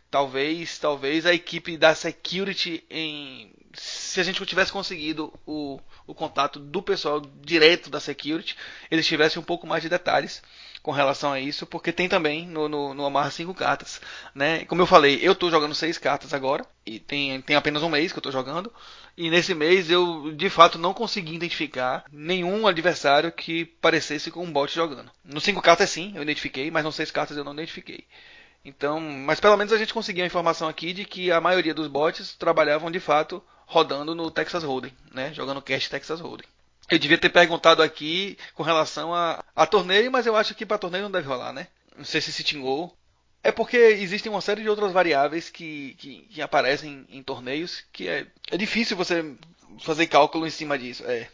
Talvez, 0.09 0.79
talvez 0.79 1.27
a 1.27 1.33
equipe 1.33 1.77
da 1.77 1.93
Security 1.93 2.83
em. 2.89 3.51
Se 3.75 4.19
a 4.19 4.23
gente 4.23 4.43
tivesse 4.47 4.71
conseguido 4.71 5.31
o, 5.45 5.79
o 6.07 6.15
contato 6.15 6.57
do 6.57 6.81
pessoal 6.81 7.21
direto 7.21 7.91
da 7.91 7.99
Security, 7.99 8.57
eles 8.89 9.05
tivessem 9.05 9.39
um 9.39 9.45
pouco 9.45 9.67
mais 9.67 9.83
de 9.83 9.89
detalhes 9.89 10.41
com 10.83 10.91
relação 10.91 11.31
a 11.31 11.39
isso, 11.39 11.65
porque 11.65 11.93
tem 11.93 12.09
também 12.09 12.45
no, 12.45 12.67
no, 12.67 12.93
no 12.93 13.05
Amarra 13.05 13.31
5 13.31 13.53
cartas. 13.53 14.01
Né? 14.35 14.65
Como 14.65 14.81
eu 14.81 14.85
falei, 14.85 15.17
eu 15.21 15.31
estou 15.31 15.49
jogando 15.49 15.73
6 15.73 15.97
cartas 15.97 16.33
agora, 16.33 16.65
e 16.85 16.99
tem, 16.99 17.41
tem 17.41 17.55
apenas 17.55 17.81
um 17.81 17.89
mês 17.89 18.11
que 18.11 18.17
eu 18.17 18.19
estou 18.19 18.33
jogando, 18.33 18.71
e 19.15 19.29
nesse 19.29 19.55
mês 19.55 19.89
eu 19.89 20.33
de 20.33 20.49
fato 20.49 20.77
não 20.77 20.93
consegui 20.93 21.35
identificar 21.35 22.03
nenhum 22.11 22.67
adversário 22.67 23.31
que 23.31 23.63
parecesse 23.63 24.29
com 24.29 24.43
um 24.43 24.51
bot 24.51 24.75
jogando. 24.75 25.09
No 25.23 25.39
5 25.39 25.61
cartas 25.61 25.89
sim, 25.89 26.11
eu 26.15 26.21
identifiquei, 26.21 26.69
mas 26.69 26.83
no 26.83 26.91
6 26.91 27.09
cartas 27.11 27.37
eu 27.37 27.45
não 27.45 27.53
identifiquei. 27.53 28.05
Então, 28.65 28.99
mas 28.99 29.39
pelo 29.39 29.55
menos 29.55 29.71
a 29.71 29.77
gente 29.77 29.93
conseguiu 29.93 30.25
a 30.25 30.27
informação 30.27 30.67
aqui 30.67 30.91
de 30.91 31.05
que 31.05 31.31
a 31.31 31.39
maioria 31.39 31.73
dos 31.73 31.87
bots 31.87 32.35
trabalhavam 32.35 32.91
de 32.91 32.99
fato 32.99 33.41
rodando 33.65 34.13
no 34.13 34.29
Texas 34.29 34.63
Hold'em, 34.63 34.93
né? 35.13 35.33
Jogando 35.33 35.61
cash 35.61 35.87
Texas 35.87 36.19
Hold'em. 36.19 36.47
Eu 36.93 36.99
devia 36.99 37.17
ter 37.17 37.29
perguntado 37.29 37.81
aqui 37.81 38.37
com 38.53 38.61
relação 38.61 39.15
a, 39.15 39.43
a 39.55 39.65
torneio, 39.65 40.11
mas 40.11 40.27
eu 40.27 40.35
acho 40.35 40.53
que 40.53 40.63
para 40.63 40.77
torneio 40.77 41.05
não 41.05 41.11
deve 41.11 41.27
rolar, 41.27 41.51
né? 41.51 41.67
Não 41.97 42.05
sei 42.05 42.21
se 42.21 42.31
se 42.31 42.43
tingou. 42.43 42.95
É 43.43 43.51
porque 43.51 43.75
existem 43.75 44.31
uma 44.31 44.41
série 44.41 44.61
de 44.61 44.69
outras 44.69 44.91
variáveis 44.91 45.49
que, 45.49 45.95
que, 45.97 46.27
que 46.29 46.39
aparecem 46.39 47.03
em 47.09 47.23
torneios 47.23 47.83
que 47.91 48.07
é, 48.07 48.27
é 48.51 48.57
difícil 48.57 48.95
você 48.95 49.35
fazer 49.79 50.05
cálculo 50.05 50.45
em 50.45 50.51
cima 50.51 50.77
disso. 50.77 51.03
É. 51.07 51.27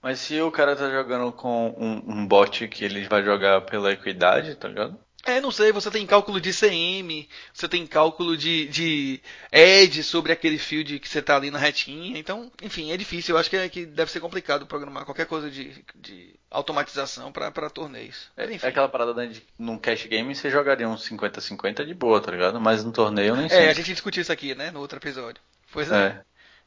Mas 0.00 0.20
se 0.20 0.40
o 0.40 0.50
cara 0.52 0.76
tá 0.76 0.88
jogando 0.88 1.32
com 1.32 1.74
um, 1.76 2.20
um 2.20 2.26
bot 2.26 2.68
que 2.68 2.84
ele 2.84 3.08
vai 3.08 3.24
jogar 3.24 3.62
pela 3.62 3.90
equidade, 3.90 4.54
tá 4.54 4.68
ligado? 4.68 4.96
É, 5.24 5.40
não 5.40 5.50
sei, 5.50 5.70
você 5.70 5.90
tem 5.90 6.06
cálculo 6.06 6.40
de 6.40 6.50
CM, 6.50 7.28
você 7.52 7.68
tem 7.68 7.86
cálculo 7.86 8.36
de, 8.36 8.66
de 8.68 9.20
edge 9.52 10.02
sobre 10.02 10.32
aquele 10.32 10.56
field 10.56 10.98
que 10.98 11.08
você 11.08 11.18
está 11.18 11.36
ali 11.36 11.50
na 11.50 11.58
retinha. 11.58 12.18
Então, 12.18 12.50
enfim, 12.62 12.90
é 12.90 12.96
difícil. 12.96 13.34
Eu 13.34 13.40
acho 13.40 13.50
que, 13.50 13.56
é, 13.56 13.68
que 13.68 13.84
deve 13.84 14.10
ser 14.10 14.20
complicado 14.20 14.66
programar 14.66 15.04
qualquer 15.04 15.26
coisa 15.26 15.50
de, 15.50 15.84
de 15.94 16.34
automatização 16.50 17.30
para 17.30 17.50
torneios. 17.68 18.30
É, 18.36 18.44
enfim. 18.46 18.64
é 18.64 18.68
aquela 18.70 18.88
parada 18.88 19.12
né, 19.12 19.26
de 19.26 19.42
num 19.58 19.78
cash 19.78 20.06
game 20.06 20.34
você 20.34 20.50
jogaria 20.50 20.88
uns 20.88 21.06
50-50 21.08 21.84
de 21.84 21.92
boa, 21.94 22.20
tá 22.20 22.32
ligado? 22.32 22.58
Mas 22.58 22.82
no 22.82 22.92
torneio 22.92 23.36
nem 23.36 23.48
sei. 23.48 23.58
É, 23.58 23.70
a 23.70 23.74
gente 23.74 23.92
discutiu 23.92 24.22
isso 24.22 24.32
aqui, 24.32 24.54
né, 24.54 24.70
no 24.70 24.80
outro 24.80 24.98
episódio. 24.98 25.42
Pois 25.70 25.92
é. 25.92 26.06
é. 26.06 26.22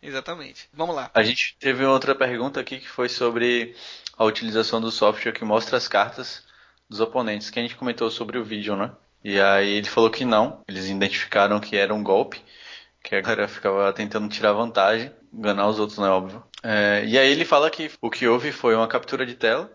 Exatamente. 0.08 0.70
Vamos 0.74 0.96
lá. 0.96 1.10
A 1.14 1.24
gente 1.24 1.56
teve 1.60 1.84
outra 1.86 2.14
pergunta 2.14 2.60
aqui 2.60 2.80
que 2.80 2.90
foi 2.90 3.08
sobre 3.10 3.74
a 4.18 4.26
utilização 4.26 4.80
do 4.80 4.92
software 4.92 5.32
que 5.32 5.46
mostra 5.46 5.78
as 5.78 5.88
cartas 5.88 6.44
dos 6.90 7.00
oponentes, 7.00 7.50
que 7.50 7.60
a 7.60 7.62
gente 7.62 7.76
comentou 7.76 8.10
sobre 8.12 8.38
o 8.38 8.44
vídeo, 8.44 8.76
né? 8.76 8.92
E 9.24 9.40
aí 9.40 9.70
ele 9.70 9.88
falou 9.88 10.10
que 10.10 10.26
não, 10.26 10.62
eles 10.68 10.90
identificaram 10.90 11.60
que 11.60 11.78
era 11.78 11.94
um 11.94 12.04
golpe, 12.04 12.42
que 13.02 13.16
a 13.16 13.22
galera 13.22 13.48
ficava 13.48 13.92
tentando 13.94 14.28
tirar 14.28 14.54
vantagem, 14.54 15.12
enganar 15.34 15.68
os 15.68 15.80
outros, 15.80 15.98
né, 15.98 16.08
óbvio. 16.08 16.44
É, 16.62 17.04
e 17.06 17.18
aí 17.18 17.32
ele 17.32 17.46
fala 17.46 17.70
que 17.70 17.92
o 18.02 18.10
que 18.10 18.28
houve 18.28 18.52
foi 18.52 18.76
uma 18.76 18.88
captura 18.88 19.26
de 19.26 19.36
tela 19.36 19.72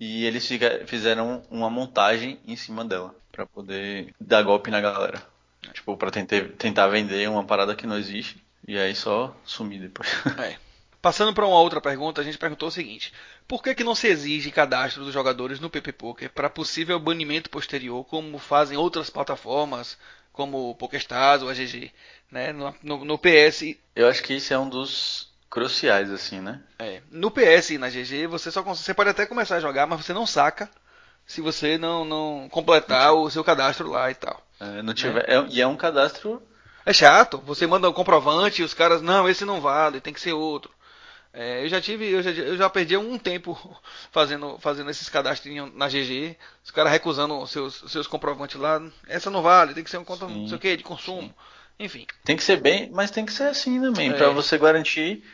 e 0.00 0.24
eles 0.24 0.48
fizeram 0.86 1.42
uma 1.50 1.70
montagem 1.70 2.38
em 2.46 2.56
cima 2.56 2.84
dela 2.84 3.14
para 3.30 3.46
poder 3.46 4.14
dar 4.20 4.42
golpe 4.42 4.70
na 4.70 4.80
galera. 4.80 5.22
Tipo, 5.72 5.96
pra 5.96 6.10
tentar, 6.10 6.48
tentar 6.58 6.88
vender 6.88 7.28
uma 7.28 7.44
parada 7.44 7.74
que 7.74 7.86
não 7.86 7.96
existe 7.96 8.42
e 8.66 8.78
aí 8.78 8.94
só 8.94 9.34
sumir 9.44 9.80
depois. 9.80 10.08
É. 10.38 10.56
Passando 11.00 11.34
para 11.34 11.46
uma 11.46 11.58
outra 11.58 11.80
pergunta, 11.80 12.20
a 12.20 12.24
gente 12.24 12.38
perguntou 12.38 12.68
o 12.68 12.72
seguinte: 12.72 13.12
por 13.46 13.62
que, 13.62 13.74
que 13.74 13.84
não 13.84 13.94
se 13.94 14.08
exige 14.08 14.50
cadastro 14.50 15.04
dos 15.04 15.12
jogadores 15.12 15.60
no 15.60 15.70
PP 15.70 15.92
Poker 15.92 16.30
para 16.30 16.50
possível 16.50 16.98
banimento 16.98 17.50
posterior, 17.50 18.04
como 18.04 18.38
fazem 18.38 18.76
outras 18.76 19.10
plataformas, 19.10 19.98
como 20.32 20.70
o 20.70 20.74
PokerStars 20.74 21.42
ou 21.42 21.48
a 21.48 21.54
GG, 21.54 21.92
né? 22.30 22.52
No, 22.52 22.74
no, 22.82 23.04
no, 23.04 23.18
PS. 23.18 23.76
Eu 23.94 24.08
acho 24.08 24.22
que 24.22 24.34
isso 24.34 24.52
é 24.54 24.58
um 24.58 24.68
dos 24.68 25.30
cruciais, 25.50 26.10
assim, 26.10 26.40
né? 26.40 26.60
É. 26.78 27.02
No 27.10 27.30
PS 27.30 27.70
e 27.70 27.78
na 27.78 27.90
GG, 27.90 28.26
você 28.26 28.50
só 28.50 28.62
você 28.62 28.94
pode 28.94 29.10
até 29.10 29.26
começar 29.26 29.56
a 29.56 29.60
jogar, 29.60 29.86
mas 29.86 30.04
você 30.04 30.12
não 30.12 30.26
saca 30.26 30.70
se 31.26 31.40
você 31.40 31.78
não, 31.78 32.04
não 32.04 32.48
completar 32.50 33.08
não 33.08 33.22
o 33.22 33.30
seu 33.30 33.44
cadastro 33.44 33.90
lá 33.90 34.10
e 34.10 34.14
tal. 34.14 34.42
É, 34.58 34.82
não 34.82 34.94
tiver, 34.94 35.28
né? 35.28 35.36
é, 35.36 35.46
e 35.50 35.60
é 35.60 35.66
um 35.66 35.76
cadastro. 35.76 36.42
É 36.84 36.92
chato. 36.92 37.38
Você 37.46 37.66
manda 37.66 37.88
um 37.88 37.92
comprovante 37.92 38.62
e 38.62 38.64
os 38.64 38.74
caras, 38.74 39.02
não, 39.02 39.28
esse 39.28 39.44
não 39.44 39.60
vale, 39.60 40.00
tem 40.00 40.12
que 40.12 40.20
ser 40.20 40.32
outro. 40.32 40.72
É, 41.34 41.64
eu 41.64 41.68
já 41.68 41.80
tive, 41.80 42.10
eu 42.10 42.22
já, 42.22 42.30
eu 42.30 42.56
já 42.56 42.68
perdi 42.68 42.96
um 42.96 43.18
tempo 43.18 43.58
fazendo, 44.12 44.58
fazendo 44.58 44.90
esses 44.90 45.08
cadastros 45.08 45.54
na 45.74 45.88
GG, 45.88 46.36
os 46.62 46.70
caras 46.70 46.92
recusando 46.92 47.46
seus, 47.46 47.82
seus 47.88 48.06
comprovantes 48.06 48.60
lá. 48.60 48.82
Essa 49.08 49.30
não 49.30 49.42
vale, 49.42 49.74
tem 49.74 49.82
que 49.82 49.90
ser 49.90 49.98
um 49.98 50.04
conta, 50.04 50.28
não 50.28 50.46
sei 50.46 50.56
o 50.56 50.60
que, 50.60 50.76
de 50.76 50.84
consumo. 50.84 51.28
Sim. 51.28 51.34
Enfim. 51.78 52.06
Tem 52.24 52.36
que 52.36 52.44
ser 52.44 52.60
bem, 52.60 52.90
mas 52.92 53.10
tem 53.10 53.24
que 53.24 53.32
ser 53.32 53.44
assim 53.44 53.80
também, 53.80 54.10
é. 54.10 54.12
para 54.12 54.28
você 54.28 54.58
garantir 54.58 55.24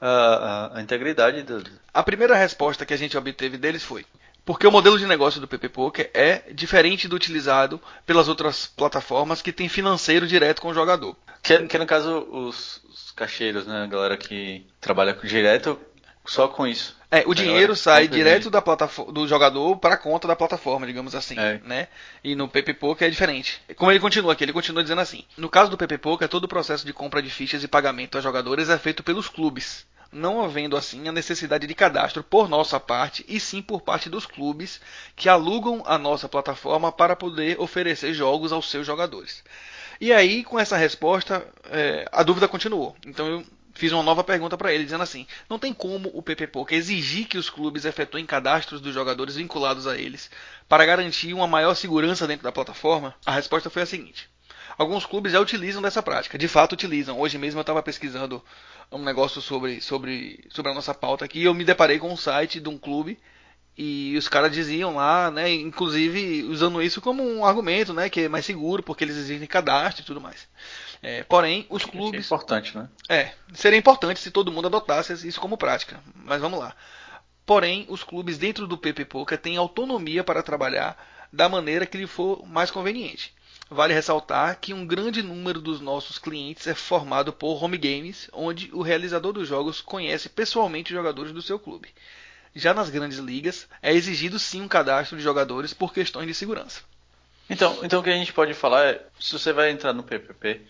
a, 0.00 0.08
a, 0.08 0.78
a 0.78 0.82
integridade 0.82 1.42
do. 1.42 1.64
A 1.92 2.02
primeira 2.02 2.34
resposta 2.34 2.84
que 2.84 2.92
a 2.92 2.96
gente 2.96 3.16
obteve 3.16 3.56
deles 3.56 3.84
foi: 3.84 4.04
porque 4.44 4.66
o 4.66 4.70
modelo 4.70 4.98
de 4.98 5.06
negócio 5.06 5.40
do 5.40 5.48
PP 5.48 5.70
Poker 5.70 6.10
é 6.12 6.52
diferente 6.52 7.08
do 7.08 7.16
utilizado 7.16 7.80
pelas 8.04 8.28
outras 8.28 8.66
plataformas 8.66 9.40
que 9.40 9.52
tem 9.52 9.68
financeiro 9.68 10.26
direto 10.26 10.60
com 10.60 10.68
o 10.68 10.74
jogador. 10.74 11.16
Que, 11.44 11.66
que 11.66 11.78
no 11.78 11.86
caso 11.86 12.26
os, 12.32 12.82
os 12.88 13.12
cacheiros, 13.12 13.66
né, 13.66 13.84
a 13.84 13.86
galera 13.86 14.16
que 14.16 14.66
trabalha 14.80 15.12
direto 15.22 15.78
só 16.24 16.48
com 16.48 16.66
isso. 16.66 16.96
É, 17.10 17.22
o 17.26 17.34
dinheiro 17.34 17.76
sai 17.76 18.08
direto 18.08 18.48
da 18.48 18.62
plataforma, 18.62 19.12
do 19.12 19.28
jogador 19.28 19.76
para 19.76 19.94
a 19.94 19.98
conta 19.98 20.26
da 20.26 20.34
plataforma, 20.34 20.86
digamos 20.86 21.14
assim, 21.14 21.38
é. 21.38 21.60
né? 21.62 21.88
E 22.24 22.34
no 22.34 22.48
PP 22.48 22.74
Poker 22.74 23.06
é 23.06 23.10
diferente. 23.10 23.60
Como 23.76 23.92
ele 23.92 24.00
continua 24.00 24.32
aqui, 24.32 24.42
ele 24.42 24.54
continua 24.54 24.82
dizendo 24.82 25.02
assim: 25.02 25.22
no 25.36 25.50
caso 25.50 25.70
do 25.70 25.76
PP 25.76 25.98
Poker, 25.98 26.28
todo 26.28 26.44
o 26.44 26.48
processo 26.48 26.86
de 26.86 26.94
compra 26.94 27.22
de 27.22 27.28
fichas 27.28 27.62
e 27.62 27.68
pagamento 27.68 28.16
a 28.16 28.22
jogadores 28.22 28.70
é 28.70 28.78
feito 28.78 29.02
pelos 29.02 29.28
clubes 29.28 29.86
não 30.14 30.44
havendo 30.44 30.76
assim 30.76 31.08
a 31.08 31.12
necessidade 31.12 31.66
de 31.66 31.74
cadastro 31.74 32.22
por 32.22 32.48
nossa 32.48 32.78
parte 32.78 33.24
e 33.28 33.40
sim 33.40 33.60
por 33.60 33.82
parte 33.82 34.08
dos 34.08 34.24
clubes 34.24 34.80
que 35.16 35.28
alugam 35.28 35.82
a 35.84 35.98
nossa 35.98 36.28
plataforma 36.28 36.92
para 36.92 37.16
poder 37.16 37.60
oferecer 37.60 38.14
jogos 38.14 38.52
aos 38.52 38.70
seus 38.70 38.86
jogadores. 38.86 39.42
E 40.04 40.12
aí, 40.12 40.44
com 40.44 40.60
essa 40.60 40.76
resposta, 40.76 41.42
é, 41.70 42.04
a 42.12 42.22
dúvida 42.22 42.46
continuou. 42.46 42.94
Então 43.06 43.26
eu 43.26 43.46
fiz 43.72 43.90
uma 43.90 44.02
nova 44.02 44.22
pergunta 44.22 44.54
para 44.54 44.70
ele, 44.70 44.84
dizendo 44.84 45.02
assim: 45.02 45.26
não 45.48 45.58
tem 45.58 45.72
como 45.72 46.10
o 46.12 46.22
PP 46.22 46.48
Poker 46.48 46.76
exigir 46.76 47.26
que 47.26 47.38
os 47.38 47.48
clubes 47.48 47.86
efetuem 47.86 48.26
cadastros 48.26 48.82
dos 48.82 48.92
jogadores 48.92 49.36
vinculados 49.36 49.86
a 49.86 49.96
eles 49.96 50.30
para 50.68 50.84
garantir 50.84 51.32
uma 51.32 51.46
maior 51.46 51.74
segurança 51.74 52.26
dentro 52.26 52.44
da 52.44 52.52
plataforma? 52.52 53.14
A 53.24 53.32
resposta 53.32 53.70
foi 53.70 53.80
a 53.80 53.86
seguinte: 53.86 54.28
alguns 54.76 55.06
clubes 55.06 55.32
já 55.32 55.40
utilizam 55.40 55.80
dessa 55.80 56.02
prática, 56.02 56.36
de 56.36 56.48
fato 56.48 56.74
utilizam. 56.74 57.18
Hoje 57.18 57.38
mesmo 57.38 57.60
eu 57.60 57.62
estava 57.62 57.82
pesquisando 57.82 58.44
um 58.92 59.02
negócio 59.02 59.40
sobre, 59.40 59.80
sobre, 59.80 60.44
sobre 60.50 60.70
a 60.70 60.74
nossa 60.74 60.92
pauta 60.92 61.24
aqui. 61.24 61.42
Eu 61.42 61.54
me 61.54 61.64
deparei 61.64 61.98
com 61.98 62.12
um 62.12 62.16
site 62.16 62.60
de 62.60 62.68
um 62.68 62.76
clube 62.76 63.18
e 63.76 64.16
os 64.16 64.28
caras 64.28 64.52
diziam 64.52 64.94
lá, 64.94 65.30
né, 65.30 65.52
inclusive 65.52 66.44
usando 66.44 66.80
isso 66.80 67.00
como 67.00 67.22
um 67.22 67.44
argumento, 67.44 67.92
né, 67.92 68.08
que 68.08 68.20
é 68.20 68.28
mais 68.28 68.44
seguro 68.44 68.82
porque 68.82 69.02
eles 69.02 69.16
exigem 69.16 69.46
cadastro 69.46 70.02
e 70.02 70.06
tudo 70.06 70.20
mais. 70.20 70.46
É, 71.02 71.22
porém, 71.24 71.66
os 71.68 71.84
clubes. 71.84 72.22
é 72.22 72.24
importante, 72.24 72.76
né? 72.76 72.88
É, 73.08 73.32
seria 73.52 73.78
importante 73.78 74.20
se 74.20 74.30
todo 74.30 74.52
mundo 74.52 74.68
adotasse 74.68 75.12
isso 75.26 75.40
como 75.40 75.58
prática. 75.58 76.00
Mas 76.14 76.40
vamos 76.40 76.58
lá. 76.58 76.74
Porém, 77.44 77.84
os 77.90 78.02
clubes 78.02 78.38
dentro 78.38 78.66
do 78.66 78.78
PP 78.78 79.04
Poker 79.04 79.36
têm 79.36 79.56
autonomia 79.56 80.24
para 80.24 80.42
trabalhar 80.42 80.96
da 81.30 81.48
maneira 81.48 81.84
que 81.84 81.98
lhe 81.98 82.06
for 82.06 82.46
mais 82.46 82.70
conveniente. 82.70 83.34
Vale 83.68 83.92
ressaltar 83.92 84.58
que 84.60 84.72
um 84.72 84.86
grande 84.86 85.22
número 85.22 85.60
dos 85.60 85.80
nossos 85.80 86.18
clientes 86.18 86.66
é 86.66 86.74
formado 86.74 87.32
por 87.32 87.62
home 87.62 87.76
games, 87.76 88.30
onde 88.32 88.70
o 88.72 88.82
realizador 88.82 89.32
dos 89.32 89.48
jogos 89.48 89.80
conhece 89.80 90.28
pessoalmente 90.28 90.92
os 90.92 90.96
jogadores 90.96 91.32
do 91.32 91.42
seu 91.42 91.58
clube. 91.58 91.88
Já 92.54 92.72
nas 92.72 92.90
grandes 92.90 93.18
ligas, 93.18 93.68
é 93.82 93.92
exigido 93.92 94.38
sim 94.38 94.62
um 94.62 94.68
cadastro 94.68 95.16
de 95.16 95.22
jogadores 95.22 95.74
por 95.74 95.92
questões 95.92 96.26
de 96.26 96.34
segurança. 96.34 96.82
Então, 97.50 97.78
então 97.82 98.00
o 98.00 98.02
que 98.02 98.10
a 98.10 98.16
gente 98.16 98.32
pode 98.32 98.54
falar 98.54 98.86
é, 98.86 99.06
se 99.20 99.32
você 99.32 99.52
vai 99.52 99.70
entrar 99.70 99.92
no 99.92 100.02
PPP, 100.02 100.62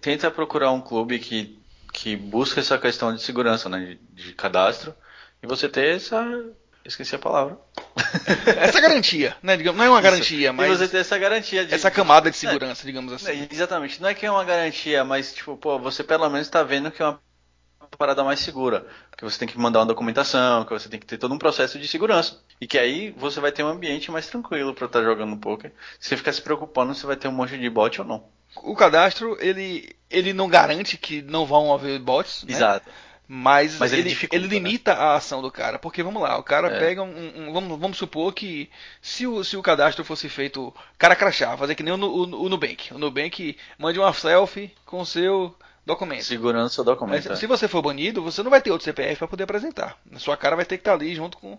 tenta 0.00 0.30
procurar 0.30 0.70
um 0.70 0.80
clube 0.80 1.18
que, 1.18 1.58
que 1.92 2.16
busca 2.16 2.60
essa 2.60 2.78
questão 2.78 3.14
de 3.14 3.20
segurança, 3.22 3.68
né, 3.68 3.98
de, 4.14 4.24
de 4.24 4.32
cadastro, 4.32 4.94
e 5.42 5.46
você 5.46 5.68
ter 5.68 5.96
essa 5.96 6.24
Esqueci 6.84 7.14
a 7.14 7.18
palavra. 7.18 7.58
essa 8.60 8.78
garantia, 8.78 9.34
né? 9.42 9.56
Digamos, 9.56 9.78
não 9.78 9.86
é 9.86 9.88
uma 9.88 10.02
garantia, 10.02 10.52
mas. 10.52 10.70
E 10.70 10.76
você 10.76 10.86
ter 10.86 10.98
essa 10.98 11.16
garantia 11.16 11.64
de. 11.64 11.72
Essa 11.72 11.90
camada 11.90 12.30
de 12.30 12.36
segurança, 12.36 12.82
é, 12.82 12.86
digamos 12.86 13.10
assim. 13.10 13.30
É, 13.30 13.48
exatamente. 13.50 14.02
Não 14.02 14.08
é 14.10 14.14
que 14.14 14.26
é 14.26 14.30
uma 14.30 14.44
garantia, 14.44 15.02
mas, 15.02 15.32
tipo, 15.32 15.56
pô, 15.56 15.78
você 15.78 16.04
pelo 16.04 16.28
menos 16.28 16.46
está 16.46 16.62
vendo 16.62 16.90
que 16.90 17.00
é 17.00 17.06
uma 17.06 17.18
parada 17.96 18.24
mais 18.24 18.40
segura. 18.40 18.86
Que 19.16 19.24
você 19.24 19.38
tem 19.38 19.48
que 19.48 19.58
mandar 19.58 19.80
uma 19.80 19.86
documentação, 19.86 20.64
que 20.64 20.72
você 20.72 20.88
tem 20.88 21.00
que 21.00 21.06
ter 21.06 21.18
todo 21.18 21.34
um 21.34 21.38
processo 21.38 21.78
de 21.78 21.86
segurança. 21.86 22.38
E 22.60 22.66
que 22.66 22.78
aí 22.78 23.10
você 23.16 23.40
vai 23.40 23.52
ter 23.52 23.62
um 23.62 23.68
ambiente 23.68 24.10
mais 24.10 24.26
tranquilo 24.26 24.74
para 24.74 24.86
estar 24.86 25.00
tá 25.00 25.04
jogando 25.04 25.36
poker. 25.36 25.72
Se 25.98 26.08
você 26.08 26.16
ficar 26.16 26.32
se 26.32 26.42
preocupando 26.42 26.94
se 26.94 27.06
vai 27.06 27.16
ter 27.16 27.28
um 27.28 27.32
monte 27.32 27.58
de 27.58 27.70
bot 27.70 28.00
ou 28.00 28.06
não. 28.06 28.24
O 28.56 28.74
cadastro, 28.74 29.36
ele, 29.40 29.94
ele 30.10 30.32
não 30.32 30.48
garante 30.48 30.96
que 30.96 31.22
não 31.22 31.44
vão 31.44 31.72
haver 31.72 31.98
bots. 31.98 32.44
Né? 32.44 32.52
Exato. 32.52 32.90
Mas, 33.26 33.78
Mas 33.78 33.92
ele, 33.92 34.10
ele, 34.10 34.28
ele, 34.30 34.46
né? 34.46 34.54
limita 34.54 34.94
né? 34.94 35.00
a 35.00 35.14
ação 35.14 35.40
do 35.40 35.50
cara. 35.50 35.78
Porque 35.78 36.02
vamos 36.02 36.22
lá, 36.22 36.38
o 36.38 36.42
cara 36.42 36.68
é. 36.68 36.78
pega 36.78 37.02
um. 37.02 37.48
um 37.48 37.52
vamos, 37.52 37.78
vamos, 37.78 37.96
supor 37.96 38.32
que 38.34 38.70
se 39.00 39.26
o, 39.26 39.42
se 39.42 39.56
o 39.56 39.62
cadastro 39.62 40.04
fosse 40.04 40.28
feito 40.28 40.74
cara 40.98 41.16
crachá, 41.16 41.56
fazer 41.56 41.74
que 41.74 41.82
nem 41.82 41.94
o, 41.94 41.96
o, 41.96 42.44
o 42.44 42.48
Nubank. 42.48 42.92
O 42.92 42.98
Nubank 42.98 43.56
mande 43.78 43.98
uma 43.98 44.12
selfie 44.12 44.70
com 44.84 45.00
o 45.00 45.06
seu 45.06 45.54
documento. 45.84 46.24
Segurança 46.24 46.82
do 46.82 46.90
documento. 46.90 47.28
Mas, 47.28 47.38
é. 47.38 47.40
Se 47.40 47.46
você 47.46 47.68
for 47.68 47.82
banido, 47.82 48.22
você 48.22 48.42
não 48.42 48.50
vai 48.50 48.60
ter 48.60 48.70
outro 48.70 48.84
CPF 48.84 49.18
para 49.18 49.28
poder 49.28 49.44
apresentar. 49.44 49.96
A 50.12 50.18
sua 50.18 50.36
cara 50.36 50.56
vai 50.56 50.64
ter 50.64 50.76
que 50.76 50.82
estar 50.82 50.94
ali 50.94 51.14
junto 51.14 51.38
com. 51.38 51.58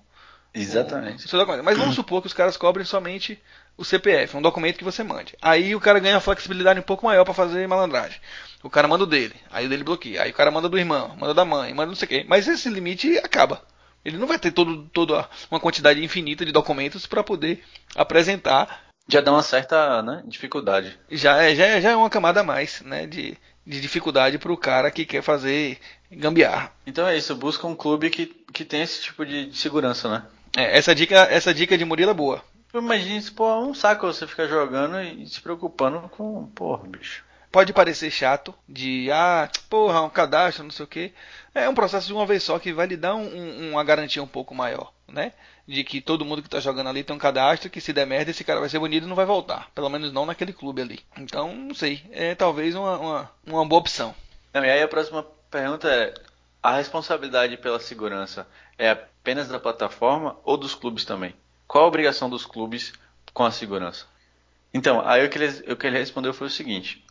Exatamente. 0.54 1.24
Com 1.24 1.26
o 1.26 1.30
seu 1.30 1.40
documento. 1.40 1.64
Mas 1.64 1.78
vamos 1.78 1.96
supor 1.96 2.22
que 2.22 2.28
os 2.28 2.34
caras 2.34 2.58
cobrem 2.58 2.86
somente 2.86 3.42
o 3.78 3.84
CPF, 3.84 4.38
um 4.38 4.42
documento 4.42 4.78
que 4.78 4.84
você 4.84 5.04
mande. 5.04 5.36
Aí 5.42 5.76
o 5.76 5.82
cara 5.82 6.00
ganha 6.00 6.16
uma 6.16 6.22
flexibilidade 6.22 6.80
um 6.80 6.84
pouco 6.84 7.06
maior 7.06 7.26
para 7.26 7.34
fazer 7.34 7.68
malandragem. 7.68 8.20
O 8.64 8.70
cara 8.70 8.88
manda 8.88 9.04
o 9.04 9.08
dele, 9.08 9.36
aí 9.52 9.66
o 9.66 9.70
dele 9.70 9.84
bloqueia. 9.84 10.24
Aí 10.24 10.32
o 10.32 10.34
cara 10.34 10.50
manda 10.50 10.70
do 10.70 10.80
irmão, 10.80 11.16
manda 11.18 11.34
da 11.34 11.44
mãe, 11.44 11.74
manda 11.74 11.88
não 11.88 11.96
sei 11.96 12.06
o 12.06 12.10
quê. 12.10 12.26
Mas 12.28 12.48
esse 12.48 12.70
limite 12.70 13.18
acaba. 13.18 13.62
Ele 14.04 14.18
não 14.18 14.28
vai 14.28 14.40
ter 14.40 14.52
todo, 14.52 14.84
toda 14.94 15.28
uma 15.50 15.60
quantidade 15.60 16.04
infinita 16.04 16.46
de 16.46 16.52
documentos 16.52 17.06
para 17.06 17.24
poder 17.24 17.64
apresentar. 17.96 18.86
Já 19.08 19.20
dá 19.20 19.32
uma 19.32 19.44
certa 19.44 20.02
né, 20.02 20.24
dificuldade. 20.26 20.98
Já 21.10 21.42
é, 21.42 21.56
já, 21.56 21.66
é, 21.66 21.82
já 21.82 21.92
é 21.92 21.96
uma 21.96 22.10
camada 22.10 22.42
a 22.42 22.44
mais 22.44 22.82
né, 22.82 23.06
de, 23.06 23.38
de 23.66 23.82
dificuldade 23.82 24.38
para 24.38 24.52
o 24.52 24.58
cara 24.58 24.92
que 24.92 25.06
quer 25.06 25.22
fazer 25.22 25.80
gambiarra. 26.12 26.72
Então 26.86 27.08
é 27.08 27.18
isso, 27.18 27.36
busca 27.36 27.66
um 27.66 27.76
clube 27.76 28.10
que, 28.10 28.28
que 28.54 28.64
tem 28.64 28.82
esse 28.82 29.02
tipo 29.02 29.26
de, 29.26 29.48
de 29.48 29.58
segurança, 29.58 30.10
né? 30.10 30.24
É, 30.56 30.78
essa 30.78 30.94
dica, 30.94 31.16
essa 31.30 31.54
dica 31.54 31.78
de 31.78 31.86
Murilo 31.86 32.12
é 32.12 32.14
boa. 32.14 32.44
Imagina, 32.74 33.24
pô, 33.36 33.50
é 33.50 33.60
um 33.60 33.74
saco 33.74 34.06
você 34.06 34.28
ficar 34.28 34.48
jogando 34.48 35.02
e 35.02 35.26
se 35.28 35.40
preocupando 35.42 36.10
com, 36.10 36.46
porra, 36.48 36.88
bicho 36.88 37.24
pode 37.56 37.72
parecer 37.72 38.12
chato, 38.12 38.54
de 38.68 39.10
ah, 39.14 39.50
porra, 39.70 40.02
um 40.02 40.10
cadastro, 40.10 40.66
não 40.66 40.72
sei 40.72 40.84
o 40.84 40.88
que. 40.90 41.14
É 41.54 41.70
um 41.70 41.74
processo 41.74 42.06
de 42.06 42.12
uma 42.12 42.26
vez 42.26 42.44
só 42.44 42.60
que 42.60 42.74
vai 42.74 42.86
lhe 42.86 42.98
dar 42.98 43.16
um, 43.16 43.34
um, 43.34 43.72
uma 43.72 43.82
garantia 43.82 44.22
um 44.22 44.28
pouco 44.28 44.54
maior, 44.54 44.92
né? 45.08 45.32
De 45.66 45.82
que 45.86 46.02
todo 46.02 46.26
mundo 46.26 46.42
que 46.42 46.50
está 46.50 46.60
jogando 46.60 46.90
ali 46.90 47.02
tem 47.02 47.16
um 47.16 47.20
cadastro, 47.20 47.70
que 47.70 47.80
se 47.80 47.94
der 47.94 48.06
merda 48.06 48.32
esse 48.32 48.44
cara 48.44 48.60
vai 48.60 48.68
ser 48.68 48.78
banido 48.78 49.06
e 49.06 49.10
não 49.10 49.16
vai 49.16 49.26
voltar. 49.26 49.72
Pelo 49.74 49.90
menos 49.90 50.12
não 50.12 50.26
naquele 50.26 50.52
clube 50.52 50.82
ali. 50.82 51.00
Então, 51.16 51.56
não 51.56 51.74
sei. 51.74 52.04
É 52.12 52.36
talvez 52.36 52.76
uma, 52.76 52.98
uma, 52.98 53.32
uma 53.48 53.66
boa 53.66 53.80
opção. 53.80 54.14
E 54.54 54.58
aí 54.58 54.84
a 54.84 54.88
próxima 54.90 55.26
pergunta 55.50 55.88
é: 55.88 56.14
a 56.62 56.76
responsabilidade 56.76 57.56
pela 57.56 57.80
segurança 57.80 58.46
é 58.78 58.90
apenas 58.90 59.48
da 59.48 59.62
plataforma 59.62 60.36
ou 60.44 60.58
dos 60.58 60.76
clubes 60.76 61.06
também? 61.06 61.34
Qual 61.66 61.86
a 61.86 61.88
obrigação 61.88 62.30
dos 62.30 62.46
clubes 62.46 62.92
com 63.34 63.46
a 63.46 63.52
segurança? 63.52 64.08
Então, 64.74 65.02
aí 65.08 65.26
o 65.26 65.30
que 65.30 65.38
ele, 65.38 65.72
o 65.72 65.78
que 65.78 65.88
ele 65.88 65.98
respondeu 65.98 66.34
foi 66.34 66.48
o 66.48 66.50
seguinte: 66.50 67.05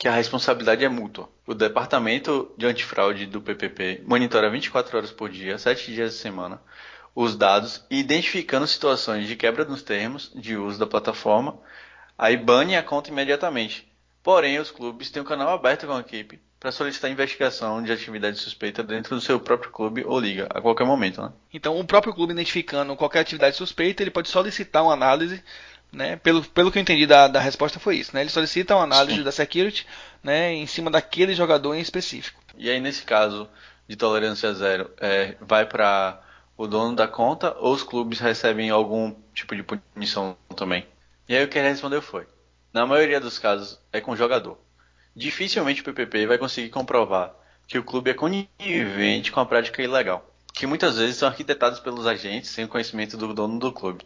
que 0.00 0.08
a 0.08 0.14
responsabilidade 0.14 0.82
é 0.82 0.88
mútua. 0.88 1.28
O 1.46 1.52
departamento 1.52 2.50
de 2.56 2.64
antifraude 2.64 3.26
do 3.26 3.42
PPP 3.42 4.02
monitora 4.06 4.48
24 4.48 4.96
horas 4.96 5.10
por 5.10 5.28
dia, 5.28 5.58
7 5.58 5.92
dias 5.92 6.14
por 6.14 6.20
semana, 6.22 6.62
os 7.14 7.36
dados, 7.36 7.84
identificando 7.90 8.66
situações 8.66 9.28
de 9.28 9.36
quebra 9.36 9.62
nos 9.66 9.82
termos 9.82 10.32
de 10.34 10.56
uso 10.56 10.78
da 10.78 10.86
plataforma, 10.86 11.58
aí 12.16 12.34
bane 12.34 12.78
a 12.78 12.82
conta 12.82 13.10
imediatamente. 13.10 13.86
Porém, 14.22 14.58
os 14.58 14.70
clubes 14.70 15.10
têm 15.10 15.20
um 15.20 15.26
canal 15.26 15.50
aberto 15.50 15.86
com 15.86 15.92
a 15.92 16.00
equipe 16.00 16.40
para 16.58 16.72
solicitar 16.72 17.10
investigação 17.10 17.82
de 17.82 17.92
atividade 17.92 18.38
suspeita 18.38 18.82
dentro 18.82 19.14
do 19.14 19.20
seu 19.20 19.38
próprio 19.38 19.70
clube 19.70 20.02
ou 20.06 20.18
liga, 20.18 20.46
a 20.48 20.62
qualquer 20.62 20.86
momento. 20.86 21.20
Né? 21.20 21.30
Então, 21.52 21.78
o 21.78 21.84
próprio 21.84 22.14
clube 22.14 22.32
identificando 22.32 22.96
qualquer 22.96 23.20
atividade 23.20 23.56
suspeita, 23.56 24.02
ele 24.02 24.10
pode 24.10 24.30
solicitar 24.30 24.82
uma 24.82 24.94
análise 24.94 25.44
né? 25.92 26.16
Pelo, 26.16 26.42
pelo 26.44 26.70
que 26.70 26.78
eu 26.78 26.82
entendi 26.82 27.06
da, 27.06 27.28
da 27.28 27.40
resposta 27.40 27.78
foi 27.78 27.96
isso. 27.96 28.14
Né? 28.14 28.22
Eles 28.22 28.32
solicitam 28.32 28.78
uma 28.78 28.84
análise 28.84 29.18
Sim. 29.18 29.24
da 29.24 29.32
security 29.32 29.86
né, 30.22 30.52
em 30.52 30.66
cima 30.66 30.90
daquele 30.90 31.34
jogador 31.34 31.74
em 31.74 31.80
específico. 31.80 32.40
E 32.56 32.70
aí, 32.70 32.80
nesse 32.80 33.02
caso 33.02 33.48
de 33.88 33.96
tolerância 33.96 34.52
zero, 34.54 34.90
é, 35.00 35.36
vai 35.40 35.66
para 35.66 36.20
o 36.56 36.66
dono 36.66 36.94
da 36.94 37.08
conta 37.08 37.56
ou 37.58 37.72
os 37.72 37.82
clubes 37.82 38.20
recebem 38.20 38.70
algum 38.70 39.14
tipo 39.34 39.56
de 39.56 39.62
punição 39.62 40.36
também? 40.54 40.86
E 41.28 41.36
aí 41.36 41.44
o 41.44 41.48
que 41.48 41.58
ele 41.58 41.68
respondeu 41.68 42.02
foi: 42.02 42.26
na 42.72 42.86
maioria 42.86 43.18
dos 43.18 43.38
casos 43.38 43.80
é 43.92 44.00
com 44.00 44.12
o 44.12 44.16
jogador. 44.16 44.58
Dificilmente 45.14 45.80
o 45.80 45.84
PPP 45.84 46.26
vai 46.26 46.38
conseguir 46.38 46.68
comprovar 46.68 47.34
que 47.66 47.78
o 47.78 47.84
clube 47.84 48.10
é 48.10 48.14
conivente 48.14 49.32
com 49.32 49.40
a 49.40 49.46
prática 49.46 49.82
ilegal, 49.82 50.29
que 50.60 50.66
muitas 50.66 50.98
vezes 50.98 51.16
são 51.16 51.26
arquitetados 51.26 51.80
pelos 51.80 52.06
agentes 52.06 52.50
sem 52.50 52.66
o 52.66 52.68
conhecimento 52.68 53.16
do 53.16 53.32
dono 53.32 53.58
do 53.58 53.72
clube. 53.72 54.04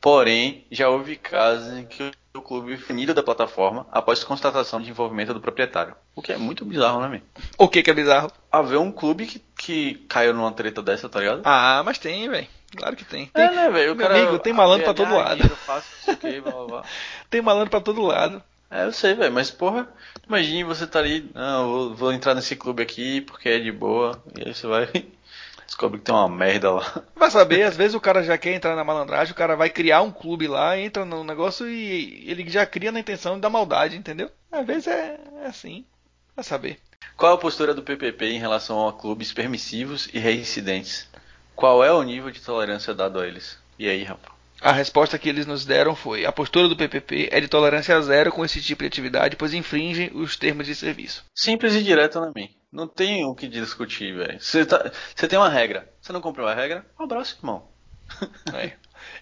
Porém, 0.00 0.64
já 0.70 0.88
houve 0.88 1.16
casos 1.16 1.76
em 1.76 1.84
que 1.84 2.12
o 2.32 2.40
clube 2.40 2.76
funido 2.76 3.12
da 3.12 3.24
plataforma 3.24 3.88
após 3.90 4.22
constatação 4.22 4.80
de 4.80 4.88
envolvimento 4.88 5.34
do 5.34 5.40
proprietário. 5.40 5.96
O 6.14 6.22
que 6.22 6.32
é 6.32 6.36
muito 6.36 6.64
bizarro, 6.64 7.00
né, 7.00 7.08
meu? 7.08 7.20
O 7.58 7.66
que 7.66 7.82
que 7.82 7.90
é 7.90 7.92
bizarro? 7.92 8.30
Haver 8.52 8.78
um 8.78 8.92
clube 8.92 9.26
que, 9.26 9.42
que 9.58 9.94
caiu 10.08 10.32
numa 10.32 10.52
treta 10.52 10.80
dessa, 10.80 11.08
tá 11.08 11.18
ligado? 11.18 11.42
Ah, 11.44 11.82
mas 11.84 11.98
tem, 11.98 12.28
velho. 12.28 12.46
Claro 12.76 12.94
que 12.94 13.04
tem. 13.04 13.28
É, 13.34 13.48
tem 13.48 13.56
né, 13.56 13.68
velho? 13.68 13.94
O 13.94 13.96
meu 13.96 14.06
cara. 14.06 14.20
amigo, 14.20 14.38
tem 14.38 14.52
malandro 14.52 14.84
pra 14.84 14.94
todo 14.94 15.12
lado. 15.12 15.40
dinheiro 16.20 16.42
blá, 16.44 16.52
blá, 16.52 16.66
blá. 16.66 16.82
tem 17.28 17.42
malandro 17.42 17.70
pra 17.70 17.80
todo 17.80 18.00
lado. 18.00 18.40
É, 18.70 18.84
eu 18.84 18.92
sei, 18.92 19.14
velho, 19.14 19.32
mas 19.32 19.50
porra, 19.50 19.88
imagine 20.28 20.62
você 20.62 20.86
tá 20.86 21.00
ali, 21.00 21.28
não, 21.34 21.68
vou, 21.68 21.94
vou 21.94 22.12
entrar 22.12 22.34
nesse 22.34 22.54
clube 22.54 22.82
aqui 22.82 23.20
porque 23.22 23.48
é 23.48 23.58
de 23.58 23.70
boa, 23.70 24.20
e 24.36 24.48
aí 24.48 24.54
você 24.54 24.66
vai 24.66 24.88
descobre 25.66 25.98
que 25.98 26.04
tem 26.04 26.14
uma 26.14 26.28
merda 26.28 26.70
lá. 26.70 27.02
Vai 27.14 27.30
saber, 27.30 27.62
às 27.62 27.76
vezes 27.76 27.94
o 27.94 28.00
cara 28.00 28.22
já 28.22 28.38
quer 28.38 28.54
entrar 28.54 28.76
na 28.76 28.84
malandragem, 28.84 29.32
o 29.32 29.36
cara 29.36 29.56
vai 29.56 29.68
criar 29.68 30.02
um 30.02 30.10
clube 30.10 30.46
lá, 30.46 30.78
entra 30.78 31.04
no 31.04 31.24
negócio 31.24 31.68
e 31.68 32.24
ele 32.30 32.48
já 32.48 32.64
cria 32.64 32.92
na 32.92 33.00
intenção 33.00 33.38
da 33.38 33.50
maldade, 33.50 33.96
entendeu? 33.96 34.30
Às 34.50 34.66
vezes 34.66 34.86
é, 34.86 35.18
é 35.42 35.46
assim. 35.46 35.84
Vai 36.34 36.44
saber. 36.44 36.78
Qual 37.16 37.32
a 37.32 37.38
postura 37.38 37.74
do 37.74 37.82
PPP 37.82 38.26
em 38.26 38.38
relação 38.38 38.86
a 38.86 38.92
clubes 38.92 39.32
permissivos 39.32 40.08
e 40.12 40.18
reincidentes? 40.18 41.08
Qual 41.54 41.82
é 41.82 41.90
o 41.90 42.02
nível 42.02 42.30
de 42.30 42.40
tolerância 42.40 42.94
dado 42.94 43.18
a 43.18 43.26
eles? 43.26 43.58
E 43.78 43.88
aí, 43.88 44.04
rapaz? 44.04 44.36
A 44.60 44.72
resposta 44.72 45.18
que 45.18 45.28
eles 45.28 45.46
nos 45.46 45.64
deram 45.64 45.94
foi: 45.94 46.24
a 46.24 46.32
postura 46.32 46.68
do 46.68 46.76
PPP 46.76 47.28
é 47.30 47.40
de 47.40 47.48
tolerância 47.48 48.00
zero 48.00 48.32
com 48.32 48.44
esse 48.44 48.60
tipo 48.60 48.82
de 48.82 48.86
atividade, 48.86 49.36
pois 49.36 49.52
infringe 49.52 50.10
os 50.14 50.36
termos 50.36 50.66
de 50.66 50.74
serviço. 50.74 51.24
Simples 51.34 51.74
e 51.74 51.82
direto 51.82 52.20
na 52.20 52.32
mim. 52.34 52.50
Não 52.72 52.86
tem 52.86 53.24
o 53.24 53.34
que 53.34 53.48
discutir, 53.48 54.14
velho. 54.16 54.40
Você 54.40 54.64
tá, 54.66 54.90
você 55.14 55.28
tem 55.28 55.38
uma 55.38 55.48
regra. 55.48 55.90
Você 56.00 56.12
não 56.12 56.20
cumpriu 56.20 56.46
a 56.46 56.54
regra? 56.54 56.84
Um 56.98 57.04
abraço, 57.04 57.36
irmão. 57.40 57.68
É. 58.54 58.72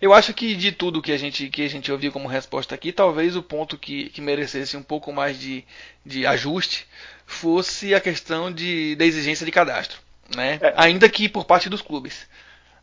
Eu 0.01 0.13
acho 0.13 0.33
que 0.35 0.55
de 0.55 0.73
tudo 0.73 1.03
que 1.03 1.13
a 1.13 1.17
gente, 1.17 1.49
que 1.49 1.63
a 1.63 1.69
gente 1.69 1.91
ouviu 1.93 2.11
como 2.13 2.29
resposta 2.29 2.75
aqui, 2.75 2.93
talvez 2.93 3.37
o 3.37 3.43
ponto 3.43 3.77
que, 3.79 4.09
que 4.11 4.21
merecesse 4.21 4.77
um 4.77 4.83
pouco 4.83 5.13
mais 5.13 5.39
de, 5.39 5.65
de 6.05 6.27
ajuste 6.27 6.87
fosse 7.27 7.95
a 7.95 8.01
questão 8.01 8.51
de, 8.53 8.95
da 8.97 9.05
exigência 9.05 9.45
de 9.45 9.53
cadastro. 9.53 9.99
Né? 10.35 10.59
É. 10.63 10.75
Ainda 10.77 11.09
que 11.09 11.29
por 11.29 11.45
parte 11.45 11.69
dos 11.69 11.83
clubes. 11.83 12.27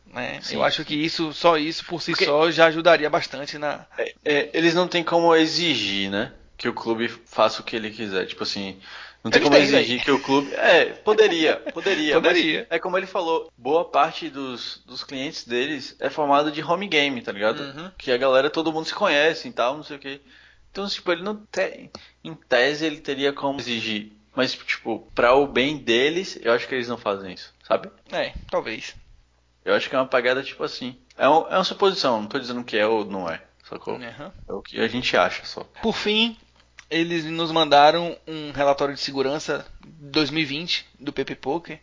Né? 0.06 0.40
Sim, 0.42 0.56
Eu 0.56 0.64
acho 0.64 0.84
que 0.84 0.94
isso, 0.94 1.32
só 1.32 1.56
isso 1.56 1.84
por 1.86 2.00
si 2.02 2.12
Porque- 2.12 2.24
só 2.26 2.50
já 2.50 2.66
ajudaria 2.66 3.08
bastante 3.10 3.58
na. 3.58 3.86
É, 3.98 4.14
é, 4.24 4.50
eles 4.52 4.74
não 4.74 4.86
têm 4.86 5.02
como 5.02 5.34
exigir, 5.34 6.10
né? 6.10 6.32
Que 6.56 6.68
o 6.68 6.74
clube 6.74 7.08
faça 7.08 7.60
o 7.62 7.64
que 7.64 7.74
ele 7.74 7.90
quiser. 7.90 8.26
Tipo 8.26 8.42
assim, 8.44 8.78
não 9.24 9.30
tem 9.30 9.40
Eles 9.40 9.48
como 9.48 9.56
têm, 9.60 9.64
exigir 9.80 10.04
que 10.04 10.10
o 10.10 10.20
clube. 10.20 10.50
É, 10.56 10.86
poderia, 10.86 11.56
poderia. 11.72 12.20
mas 12.20 12.28
Poderia. 12.32 12.66
é 12.70 12.78
como 12.78 12.96
ele 12.98 13.06
falou, 13.06 13.50
boa 13.56 13.84
parte 13.84 14.28
dos, 14.28 14.82
dos 14.86 15.04
clientes 15.04 15.44
deles 15.46 15.96
é 16.00 16.10
formado 16.10 16.50
de 16.50 16.62
home 16.62 16.86
game, 16.88 17.20
tá 17.22 17.32
ligado? 17.32 17.60
Uhum. 17.60 17.90
Que 17.98 18.10
a 18.12 18.16
galera, 18.16 18.50
todo 18.50 18.72
mundo 18.72 18.86
se 18.86 18.94
conhece 18.94 19.48
e 19.48 19.52
tal, 19.52 19.76
não 19.76 19.82
sei 19.84 19.96
o 19.96 20.00
quê. 20.00 20.20
Então, 20.70 20.86
tipo, 20.88 21.12
ele 21.12 21.22
não 21.22 21.36
tem. 21.36 21.90
Em 22.24 22.34
tese, 22.34 22.84
ele 22.86 22.96
teria 22.98 23.32
como 23.32 23.60
exigir. 23.60 24.12
Mas, 24.34 24.54
tipo, 24.54 25.06
pra 25.14 25.34
o 25.34 25.46
bem 25.46 25.76
deles, 25.76 26.38
eu 26.42 26.52
acho 26.52 26.66
que 26.66 26.74
eles 26.74 26.88
não 26.88 26.96
fazem 26.96 27.34
isso, 27.34 27.52
sabe? 27.68 27.90
É, 28.10 28.32
talvez. 28.50 28.96
Eu 29.64 29.74
acho 29.74 29.88
que 29.90 29.94
é 29.94 29.98
uma 29.98 30.06
pagada 30.06 30.42
tipo 30.42 30.64
assim. 30.64 30.96
É, 31.18 31.28
um- 31.28 31.46
é 31.48 31.56
uma 31.56 31.64
suposição, 31.64 32.22
não 32.22 32.26
tô 32.28 32.38
dizendo 32.38 32.64
que 32.64 32.76
é 32.78 32.86
ou 32.86 33.04
não 33.04 33.28
é, 33.30 33.42
sacou? 33.68 33.94
Uhum. 33.96 34.32
É 34.48 34.52
o 34.52 34.62
que 34.62 34.80
a 34.80 34.88
gente 34.88 35.14
acha 35.16 35.44
só. 35.44 35.62
Por 35.82 35.92
fim, 35.94 36.36
eles 36.92 37.24
nos 37.24 37.50
mandaram 37.50 38.16
um 38.28 38.52
relatório 38.52 38.94
de 38.94 39.00
segurança 39.00 39.66
2020 39.82 40.86
do 41.00 41.12
PP 41.12 41.36
Poker, 41.36 41.80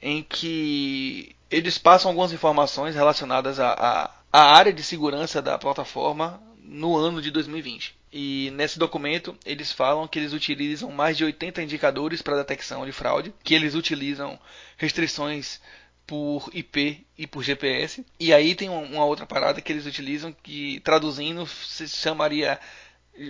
em 0.00 0.22
que 0.22 1.36
eles 1.50 1.76
passam 1.76 2.10
algumas 2.10 2.32
informações 2.32 2.94
relacionadas 2.94 3.60
à, 3.60 4.10
à, 4.32 4.40
área 4.40 4.72
de 4.72 4.82
segurança 4.82 5.42
da 5.42 5.58
plataforma 5.58 6.42
no 6.62 6.96
ano 6.96 7.20
de 7.20 7.30
2020. 7.30 7.94
E 8.10 8.50
nesse 8.54 8.78
documento 8.78 9.36
eles 9.44 9.70
falam 9.70 10.08
que 10.08 10.18
eles 10.18 10.32
utilizam 10.32 10.90
mais 10.90 11.16
de 11.18 11.24
80 11.24 11.62
indicadores 11.62 12.22
para 12.22 12.36
detecção 12.36 12.86
de 12.86 12.92
fraude, 12.92 13.34
que 13.44 13.54
eles 13.54 13.74
utilizam 13.74 14.38
restrições 14.78 15.60
por 16.06 16.48
IP 16.54 17.06
e 17.18 17.26
por 17.26 17.42
GPS. 17.42 18.02
E 18.18 18.32
aí 18.32 18.54
tem 18.54 18.70
uma 18.70 19.04
outra 19.04 19.26
parada 19.26 19.60
que 19.60 19.70
eles 19.70 19.84
utilizam 19.84 20.34
que 20.42 20.80
traduzindo 20.80 21.46
se 21.46 21.86
chamaria 21.86 22.58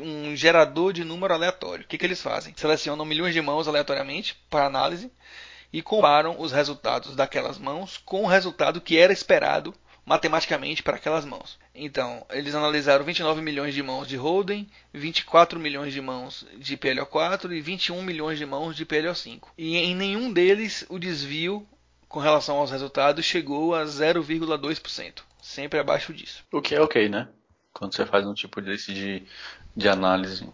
um 0.02 0.36
gerador 0.36 0.92
de 0.92 1.04
número 1.04 1.34
aleatório. 1.34 1.84
O 1.84 1.88
que, 1.88 1.98
que 1.98 2.04
eles 2.04 2.22
fazem? 2.22 2.54
Selecionam 2.56 3.04
milhões 3.04 3.34
de 3.34 3.40
mãos 3.40 3.66
aleatoriamente 3.66 4.36
para 4.50 4.66
análise 4.66 5.10
e 5.72 5.82
comparam 5.82 6.40
os 6.40 6.52
resultados 6.52 7.14
daquelas 7.14 7.58
mãos 7.58 7.98
com 7.98 8.24
o 8.24 8.26
resultado 8.26 8.80
que 8.80 8.98
era 8.98 9.12
esperado 9.12 9.74
matematicamente 10.08 10.82
para 10.82 10.96
aquelas 10.96 11.26
mãos. 11.26 11.58
Então, 11.74 12.24
eles 12.30 12.54
analisaram 12.54 13.04
29 13.04 13.42
milhões 13.42 13.74
de 13.74 13.82
mãos 13.82 14.08
de 14.08 14.16
Holden, 14.16 14.66
24 14.92 15.60
milhões 15.60 15.92
de 15.92 16.00
mãos 16.00 16.46
de 16.56 16.78
PLO4 16.78 17.52
e 17.52 17.60
21 17.60 18.02
milhões 18.02 18.38
de 18.38 18.46
mãos 18.46 18.74
de 18.74 18.86
PLO5. 18.86 19.48
E 19.58 19.76
em 19.76 19.94
nenhum 19.94 20.32
deles 20.32 20.86
o 20.88 20.98
desvio 20.98 21.66
com 22.08 22.20
relação 22.20 22.56
aos 22.56 22.70
resultados 22.70 23.22
chegou 23.22 23.74
a 23.74 23.84
0,2%, 23.84 25.20
sempre 25.42 25.78
abaixo 25.78 26.14
disso. 26.14 26.42
O 26.50 26.62
que 26.62 26.74
é 26.74 26.80
ok, 26.80 27.06
né? 27.10 27.28
Quando 27.74 27.94
você 27.94 28.06
faz 28.06 28.26
um 28.26 28.32
tipo 28.32 28.62
desse 28.62 28.94
de, 28.94 29.22
de 29.78 29.88
análise. 29.88 30.48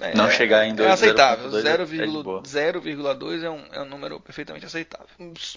É, 0.00 0.14
Não 0.14 0.30
chegar 0.30 0.66
em 0.66 0.72
É 0.72 0.74
2, 0.74 0.90
aceitável. 0.90 1.50
0,2 1.50 1.64
é- 2.00 2.02
é 2.04 2.06
de 2.06 2.22
boa. 2.22 2.42
0,2 2.42 3.42
é, 3.42 3.50
um, 3.50 3.64
é 3.72 3.80
um 3.80 3.86
número 3.86 4.20
perfeitamente 4.20 4.66
aceitável. 4.66 5.06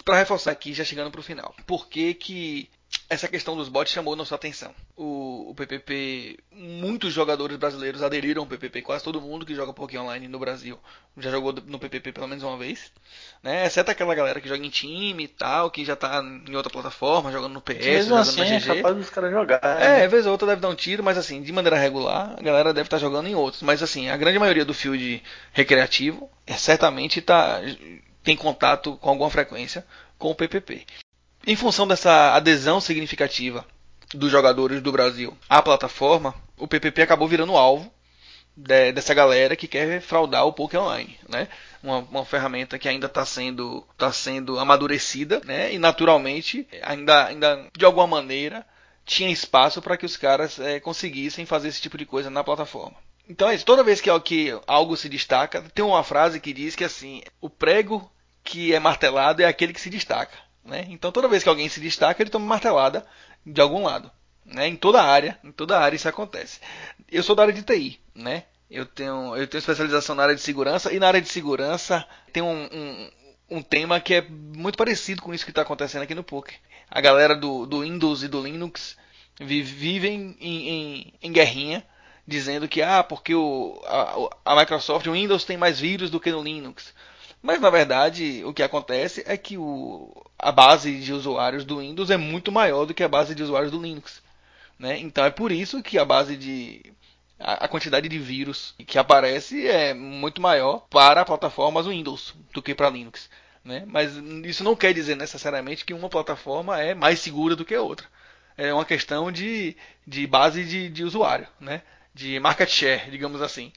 Para 0.04 0.16
reforçar 0.16 0.50
aqui, 0.50 0.72
já 0.72 0.82
chegando 0.82 1.10
para 1.10 1.20
o 1.20 1.22
final. 1.22 1.54
Por 1.66 1.88
que, 1.88 2.14
que 2.14 2.70
essa 3.08 3.28
questão 3.28 3.56
dos 3.56 3.68
bots 3.68 3.92
chamou 3.92 4.16
nossa 4.16 4.34
atenção? 4.34 4.74
O, 4.96 5.50
o 5.50 5.54
PPP, 5.54 6.38
muitos 6.52 7.12
jogadores 7.12 7.56
brasileiros 7.56 8.02
aderiram 8.02 8.42
ao 8.42 8.48
PPP, 8.48 8.82
quase 8.82 9.04
todo 9.04 9.20
mundo 9.20 9.44
que 9.44 9.54
joga 9.54 9.72
Pokémon 9.72 10.04
Online 10.04 10.28
no 10.28 10.38
Brasil 10.38 10.78
já 11.18 11.30
jogou 11.30 11.52
no 11.52 11.78
PPP 11.78 12.12
pelo 12.12 12.28
menos 12.28 12.42
uma 12.44 12.56
vez. 12.56 12.92
Né? 13.42 13.66
Exceto 13.66 13.90
aquela 13.90 14.14
galera 14.14 14.40
que 14.40 14.48
joga 14.48 14.64
em 14.64 14.70
time 14.70 15.24
e 15.24 15.28
tal, 15.28 15.70
que 15.70 15.84
já 15.84 15.96
tá 15.96 16.22
em 16.22 16.54
outra 16.54 16.70
plataforma, 16.70 17.32
jogando 17.32 17.52
no 17.52 17.60
PS, 17.60 17.84
Mesmo 17.84 18.10
jogando 18.10 18.20
assim, 18.20 18.40
na 18.40 18.46
é 18.46 18.58
GG. 18.58 18.66
capaz 18.76 18.96
dos 18.96 19.10
caras 19.10 19.30
jogar. 19.30 19.60
É, 19.62 20.06
vez 20.08 20.26
ou 20.26 20.32
outra 20.32 20.48
deve 20.48 20.60
dar 20.60 20.68
um 20.68 20.74
tiro, 20.74 21.02
mas 21.02 21.18
assim, 21.18 21.42
de 21.42 21.52
maneira 21.52 21.76
regular, 21.76 22.34
a 22.38 22.42
galera 22.42 22.72
deve 22.72 22.86
estar 22.86 22.98
jogando 22.98 23.28
em 23.28 23.34
outros. 23.34 23.62
Mas 23.62 23.82
assim, 23.82 24.08
a 24.08 24.16
grande 24.16 24.38
maioria 24.38 24.64
do 24.64 24.74
field 24.74 25.22
recreativo 25.52 26.30
é, 26.46 26.54
certamente 26.54 27.20
tá, 27.20 27.60
tem 28.22 28.36
contato 28.36 28.96
com 28.96 29.10
alguma 29.10 29.30
frequência 29.30 29.84
com 30.18 30.30
o 30.30 30.34
PPP. 30.34 30.86
Em 31.46 31.56
função 31.56 31.86
dessa 31.86 32.34
adesão 32.34 32.80
significativa 32.80 33.64
dos 34.14 34.30
jogadores 34.30 34.82
do 34.82 34.92
Brasil 34.92 35.36
à 35.48 35.62
plataforma, 35.62 36.34
o 36.56 36.66
PPP 36.68 37.02
acabou 37.02 37.26
virando 37.28 37.56
alvo 37.56 37.90
de- 38.56 38.92
dessa 38.92 39.14
galera 39.14 39.56
que 39.56 39.66
quer 39.68 40.00
fraudar 40.02 40.44
o 40.46 40.52
Poké 40.52 40.78
Online, 40.78 41.18
né? 41.28 41.48
Uma, 41.82 41.98
uma 41.98 42.24
ferramenta 42.26 42.78
que 42.78 42.88
ainda 42.88 43.06
está 43.06 43.24
sendo, 43.24 43.86
tá 43.96 44.12
sendo 44.12 44.58
amadurecida, 44.58 45.40
né? 45.44 45.72
E 45.72 45.78
naturalmente 45.78 46.66
ainda, 46.82 47.26
ainda 47.26 47.66
de 47.76 47.84
alguma 47.84 48.06
maneira 48.06 48.66
tinha 49.06 49.30
espaço 49.30 49.80
para 49.80 49.96
que 49.96 50.04
os 50.04 50.16
caras 50.16 50.58
eh, 50.58 50.78
conseguissem 50.78 51.46
fazer 51.46 51.68
esse 51.68 51.80
tipo 51.80 51.96
de 51.96 52.04
coisa 52.04 52.28
na 52.28 52.44
plataforma. 52.44 52.96
Então 53.28 53.48
é 53.48 53.54
isso. 53.54 53.64
Toda 53.64 53.82
vez 53.84 54.00
que, 54.00 54.20
que 54.20 54.60
algo 54.66 54.96
se 54.96 55.08
destaca, 55.08 55.62
tem 55.74 55.84
uma 55.84 56.04
frase 56.04 56.38
que 56.38 56.52
diz 56.52 56.76
que 56.76 56.84
assim, 56.84 57.22
o 57.40 57.48
prego 57.48 58.10
que 58.44 58.74
é 58.74 58.78
martelado 58.78 59.40
é 59.40 59.46
aquele 59.46 59.72
que 59.72 59.80
se 59.80 59.88
destaca. 59.88 60.36
Né? 60.64 60.86
Então 60.90 61.10
toda 61.10 61.28
vez 61.28 61.42
que 61.42 61.48
alguém 61.48 61.68
se 61.68 61.80
destaca, 61.80 62.22
ele 62.22 62.30
toma 62.30 62.46
martelada 62.46 63.06
de 63.44 63.60
algum 63.60 63.84
lado. 63.84 64.10
Né? 64.44 64.68
Em 64.68 64.76
toda 64.76 65.02
área, 65.02 65.38
em 65.44 65.52
toda 65.52 65.78
área 65.78 65.96
isso 65.96 66.08
acontece. 66.08 66.60
Eu 67.10 67.22
sou 67.22 67.34
da 67.36 67.42
área 67.42 67.54
de 67.54 67.62
TI, 67.62 68.00
né? 68.14 68.44
Eu 68.70 68.86
tenho, 68.86 69.36
eu 69.36 69.46
tenho 69.48 69.58
especialização 69.58 70.14
na 70.14 70.22
área 70.22 70.34
de 70.34 70.40
segurança 70.40 70.92
e 70.92 70.98
na 71.00 71.08
área 71.08 71.20
de 71.20 71.28
segurança 71.28 72.06
tem 72.32 72.40
um, 72.42 72.68
um, 72.72 73.10
um 73.58 73.62
tema 73.62 73.98
que 74.00 74.14
é 74.14 74.20
muito 74.28 74.78
parecido 74.78 75.22
com 75.22 75.34
isso 75.34 75.44
que 75.44 75.50
está 75.50 75.62
acontecendo 75.62 76.02
aqui 76.02 76.14
no 76.14 76.22
Poker. 76.22 76.54
A 76.88 77.00
galera 77.00 77.34
do, 77.34 77.66
do 77.66 77.80
Windows 77.80 78.22
e 78.22 78.28
do 78.28 78.40
Linux 78.40 78.96
vi- 79.40 79.62
vivem 79.62 80.36
em, 80.40 80.68
em, 80.68 81.14
em 81.20 81.32
guerrinha 81.32 81.84
dizendo 82.26 82.68
que 82.68 82.80
ah, 82.80 83.02
porque 83.02 83.34
o, 83.34 83.80
a, 84.44 84.52
a 84.52 84.56
Microsoft, 84.60 85.06
o 85.08 85.12
Windows 85.12 85.44
tem 85.44 85.56
mais 85.56 85.80
vírus 85.80 86.10
do 86.10 86.20
que 86.20 86.30
no 86.30 86.42
Linux. 86.42 86.94
Mas 87.42 87.60
na 87.60 87.70
verdade 87.70 88.42
o 88.44 88.52
que 88.52 88.62
acontece 88.62 89.22
é 89.26 89.36
que 89.36 89.56
o, 89.56 90.12
a 90.38 90.52
base 90.52 91.00
de 91.00 91.12
usuários 91.12 91.64
do 91.64 91.78
Windows 91.78 92.10
é 92.10 92.16
muito 92.16 92.52
maior 92.52 92.84
do 92.84 92.94
que 92.94 93.02
a 93.02 93.08
base 93.08 93.34
de 93.34 93.42
usuários 93.42 93.70
do 93.70 93.80
Linux. 93.80 94.22
Né? 94.78 94.98
Então 94.98 95.24
é 95.24 95.30
por 95.30 95.50
isso 95.52 95.82
que 95.82 95.98
a 95.98 96.04
base 96.04 96.36
de 96.36 96.82
a, 97.38 97.64
a 97.64 97.68
quantidade 97.68 98.08
de 98.08 98.18
vírus 98.18 98.74
que 98.86 98.98
aparece 98.98 99.66
é 99.66 99.94
muito 99.94 100.40
maior 100.40 100.86
para 100.90 101.24
plataformas 101.24 101.86
Windows 101.86 102.34
do 102.52 102.62
que 102.62 102.74
para 102.74 102.90
Linux. 102.90 103.30
Né? 103.64 103.84
Mas 103.86 104.16
isso 104.44 104.64
não 104.64 104.76
quer 104.76 104.92
dizer 104.92 105.16
necessariamente 105.16 105.84
que 105.84 105.94
uma 105.94 106.08
plataforma 106.08 106.80
é 106.80 106.94
mais 106.94 107.20
segura 107.20 107.56
do 107.56 107.64
que 107.64 107.74
a 107.74 107.82
outra. 107.82 108.06
É 108.56 108.72
uma 108.74 108.84
questão 108.84 109.32
de, 109.32 109.76
de 110.06 110.26
base 110.26 110.64
de, 110.64 110.90
de 110.90 111.04
usuário, 111.04 111.46
né? 111.58 111.82
de 112.14 112.38
market 112.40 112.68
share, 112.68 113.10
digamos 113.10 113.40
assim. 113.40 113.72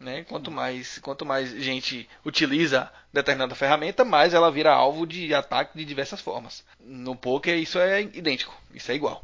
Né? 0.00 0.24
Quanto 0.24 0.50
mais 0.50 0.98
quanto 0.98 1.26
mais 1.26 1.50
gente 1.62 2.08
utiliza 2.24 2.90
determinada 3.12 3.54
ferramenta, 3.54 4.02
mais 4.02 4.32
ela 4.32 4.50
vira 4.50 4.72
alvo 4.72 5.06
de 5.06 5.34
ataque 5.34 5.76
de 5.76 5.84
diversas 5.84 6.22
formas. 6.22 6.64
No 6.80 7.14
poker 7.14 7.58
isso 7.58 7.78
é 7.78 8.00
idêntico, 8.00 8.58
isso 8.72 8.90
é 8.90 8.94
igual. 8.94 9.22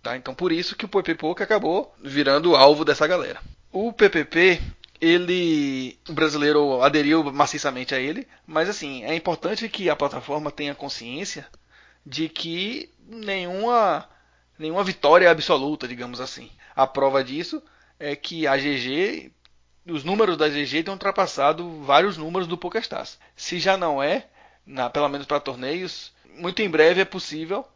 Tá? 0.00 0.16
Então 0.16 0.32
por 0.32 0.52
isso 0.52 0.76
que 0.76 0.84
o 0.84 0.88
PP 0.88 1.16
acabou 1.42 1.92
virando 2.00 2.54
alvo 2.54 2.84
dessa 2.84 3.08
galera. 3.08 3.40
O 3.72 3.92
PPP 3.92 4.60
ele 5.00 5.98
o 6.08 6.12
brasileiro 6.12 6.80
aderiu 6.80 7.24
maciçamente 7.32 7.92
a 7.92 7.98
ele, 7.98 8.26
mas 8.46 8.68
assim 8.68 9.02
é 9.04 9.16
importante 9.16 9.68
que 9.68 9.90
a 9.90 9.96
plataforma 9.96 10.50
tenha 10.50 10.76
consciência 10.76 11.46
de 12.06 12.28
que 12.28 12.88
nenhuma 13.08 14.08
nenhuma 14.58 14.84
vitória 14.84 15.30
absoluta, 15.30 15.88
digamos 15.88 16.20
assim. 16.20 16.50
A 16.76 16.86
prova 16.86 17.24
disso 17.24 17.60
é 17.98 18.14
que 18.14 18.46
a 18.46 18.56
GG, 18.56 19.32
os 19.86 20.04
números 20.04 20.36
da 20.36 20.48
GG 20.48 20.82
têm 20.84 20.92
ultrapassado 20.92 21.82
vários 21.82 22.16
números 22.16 22.48
do 22.48 22.56
PokerStars. 22.56 23.18
Se 23.36 23.58
já 23.58 23.76
não 23.76 24.02
é, 24.02 24.26
na, 24.66 24.88
pelo 24.88 25.08
menos 25.08 25.26
para 25.26 25.40
torneios, 25.40 26.12
muito 26.36 26.62
em 26.62 26.68
breve 26.68 27.00
é 27.00 27.04
possível, 27.04 27.66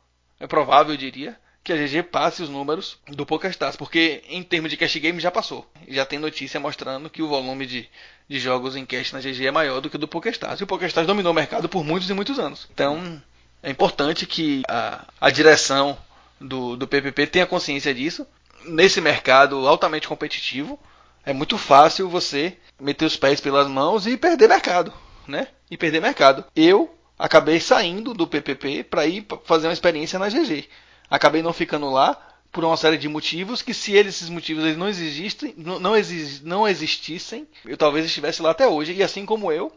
é 0.41 0.47
provável, 0.47 0.95
eu 0.95 0.99
diria, 0.99 1.39
que 1.63 1.73
a 1.73 1.77
GG 1.77 2.05
passe 2.05 2.43
os 2.43 2.49
números 2.49 2.99
do 3.09 3.27
PokerStars, 3.27 3.77
porque 3.77 4.23
em 4.29 4.43
termos 4.43 4.71
de 4.71 4.77
cash 4.77 4.97
game 4.97 5.21
já 5.21 5.31
passou. 5.31 5.71
Já 5.87 6.07
tem 6.07 6.19
notícia 6.19 6.59
mostrando 6.59 7.11
que 7.11 7.21
o 7.21 7.29
volume 7.29 7.67
de, 7.67 7.89
de 8.27 8.39
jogos 8.39 8.75
em 8.75 8.87
cash 8.87 9.13
na 9.13 9.21
GG 9.21 9.47
é 9.47 9.51
maior 9.51 9.81
do 9.81 9.91
que 9.91 9.97
o 9.97 9.99
do 9.99 10.09
PokerStars. 10.09 10.61
E 10.61 10.65
o 10.65 10.67
PokerStars 10.67 11.07
dominou 11.07 11.33
o 11.33 11.35
mercado 11.35 11.69
por 11.69 11.85
muitos 11.85 12.09
e 12.09 12.15
muitos 12.15 12.39
anos. 12.39 12.67
Então 12.73 13.23
é 13.63 13.71
importante 13.71 14.25
que 14.25 14.63
a, 14.67 15.05
a 15.21 15.31
direção 15.31 15.99
do, 16.41 16.75
do 16.75 16.89
PPP 16.89 17.27
tenha 17.27 17.47
consciência 17.47 17.93
disso. 17.93 18.27
Nesse 18.65 19.01
mercado 19.01 19.69
altamente 19.69 20.09
competitivo, 20.09 20.81
é 21.25 21.33
muito 21.33 21.59
fácil 21.59 22.09
você 22.09 22.57
meter 22.81 23.05
os 23.05 23.17
pés 23.17 23.41
pelas 23.41 23.69
mãos 23.69 24.07
e 24.07 24.17
perder 24.17 24.49
mercado, 24.49 24.93
né? 25.27 25.49
E 25.71 25.77
perder 25.77 26.01
mercado. 26.01 26.45
Eu 26.55 26.95
acabei 27.19 27.61
saindo 27.61 28.15
do 28.15 28.27
PPP 28.27 28.85
para 28.85 29.07
ir 29.07 29.27
fazer 29.45 29.67
uma 29.67 29.73
experiência 29.73 30.19
na 30.19 30.29
GG 30.29 30.69
acabei 31.11 31.43
não 31.43 31.53
ficando 31.53 31.91
lá 31.91 32.17
por 32.51 32.65
uma 32.65 32.77
série 32.77 32.97
de 32.97 33.09
motivos 33.09 33.63
que 33.63 33.75
se 33.75 33.93
esses 33.93 34.29
motivos 34.29 34.65
eles 34.65 34.77
não 34.77 34.89
existem, 34.89 35.55
não, 35.57 35.79
não 35.79 36.69
existissem, 36.69 37.47
eu 37.65 37.77
talvez 37.77 38.07
estivesse 38.07 38.43
lá 38.43 38.51
até 38.51 38.67
hoje 38.67 38.95
e 38.95 39.03
assim 39.03 39.27
como 39.27 39.53
eu, 39.53 39.73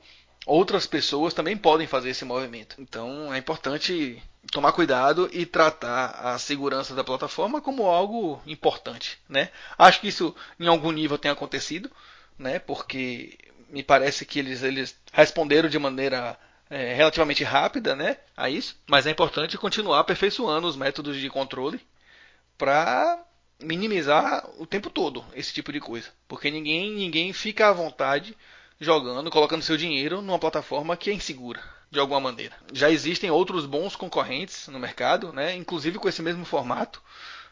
outras 0.46 0.88
pessoas 0.88 1.34
também 1.34 1.58
podem 1.58 1.86
fazer 1.86 2.10
esse 2.10 2.24
movimento. 2.24 2.76
Então 2.80 3.34
é 3.34 3.38
importante 3.38 4.22
tomar 4.50 4.72
cuidado 4.72 5.30
e 5.32 5.46
tratar 5.46 6.10
a 6.12 6.38
segurança 6.40 6.96
da 6.96 7.04
plataforma 7.04 7.62
como 7.62 7.86
algo 7.86 8.42
importante, 8.46 9.20
né? 9.30 9.50
Acho 9.78 10.02
que 10.02 10.08
isso 10.08 10.36
em 10.60 10.68
algum 10.68 10.92
nível 10.92 11.18
tem 11.18 11.30
acontecido, 11.30 11.92
né? 12.38 12.60
Porque 12.60 13.38
me 13.70 13.84
parece 13.84 14.26
que 14.26 14.40
eles, 14.40 14.64
eles 14.64 14.98
responderam 15.12 15.70
de 15.70 15.78
maneira 15.78 16.38
é, 16.70 16.94
relativamente 16.94 17.44
rápida 17.44 17.96
né, 17.96 18.18
a 18.36 18.50
isso, 18.50 18.78
mas 18.88 19.06
é 19.06 19.12
importante 19.12 19.58
continuar 19.58 20.00
aperfeiçoando 20.00 20.68
os 20.68 20.76
métodos 20.76 21.18
de 21.18 21.30
controle 21.30 21.80
para 22.58 23.24
minimizar 23.60 24.50
o 24.58 24.66
tempo 24.66 24.90
todo 24.90 25.24
esse 25.34 25.54
tipo 25.54 25.72
de 25.72 25.80
coisa, 25.80 26.10
porque 26.28 26.50
ninguém 26.50 26.92
ninguém 26.92 27.32
fica 27.32 27.70
à 27.70 27.74
vontade 27.74 28.36
jogando, 28.80 29.30
colocando 29.30 29.62
seu 29.62 29.78
dinheiro 29.78 30.22
numa 30.22 30.40
plataforma 30.40 30.98
que 30.98 31.10
é 31.10 31.14
insegura 31.14 31.62
de 31.92 32.00
alguma 32.00 32.20
maneira. 32.20 32.56
Já 32.74 32.90
existem 32.90 33.30
outros 33.30 33.66
bons 33.66 33.96
concorrentes 33.96 34.68
no 34.70 34.80
mercado, 34.80 35.34
né, 35.34 35.54
inclusive 35.56 36.00
com 36.00 36.08
esse 36.10 36.22
mesmo 36.22 36.46
formato 36.46 37.02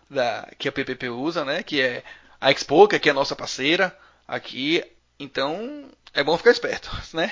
da, 0.09 0.49
que 0.57 0.69
a 0.69 0.71
PPP 0.71 1.09
usa, 1.09 1.45
né, 1.45 1.61
que 1.61 1.81
é 1.81 2.03
a 2.39 2.49
Expoca, 2.49 2.97
que 2.97 3.09
é 3.09 3.11
a 3.11 3.15
nossa 3.15 3.35
parceira 3.35 3.95
aqui. 4.27 4.83
Então 5.19 5.89
é 6.13 6.23
bom 6.23 6.37
ficar 6.37 6.51
esperto, 6.51 6.89
né? 7.13 7.31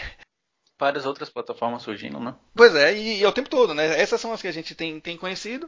várias 0.80 1.05
outras 1.05 1.30
plataformas 1.30 1.82
surgindo, 1.82 2.20
né? 2.20 2.36
Pois 2.53 2.76
é, 2.76 2.95
e, 2.95 3.20
e 3.20 3.24
é 3.24 3.28
o 3.28 3.32
tempo 3.32 3.49
todo, 3.49 3.74
né? 3.74 3.99
Essas 3.99 4.22
são 4.22 4.32
as 4.32 4.41
que 4.41 4.47
a 4.47 4.51
gente 4.51 4.76
tem, 4.76 4.99
tem 4.99 5.18
conhecido. 5.18 5.68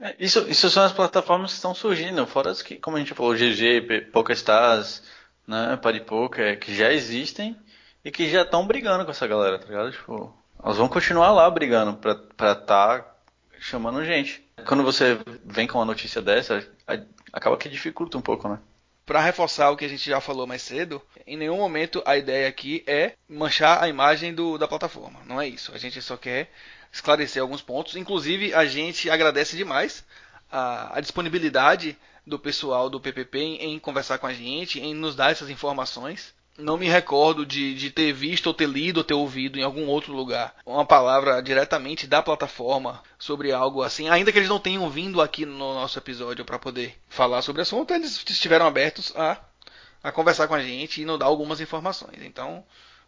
É, 0.00 0.16
isso, 0.18 0.48
isso 0.48 0.68
são 0.70 0.82
as 0.82 0.92
plataformas 0.92 1.50
que 1.50 1.56
estão 1.56 1.74
surgindo, 1.74 2.26
fora 2.26 2.50
as 2.50 2.62
que, 2.62 2.76
como 2.76 2.96
a 2.96 3.00
gente 3.00 3.14
falou, 3.14 3.34
GG, 3.34 4.10
PokerStars, 4.12 5.02
né, 5.46 5.76
Paripoker, 5.76 6.58
que 6.58 6.74
já 6.74 6.92
existem 6.92 7.56
e 8.04 8.10
que 8.10 8.28
já 8.28 8.42
estão 8.42 8.66
brigando 8.66 9.04
com 9.04 9.10
essa 9.10 9.26
galera, 9.26 9.58
tá 9.58 9.66
ligado? 9.66 9.92
Tipo, 9.92 10.34
elas 10.62 10.76
vão 10.76 10.88
continuar 10.88 11.30
lá 11.32 11.50
brigando 11.50 11.94
pra 11.94 12.12
estar 12.12 12.54
tá 12.54 13.14
chamando 13.58 14.04
gente. 14.04 14.44
Quando 14.66 14.82
você 14.82 15.18
vem 15.44 15.66
com 15.66 15.78
uma 15.78 15.84
notícia 15.84 16.20
dessa, 16.20 16.66
acaba 17.32 17.56
que 17.56 17.68
dificulta 17.68 18.18
um 18.18 18.22
pouco, 18.22 18.48
né? 18.48 18.58
para 19.10 19.20
reforçar 19.20 19.70
o 19.70 19.76
que 19.76 19.84
a 19.84 19.88
gente 19.88 20.08
já 20.08 20.20
falou 20.20 20.46
mais 20.46 20.62
cedo, 20.62 21.02
em 21.26 21.36
nenhum 21.36 21.56
momento 21.56 22.00
a 22.06 22.16
ideia 22.16 22.48
aqui 22.48 22.84
é 22.86 23.14
manchar 23.28 23.82
a 23.82 23.88
imagem 23.88 24.32
do, 24.32 24.56
da 24.56 24.68
plataforma. 24.68 25.18
Não 25.26 25.40
é 25.40 25.48
isso. 25.48 25.74
A 25.74 25.78
gente 25.78 26.00
só 26.00 26.16
quer 26.16 26.48
esclarecer 26.92 27.42
alguns 27.42 27.60
pontos. 27.60 27.96
Inclusive, 27.96 28.54
a 28.54 28.64
gente 28.66 29.10
agradece 29.10 29.56
demais 29.56 30.04
a, 30.48 30.96
a 30.96 31.00
disponibilidade 31.00 31.98
do 32.24 32.38
pessoal 32.38 32.88
do 32.88 33.00
PPP 33.00 33.36
em, 33.36 33.56
em, 33.72 33.78
conversar 33.80 34.18
com 34.18 34.28
a 34.28 34.32
gente, 34.32 34.78
em 34.78 34.94
nos 34.94 35.16
dar 35.16 35.32
essas 35.32 35.50
informações 35.50 36.32
não 36.60 36.76
me 36.76 36.88
recordo 36.88 37.44
de, 37.44 37.74
de 37.74 37.90
ter 37.90 38.12
visto 38.12 38.46
ou 38.46 38.54
ter 38.54 38.68
lido 38.68 38.98
ou 38.98 39.04
ter 39.04 39.14
ouvido 39.14 39.58
em 39.58 39.62
algum 39.62 39.86
outro 39.86 40.12
lugar 40.12 40.54
uma 40.64 40.84
palavra 40.84 41.42
diretamente 41.42 42.06
da 42.06 42.22
plataforma 42.22 43.02
sobre 43.18 43.52
algo 43.52 43.82
assim, 43.82 44.08
ainda 44.08 44.30
que 44.30 44.38
eles 44.38 44.48
não 44.48 44.60
tenham 44.60 44.88
vindo 44.90 45.20
aqui 45.20 45.44
no 45.44 45.74
nosso 45.74 45.98
episódio 45.98 46.44
para 46.44 46.58
poder 46.58 46.96
falar 47.08 47.42
sobre 47.42 47.60
o 47.60 47.62
assunto, 47.62 47.92
eles 47.92 48.24
estiveram 48.28 48.66
abertos 48.66 49.12
a, 49.16 49.38
a 50.02 50.12
conversar 50.12 50.48
com 50.48 50.54
a 50.54 50.62
gente 50.62 51.02
e 51.02 51.04
nos 51.04 51.18
dar 51.18 51.26
algumas 51.26 51.60
informações. 51.60 52.22
Então, 52.22 52.64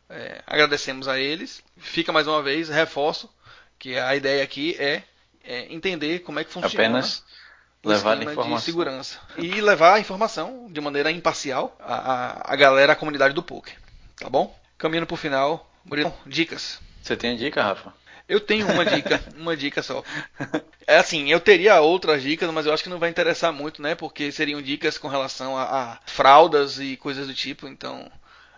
é, 0.09 0.43
agradecemos 0.47 1.09
a 1.09 1.19
eles. 1.19 1.63
Fica 1.77 2.13
mais 2.13 2.27
uma 2.27 2.43
vez, 2.43 2.69
reforço 2.69 3.31
que 3.79 3.97
a 3.97 4.15
ideia 4.15 4.45
aqui 4.45 4.77
é, 4.79 5.03
é 5.43 5.73
entender 5.73 6.21
como 6.21 6.39
é 6.39 6.45
que 6.45 6.53
funciona. 6.53 6.85
Apenas 6.85 7.25
levar 7.85 8.19
a 8.19 8.23
informação. 8.23 8.57
de 8.57 8.63
segurança. 8.63 9.19
E 9.37 9.61
levar 9.61 9.95
a 9.95 10.01
informação 10.01 10.69
de 10.71 10.81
maneira 10.81 11.11
imparcial 11.11 11.77
à, 11.81 12.53
à 12.53 12.57
galera, 12.57 12.93
à 12.93 12.97
comunidade 12.97 13.35
do 13.35 13.43
poker. 13.43 13.75
Tá 14.17 14.29
bom? 14.29 14.57
Caminhando 14.79 15.07
pro 15.07 15.17
final, 15.17 15.69
Murilo, 15.85 16.15
dicas. 16.27 16.81
Você 17.03 17.17
tem 17.17 17.37
dica, 17.37 17.63
Rafa? 17.63 17.93
Eu 18.29 18.41
tenho 18.41 18.71
uma 18.71 18.85
dica, 18.85 19.21
uma 19.37 19.57
dica 19.57 19.83
só. 19.83 20.03
É 20.87 20.97
assim, 20.97 21.31
eu 21.31 21.41
teria 21.41 21.81
outras 21.81 22.23
dicas, 22.23 22.51
mas 22.51 22.67
eu 22.67 22.73
acho 22.73 22.83
que 22.83 22.89
não 22.89 22.99
vai 22.99 23.11
interessar 23.11 23.53
muito, 23.53 23.83
né? 23.83 23.95
Porque 23.95 24.31
seriam 24.31 24.63
dicas 24.63 24.97
com 24.97 25.09
relação 25.09 25.57
a, 25.57 25.65
a 25.65 25.99
fraldas 26.07 26.79
e 26.79 26.97
coisas 26.97 27.27
do 27.27 27.35
tipo, 27.35 27.67
então 27.67 28.11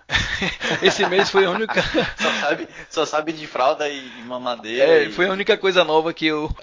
Esse 0.82 1.06
mês 1.06 1.30
foi 1.30 1.44
a 1.46 1.50
única. 1.50 1.82
só, 2.18 2.32
sabe, 2.40 2.68
só 2.90 3.06
sabe 3.06 3.32
de 3.32 3.46
fralda 3.46 3.88
e 3.88 4.02
mamadeira. 4.24 4.84
É, 4.84 5.04
e... 5.04 5.12
foi 5.12 5.26
a 5.26 5.32
única 5.32 5.56
coisa 5.56 5.84
nova 5.84 6.12
que 6.12 6.26
eu 6.26 6.54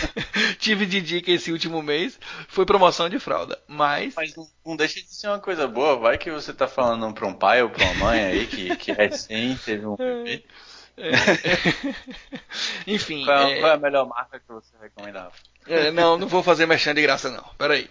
tive 0.58 0.86
de 0.86 1.00
dica 1.00 1.30
esse 1.30 1.52
último 1.52 1.82
mês. 1.82 2.18
Foi 2.48 2.64
promoção 2.64 3.08
de 3.08 3.18
fralda. 3.18 3.58
Mas. 3.66 4.14
Mas 4.14 4.34
não, 4.64 4.76
deixa 4.76 5.00
de 5.00 5.14
ser 5.14 5.28
uma 5.28 5.38
coisa 5.38 5.66
boa. 5.66 5.96
Vai 5.96 6.18
que 6.18 6.30
você 6.30 6.52
tá 6.52 6.66
falando 6.66 7.12
pra 7.12 7.26
um 7.26 7.34
pai 7.34 7.62
ou 7.62 7.70
pra 7.70 7.84
uma 7.84 7.94
mãe 7.94 8.24
aí 8.24 8.46
que, 8.46 8.74
que 8.76 8.92
recém 8.92 9.56
teve 9.56 9.86
um 9.86 9.96
bebê. 9.96 10.44
É. 10.96 11.10
Enfim. 12.86 13.24
Qual, 13.24 13.48
é... 13.48 13.60
qual, 13.60 13.72
é... 13.72 13.74
a 13.74 13.78
melhor 13.78 14.06
marca 14.08 14.40
que 14.40 14.48
você 14.48 14.72
recomendava? 14.80 15.32
É, 15.68 15.90
não, 15.90 16.16
não 16.16 16.28
vou 16.28 16.42
fazer 16.42 16.64
mexendo 16.64 16.96
de 16.96 17.02
graça, 17.02 17.30
não. 17.30 17.44
Peraí. 17.58 17.88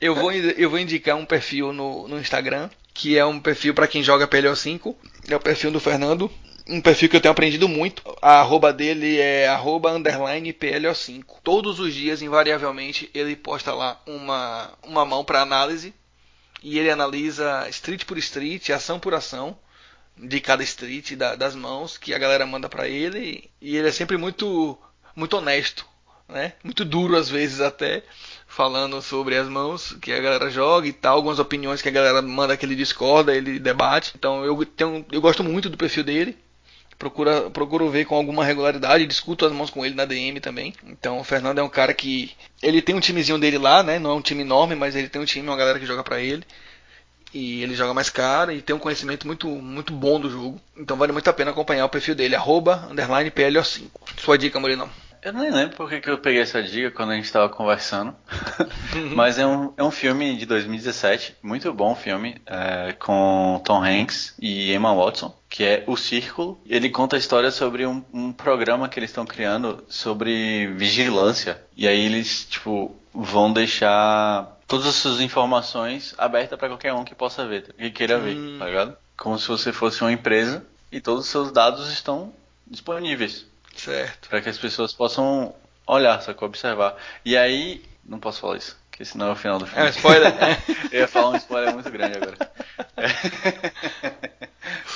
Eu 0.00 0.14
vou, 0.14 0.32
eu 0.32 0.68
vou 0.68 0.78
indicar 0.78 1.16
um 1.16 1.24
perfil 1.24 1.72
no, 1.72 2.08
no 2.08 2.18
Instagram 2.18 2.68
que 3.00 3.16
é 3.16 3.24
um 3.24 3.40
perfil 3.40 3.72
para 3.72 3.88
quem 3.88 4.02
joga 4.02 4.28
PLO5. 4.28 4.94
É 5.26 5.34
o 5.34 5.40
perfil 5.40 5.70
do 5.70 5.80
Fernando. 5.80 6.30
Um 6.68 6.82
perfil 6.82 7.08
que 7.08 7.16
eu 7.16 7.20
tenho 7.20 7.32
aprendido 7.32 7.66
muito. 7.66 8.02
A 8.20 8.40
arroba 8.40 8.74
dele 8.74 9.18
é 9.18 9.48
arroba 9.48 9.90
underline 9.90 10.52
PLO5. 10.52 11.24
Todos 11.42 11.80
os 11.80 11.94
dias, 11.94 12.20
invariavelmente, 12.20 13.10
ele 13.14 13.34
posta 13.34 13.72
lá 13.72 13.98
uma, 14.06 14.70
uma 14.82 15.06
mão 15.06 15.24
para 15.24 15.40
análise. 15.40 15.94
E 16.62 16.78
ele 16.78 16.90
analisa 16.90 17.66
street 17.70 18.04
por 18.04 18.18
street, 18.18 18.68
ação 18.68 19.00
por 19.00 19.14
ação 19.14 19.56
de 20.14 20.38
cada 20.38 20.62
street 20.62 21.12
da, 21.12 21.34
das 21.34 21.54
mãos 21.54 21.96
que 21.96 22.12
a 22.12 22.18
galera 22.18 22.44
manda 22.44 22.68
para 22.68 22.86
ele 22.86 23.50
e 23.62 23.78
ele 23.78 23.88
é 23.88 23.92
sempre 23.92 24.18
muito 24.18 24.76
muito 25.16 25.38
honesto, 25.38 25.86
né? 26.28 26.52
Muito 26.62 26.84
duro 26.84 27.16
às 27.16 27.30
vezes 27.30 27.62
até 27.62 28.02
falando 28.50 29.00
sobre 29.00 29.36
as 29.36 29.48
mãos 29.48 29.96
que 30.02 30.12
a 30.12 30.20
galera 30.20 30.50
joga 30.50 30.88
e 30.88 30.92
tal, 30.92 31.16
algumas 31.16 31.38
opiniões 31.38 31.80
que 31.80 31.88
a 31.88 31.92
galera 31.92 32.20
manda 32.20 32.56
que 32.56 32.66
ele 32.66 32.74
discorda, 32.74 33.34
ele 33.34 33.60
debate. 33.60 34.12
Então 34.18 34.44
eu 34.44 34.66
tenho, 34.66 35.06
eu 35.12 35.20
gosto 35.20 35.44
muito 35.44 35.70
do 35.70 35.76
perfil 35.76 36.02
dele. 36.02 36.36
Procura, 36.98 37.48
procuro 37.48 37.88
ver 37.88 38.04
com 38.04 38.14
alguma 38.14 38.44
regularidade, 38.44 39.06
discuto 39.06 39.46
as 39.46 39.52
mãos 39.52 39.70
com 39.70 39.86
ele 39.86 39.94
na 39.94 40.04
DM 40.04 40.40
também. 40.40 40.74
Então 40.84 41.20
o 41.20 41.24
Fernando 41.24 41.60
é 41.60 41.62
um 41.62 41.68
cara 41.68 41.94
que 41.94 42.32
ele 42.60 42.82
tem 42.82 42.94
um 42.94 43.00
timezinho 43.00 43.38
dele 43.38 43.56
lá, 43.56 43.82
né? 43.82 43.98
Não 43.98 44.10
é 44.10 44.14
um 44.14 44.20
time 44.20 44.42
enorme, 44.42 44.74
mas 44.74 44.96
ele 44.96 45.08
tem 45.08 45.22
um 45.22 45.24
time, 45.24 45.48
uma 45.48 45.56
galera 45.56 45.78
que 45.78 45.86
joga 45.86 46.02
para 46.02 46.20
ele. 46.20 46.44
E 47.32 47.62
ele 47.62 47.76
joga 47.76 47.94
mais 47.94 48.10
caro 48.10 48.50
e 48.50 48.60
tem 48.60 48.74
um 48.74 48.80
conhecimento 48.80 49.26
muito, 49.26 49.48
muito 49.48 49.92
bom 49.92 50.20
do 50.20 50.28
jogo. 50.28 50.60
Então 50.76 50.96
vale 50.96 51.12
muito 51.12 51.30
a 51.30 51.32
pena 51.32 51.52
acompanhar 51.52 51.86
o 51.86 51.88
perfil 51.88 52.16
dele, 52.16 52.34
arroba, 52.34 52.88
underline 52.90 53.30
PLO5. 53.30 53.84
Sua 54.18 54.36
dica, 54.36 54.58
Murilo? 54.58 54.90
Eu 55.22 55.32
nem 55.32 55.50
lembro 55.50 55.76
porque 55.76 56.00
que 56.00 56.10
eu 56.10 56.18
peguei 56.18 56.40
essa 56.42 56.62
dica 56.62 56.90
quando 56.90 57.10
a 57.12 57.14
gente 57.14 57.24
estava 57.24 57.48
conversando. 57.48 58.14
Mas 59.14 59.38
é 59.38 59.46
um, 59.46 59.72
é 59.76 59.82
um 59.82 59.90
filme 59.90 60.36
de 60.36 60.46
2017, 60.46 61.36
muito 61.42 61.72
bom 61.72 61.94
filme, 61.94 62.40
é, 62.46 62.92
com 62.98 63.60
Tom 63.64 63.82
Hanks 63.84 64.34
e 64.38 64.72
Emma 64.72 64.94
Watson, 64.94 65.34
que 65.48 65.64
é 65.64 65.84
O 65.86 65.96
Círculo. 65.96 66.60
Ele 66.66 66.88
conta 66.90 67.16
a 67.16 67.18
história 67.18 67.50
sobre 67.50 67.86
um, 67.86 68.02
um 68.12 68.32
programa 68.32 68.88
que 68.88 68.98
eles 68.98 69.10
estão 69.10 69.26
criando 69.26 69.84
sobre 69.88 70.68
vigilância. 70.68 71.60
E 71.76 71.86
aí 71.86 72.00
eles, 72.06 72.46
tipo, 72.46 72.96
vão 73.12 73.52
deixar 73.52 74.58
todas 74.66 74.86
as 74.86 74.94
suas 74.94 75.20
informações 75.20 76.14
abertas 76.16 76.58
para 76.58 76.68
qualquer 76.68 76.92
um 76.94 77.04
que 77.04 77.14
possa 77.14 77.46
ver, 77.46 77.74
que 77.76 77.90
queira 77.90 78.18
ver, 78.18 78.36
Hum. 78.36 78.56
tá 78.58 78.66
ligado? 78.66 78.96
Como 79.16 79.38
se 79.38 79.48
você 79.48 79.72
fosse 79.72 80.00
uma 80.02 80.12
empresa 80.12 80.64
e 80.90 81.00
todos 81.00 81.24
os 81.24 81.30
seus 81.30 81.52
dados 81.52 81.92
estão 81.92 82.32
disponíveis 82.66 83.49
Certo. 83.76 84.28
para 84.28 84.40
que 84.40 84.48
as 84.48 84.58
pessoas 84.58 84.92
possam 84.92 85.54
olhar, 85.86 86.20
sacou? 86.22 86.48
Observar. 86.48 86.96
E 87.24 87.36
aí, 87.36 87.84
não 88.04 88.18
posso 88.18 88.40
falar 88.40 88.56
isso, 88.56 88.76
porque 88.90 89.04
senão 89.04 89.28
é 89.28 89.32
o 89.32 89.36
final 89.36 89.58
do 89.58 89.64
É 89.64 89.68
um 89.68 89.70
filme. 89.72 89.90
spoiler? 89.90 90.32
Eu 90.92 91.00
ia 91.00 91.08
falar 91.08 91.30
um 91.30 91.36
spoiler 91.36 91.72
muito 91.72 91.90
grande 91.90 92.16
agora. 92.16 92.36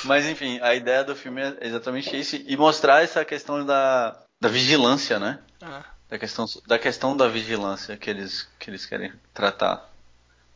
Mas 0.04 0.26
enfim, 0.26 0.58
a 0.62 0.74
ideia 0.74 1.04
do 1.04 1.14
filme 1.16 1.40
é 1.40 1.56
exatamente 1.66 2.18
isso 2.18 2.36
e 2.36 2.56
mostrar 2.56 3.02
essa 3.02 3.24
questão 3.24 3.64
da, 3.64 4.16
da 4.40 4.48
vigilância, 4.48 5.18
né? 5.18 5.38
Ah, 5.62 5.82
Da 6.08 6.18
questão, 6.18 6.44
da 6.66 6.78
questão 6.78 7.16
da 7.16 7.28
vigilância 7.28 7.96
que 7.96 8.10
eles, 8.10 8.48
que 8.58 8.70
eles 8.70 8.84
querem 8.86 9.12
tratar. 9.32 9.88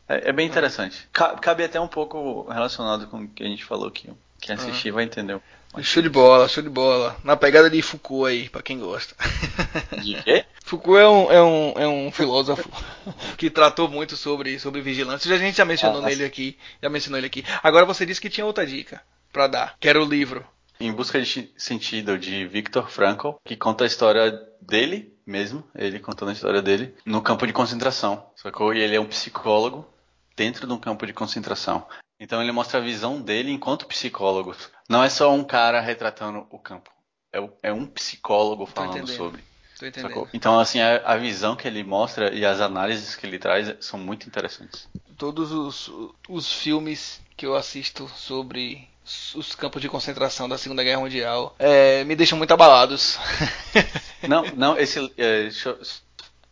É, 0.08 0.28
é 0.28 0.32
bem 0.32 0.46
interessante. 0.46 1.08
Ca- 1.12 1.36
Cabe 1.36 1.64
até 1.64 1.80
um 1.80 1.88
pouco 1.88 2.48
relacionado 2.50 3.06
com 3.06 3.20
o 3.22 3.28
que 3.28 3.42
a 3.42 3.46
gente 3.46 3.64
falou 3.64 3.88
aqui. 3.88 4.10
Quem 4.40 4.54
assistir 4.54 4.90
vai 4.90 5.04
entender. 5.04 5.40
Show 5.82 6.02
de 6.02 6.08
bola, 6.08 6.48
show 6.48 6.62
de 6.62 6.68
bola. 6.68 7.16
Na 7.22 7.36
pegada 7.36 7.68
de 7.70 7.80
Foucault 7.82 8.28
aí, 8.30 8.48
pra 8.48 8.62
quem 8.62 8.78
gosta. 8.78 9.14
De 10.02 10.22
quê? 10.22 10.44
Foucault 10.64 10.98
é 11.00 11.08
um, 11.08 11.32
é 11.32 11.42
um, 11.42 11.72
é 11.82 11.88
um 11.88 12.10
filósofo 12.12 12.68
que 13.36 13.48
tratou 13.50 13.88
muito 13.88 14.16
sobre, 14.16 14.58
sobre 14.58 14.80
vigilância. 14.80 15.32
A 15.34 15.38
gente 15.38 15.56
já 15.56 15.64
mencionou 15.64 16.02
Ah, 16.02 16.06
nele 16.06 16.24
aqui. 16.24 16.58
Já 16.82 16.88
mencionou 16.88 17.18
ele 17.18 17.26
aqui. 17.26 17.44
Agora 17.62 17.86
você 17.86 18.04
disse 18.04 18.20
que 18.20 18.28
tinha 18.30 18.46
outra 18.46 18.66
dica 18.66 19.00
pra 19.32 19.46
dar, 19.46 19.76
que 19.78 19.88
era 19.88 20.02
o 20.02 20.04
livro. 20.04 20.44
Em 20.80 20.92
Busca 20.92 21.20
de 21.20 21.52
Sentido, 21.56 22.16
de 22.18 22.46
Viktor 22.46 22.88
Frankl, 22.88 23.30
que 23.44 23.56
conta 23.56 23.84
a 23.84 23.86
história 23.86 24.30
dele 24.60 25.12
mesmo, 25.26 25.62
ele 25.74 25.98
contando 25.98 26.28
a 26.30 26.32
história 26.32 26.62
dele, 26.62 26.94
no 27.04 27.20
campo 27.20 27.46
de 27.46 27.52
concentração, 27.52 28.24
sacou? 28.36 28.72
E 28.72 28.80
ele 28.80 28.94
é 28.96 29.00
um 29.00 29.04
psicólogo 29.06 29.86
dentro 30.36 30.66
de 30.66 30.72
um 30.72 30.78
campo 30.78 31.04
de 31.06 31.12
concentração. 31.12 31.84
Então 32.20 32.42
ele 32.42 32.52
mostra 32.52 32.78
a 32.78 32.82
visão 32.82 33.20
dele 33.20 33.50
enquanto 33.52 33.86
psicólogo. 33.86 34.54
Não 34.88 35.04
é 35.04 35.08
só 35.08 35.32
um 35.32 35.44
cara 35.44 35.80
retratando 35.80 36.46
o 36.50 36.58
campo, 36.58 36.90
é, 37.32 37.40
o- 37.40 37.52
é 37.62 37.72
um 37.72 37.86
psicólogo 37.86 38.66
falando 38.66 39.06
sobre. 39.16 39.44
Tô 39.78 39.86
entendendo. 39.86 40.08
Sacou? 40.10 40.28
Então, 40.34 40.58
assim, 40.58 40.80
a, 40.80 40.96
a 41.04 41.16
visão 41.16 41.54
que 41.54 41.68
ele 41.68 41.84
mostra 41.84 42.34
e 42.34 42.44
as 42.44 42.60
análises 42.60 43.14
que 43.14 43.24
ele 43.24 43.38
traz 43.38 43.72
são 43.80 43.98
muito 43.98 44.26
interessantes. 44.26 44.88
Todos 45.16 45.52
os, 45.52 45.90
os 46.28 46.52
filmes 46.52 47.20
que 47.36 47.46
eu 47.46 47.54
assisto 47.54 48.08
sobre 48.16 48.88
os 49.36 49.54
campos 49.54 49.80
de 49.80 49.88
concentração 49.88 50.48
da 50.48 50.58
Segunda 50.58 50.82
Guerra 50.82 51.00
Mundial 51.00 51.54
é, 51.60 52.02
me 52.04 52.16
deixam 52.16 52.36
muito 52.36 52.52
abalados. 52.52 53.18
Não, 54.28 54.42
não, 54.56 54.76
esse. 54.76 54.98
É, 55.16 55.42
deixa 55.42 55.68
eu 55.70 55.78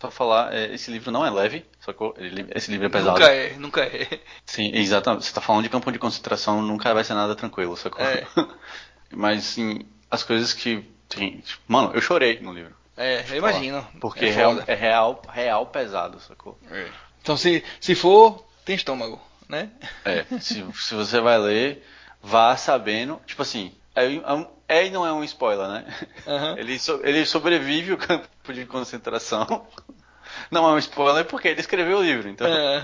só 0.00 0.10
falar, 0.10 0.54
é, 0.54 0.74
esse 0.74 0.90
livro 0.90 1.10
não 1.10 1.24
é 1.24 1.30
leve, 1.30 1.64
sacou? 1.80 2.14
Ele- 2.18 2.46
esse 2.54 2.70
livro 2.70 2.86
é 2.86 2.90
pesado. 2.90 3.18
nunca 3.18 3.32
é, 3.32 3.54
nunca 3.56 3.80
é. 3.82 4.20
Sim, 4.44 4.70
exatamente. 4.74 5.24
Você 5.24 5.32
tá 5.32 5.40
falando 5.40 5.62
de 5.62 5.68
campo 5.70 5.90
de 5.90 5.98
concentração, 5.98 6.60
nunca 6.62 6.92
vai 6.92 7.02
ser 7.04 7.14
nada 7.14 7.34
tranquilo, 7.34 7.76
sacou? 7.76 8.04
É. 8.04 8.26
Mas, 9.10 9.44
sim, 9.44 9.80
as 10.10 10.22
coisas 10.22 10.52
que. 10.52 10.84
Tem, 11.08 11.38
tipo, 11.38 11.62
mano, 11.68 11.92
eu 11.94 12.00
chorei 12.00 12.40
no 12.40 12.52
livro. 12.52 12.74
É, 12.96 13.24
eu 13.30 13.36
imagino. 13.36 13.86
Porque 14.00 14.24
é, 14.24 14.30
real, 14.30 14.62
é 14.66 14.74
real, 14.74 15.22
real 15.28 15.66
pesado, 15.66 16.18
sacou? 16.20 16.58
É. 16.70 16.88
Então 17.22 17.36
se, 17.36 17.62
se 17.80 17.94
for, 17.94 18.44
tem 18.64 18.74
estômago, 18.74 19.20
né? 19.48 19.70
É, 20.04 20.24
se, 20.40 20.64
se 20.74 20.94
você 20.94 21.20
vai 21.20 21.38
ler, 21.38 21.86
vá 22.22 22.56
sabendo. 22.56 23.20
Tipo 23.26 23.42
assim, 23.42 23.72
é, 24.04 24.32
um- 24.34 24.46
é 24.68 24.86
e 24.86 24.90
não 24.90 25.06
é 25.06 25.12
um 25.12 25.24
spoiler, 25.24 25.68
né? 25.68 25.84
Aham. 26.26 26.54
Ele, 26.58 26.78
so- 26.78 27.00
ele 27.04 27.24
sobrevive 27.24 27.92
o 27.92 27.98
campo 27.98 28.28
de 28.52 28.64
concentração. 28.66 29.66
Não 30.50 30.68
é 30.68 30.72
um 30.74 30.78
spoiler 30.78 31.24
porque 31.24 31.48
ele 31.48 31.60
escreveu 31.60 31.98
o 31.98 32.02
livro, 32.02 32.28
então. 32.28 32.46
É. 32.46 32.80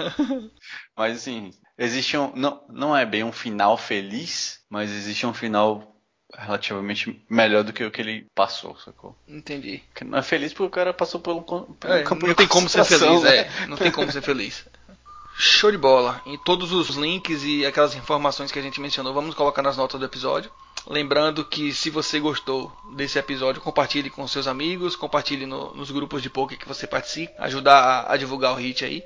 Mas 0.96 1.18
assim, 1.18 1.50
existe 1.76 2.16
um. 2.16 2.34
Não, 2.34 2.64
não 2.70 2.96
é 2.96 3.04
bem 3.04 3.22
um 3.24 3.32
final 3.32 3.76
feliz, 3.76 4.60
mas 4.70 4.90
existe 4.90 5.26
um 5.26 5.34
final 5.34 5.96
relativamente 6.34 7.24
melhor 7.28 7.62
do 7.62 7.72
que 7.72 7.84
o 7.84 7.90
que 7.90 8.00
ele 8.00 8.26
passou, 8.34 8.76
sacou? 8.78 9.14
Entendi. 9.28 9.82
Não 10.04 10.18
é 10.18 10.22
feliz 10.22 10.52
porque 10.54 10.66
o 10.66 10.70
cara 10.70 10.94
passou 10.94 11.20
pelo, 11.20 11.42
con- 11.42 11.64
pelo 11.74 11.92
É, 11.94 12.02
campo 12.04 12.26
não 12.26 12.32
de 12.32 12.36
tem 12.36 12.48
como 12.48 12.68
ser 12.68 12.84
feliz, 12.84 13.22
né? 13.22 13.36
é. 13.38 13.66
Não 13.66 13.76
tem 13.76 13.90
como 13.92 14.10
ser 14.10 14.22
feliz. 14.22 14.64
Show 15.36 15.70
de 15.70 15.78
bola. 15.78 16.20
E 16.26 16.36
todos 16.38 16.72
os 16.72 16.90
links 16.96 17.42
e 17.44 17.64
aquelas 17.66 17.94
informações 17.94 18.52
que 18.52 18.58
a 18.58 18.62
gente 18.62 18.80
mencionou, 18.80 19.12
vamos 19.14 19.34
colocar 19.34 19.62
nas 19.62 19.76
notas 19.76 19.98
do 19.98 20.06
episódio. 20.06 20.50
Lembrando 20.86 21.44
que 21.44 21.72
se 21.72 21.90
você 21.90 22.18
gostou 22.18 22.72
desse 22.94 23.18
episódio, 23.18 23.60
compartilhe 23.62 24.10
com 24.10 24.26
seus 24.26 24.46
amigos, 24.46 24.96
compartilhe 24.96 25.46
no- 25.46 25.72
nos 25.74 25.90
grupos 25.90 26.22
de 26.22 26.28
poker 26.30 26.58
que 26.58 26.66
você 26.68 26.86
participa, 26.86 27.32
ajudar 27.44 27.78
a, 27.78 28.12
a 28.12 28.16
divulgar 28.16 28.52
o 28.52 28.56
hit 28.56 28.84
aí, 28.84 29.02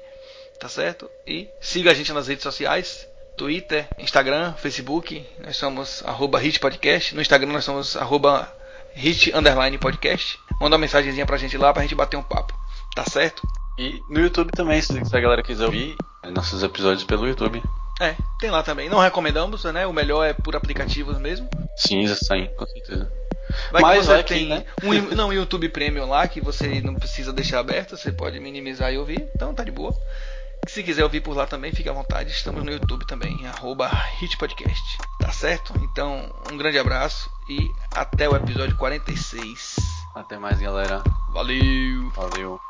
tá 0.58 0.68
certo? 0.68 1.08
E 1.26 1.48
siga 1.60 1.90
a 1.90 1.94
gente 1.94 2.12
nas 2.12 2.28
redes 2.28 2.42
sociais, 2.42 3.06
Twitter, 3.36 3.86
Instagram, 3.98 4.54
Facebook, 4.54 5.24
nós 5.44 5.56
somos 5.58 6.02
arroba 6.06 6.38
hit 6.38 6.58
podcast, 6.58 7.14
no 7.14 7.20
Instagram 7.20 7.52
nós 7.52 7.64
somos 7.64 7.94
arroba 7.96 8.50
hit 8.94 9.30
underline 9.36 9.76
podcast. 9.76 10.38
Manda 10.58 10.76
uma 10.76 10.80
mensagenzinha 10.80 11.26
pra 11.26 11.36
gente 11.36 11.58
lá 11.58 11.72
pra 11.74 11.82
gente 11.82 11.94
bater 11.94 12.16
um 12.16 12.22
papo, 12.22 12.54
tá 12.94 13.04
certo? 13.04 13.46
E 13.78 14.00
no 14.08 14.20
YouTube 14.20 14.50
também, 14.52 14.80
se 14.80 14.92
a 14.98 15.20
galera 15.20 15.42
quiser 15.42 15.66
ouvir 15.66 15.96
nossos 16.32 16.62
episódios 16.62 17.04
pelo 17.04 17.26
YouTube. 17.26 17.62
É, 18.00 18.14
tem 18.38 18.50
lá 18.50 18.62
também. 18.62 18.88
Não 18.88 18.98
recomendamos, 18.98 19.64
né? 19.64 19.86
O 19.86 19.92
melhor 19.92 20.24
é 20.24 20.32
por 20.32 20.54
aplicativos 20.54 21.18
mesmo. 21.18 21.48
Sim, 21.76 22.06
sim, 22.08 22.48
com 22.56 22.66
certeza. 22.66 23.10
Vai 23.70 23.82
Mas 23.82 24.00
que 24.00 24.06
você 24.06 24.22
tem 24.22 24.48
né? 24.48 24.64
um 24.82 25.14
não, 25.14 25.32
YouTube 25.32 25.68
Premium 25.68 26.08
lá 26.08 26.26
que 26.26 26.40
você 26.40 26.80
não 26.80 26.94
precisa 26.94 27.32
deixar 27.32 27.60
aberto, 27.60 27.96
você 27.96 28.12
pode 28.12 28.40
minimizar 28.40 28.92
e 28.92 28.98
ouvir, 28.98 29.26
então 29.34 29.54
tá 29.54 29.62
de 29.62 29.70
boa. 29.70 29.94
Se 30.66 30.82
quiser 30.82 31.04
ouvir 31.04 31.20
por 31.20 31.36
lá 31.36 31.46
também, 31.46 31.72
fique 31.72 31.88
à 31.88 31.92
vontade. 31.92 32.30
Estamos 32.30 32.64
no 32.64 32.72
YouTube 32.72 33.06
também, 33.06 33.46
arroba 33.46 33.88
hitpodcast. 34.20 34.98
Tá 35.20 35.30
certo? 35.30 35.72
Então, 35.80 36.34
um 36.52 36.56
grande 36.56 36.78
abraço 36.78 37.30
e 37.48 37.70
até 37.94 38.28
o 38.28 38.34
episódio 38.34 38.76
46. 38.76 39.76
Até 40.14 40.38
mais, 40.38 40.58
galera. 40.58 41.04
Valeu! 41.32 42.10
Valeu. 42.16 42.65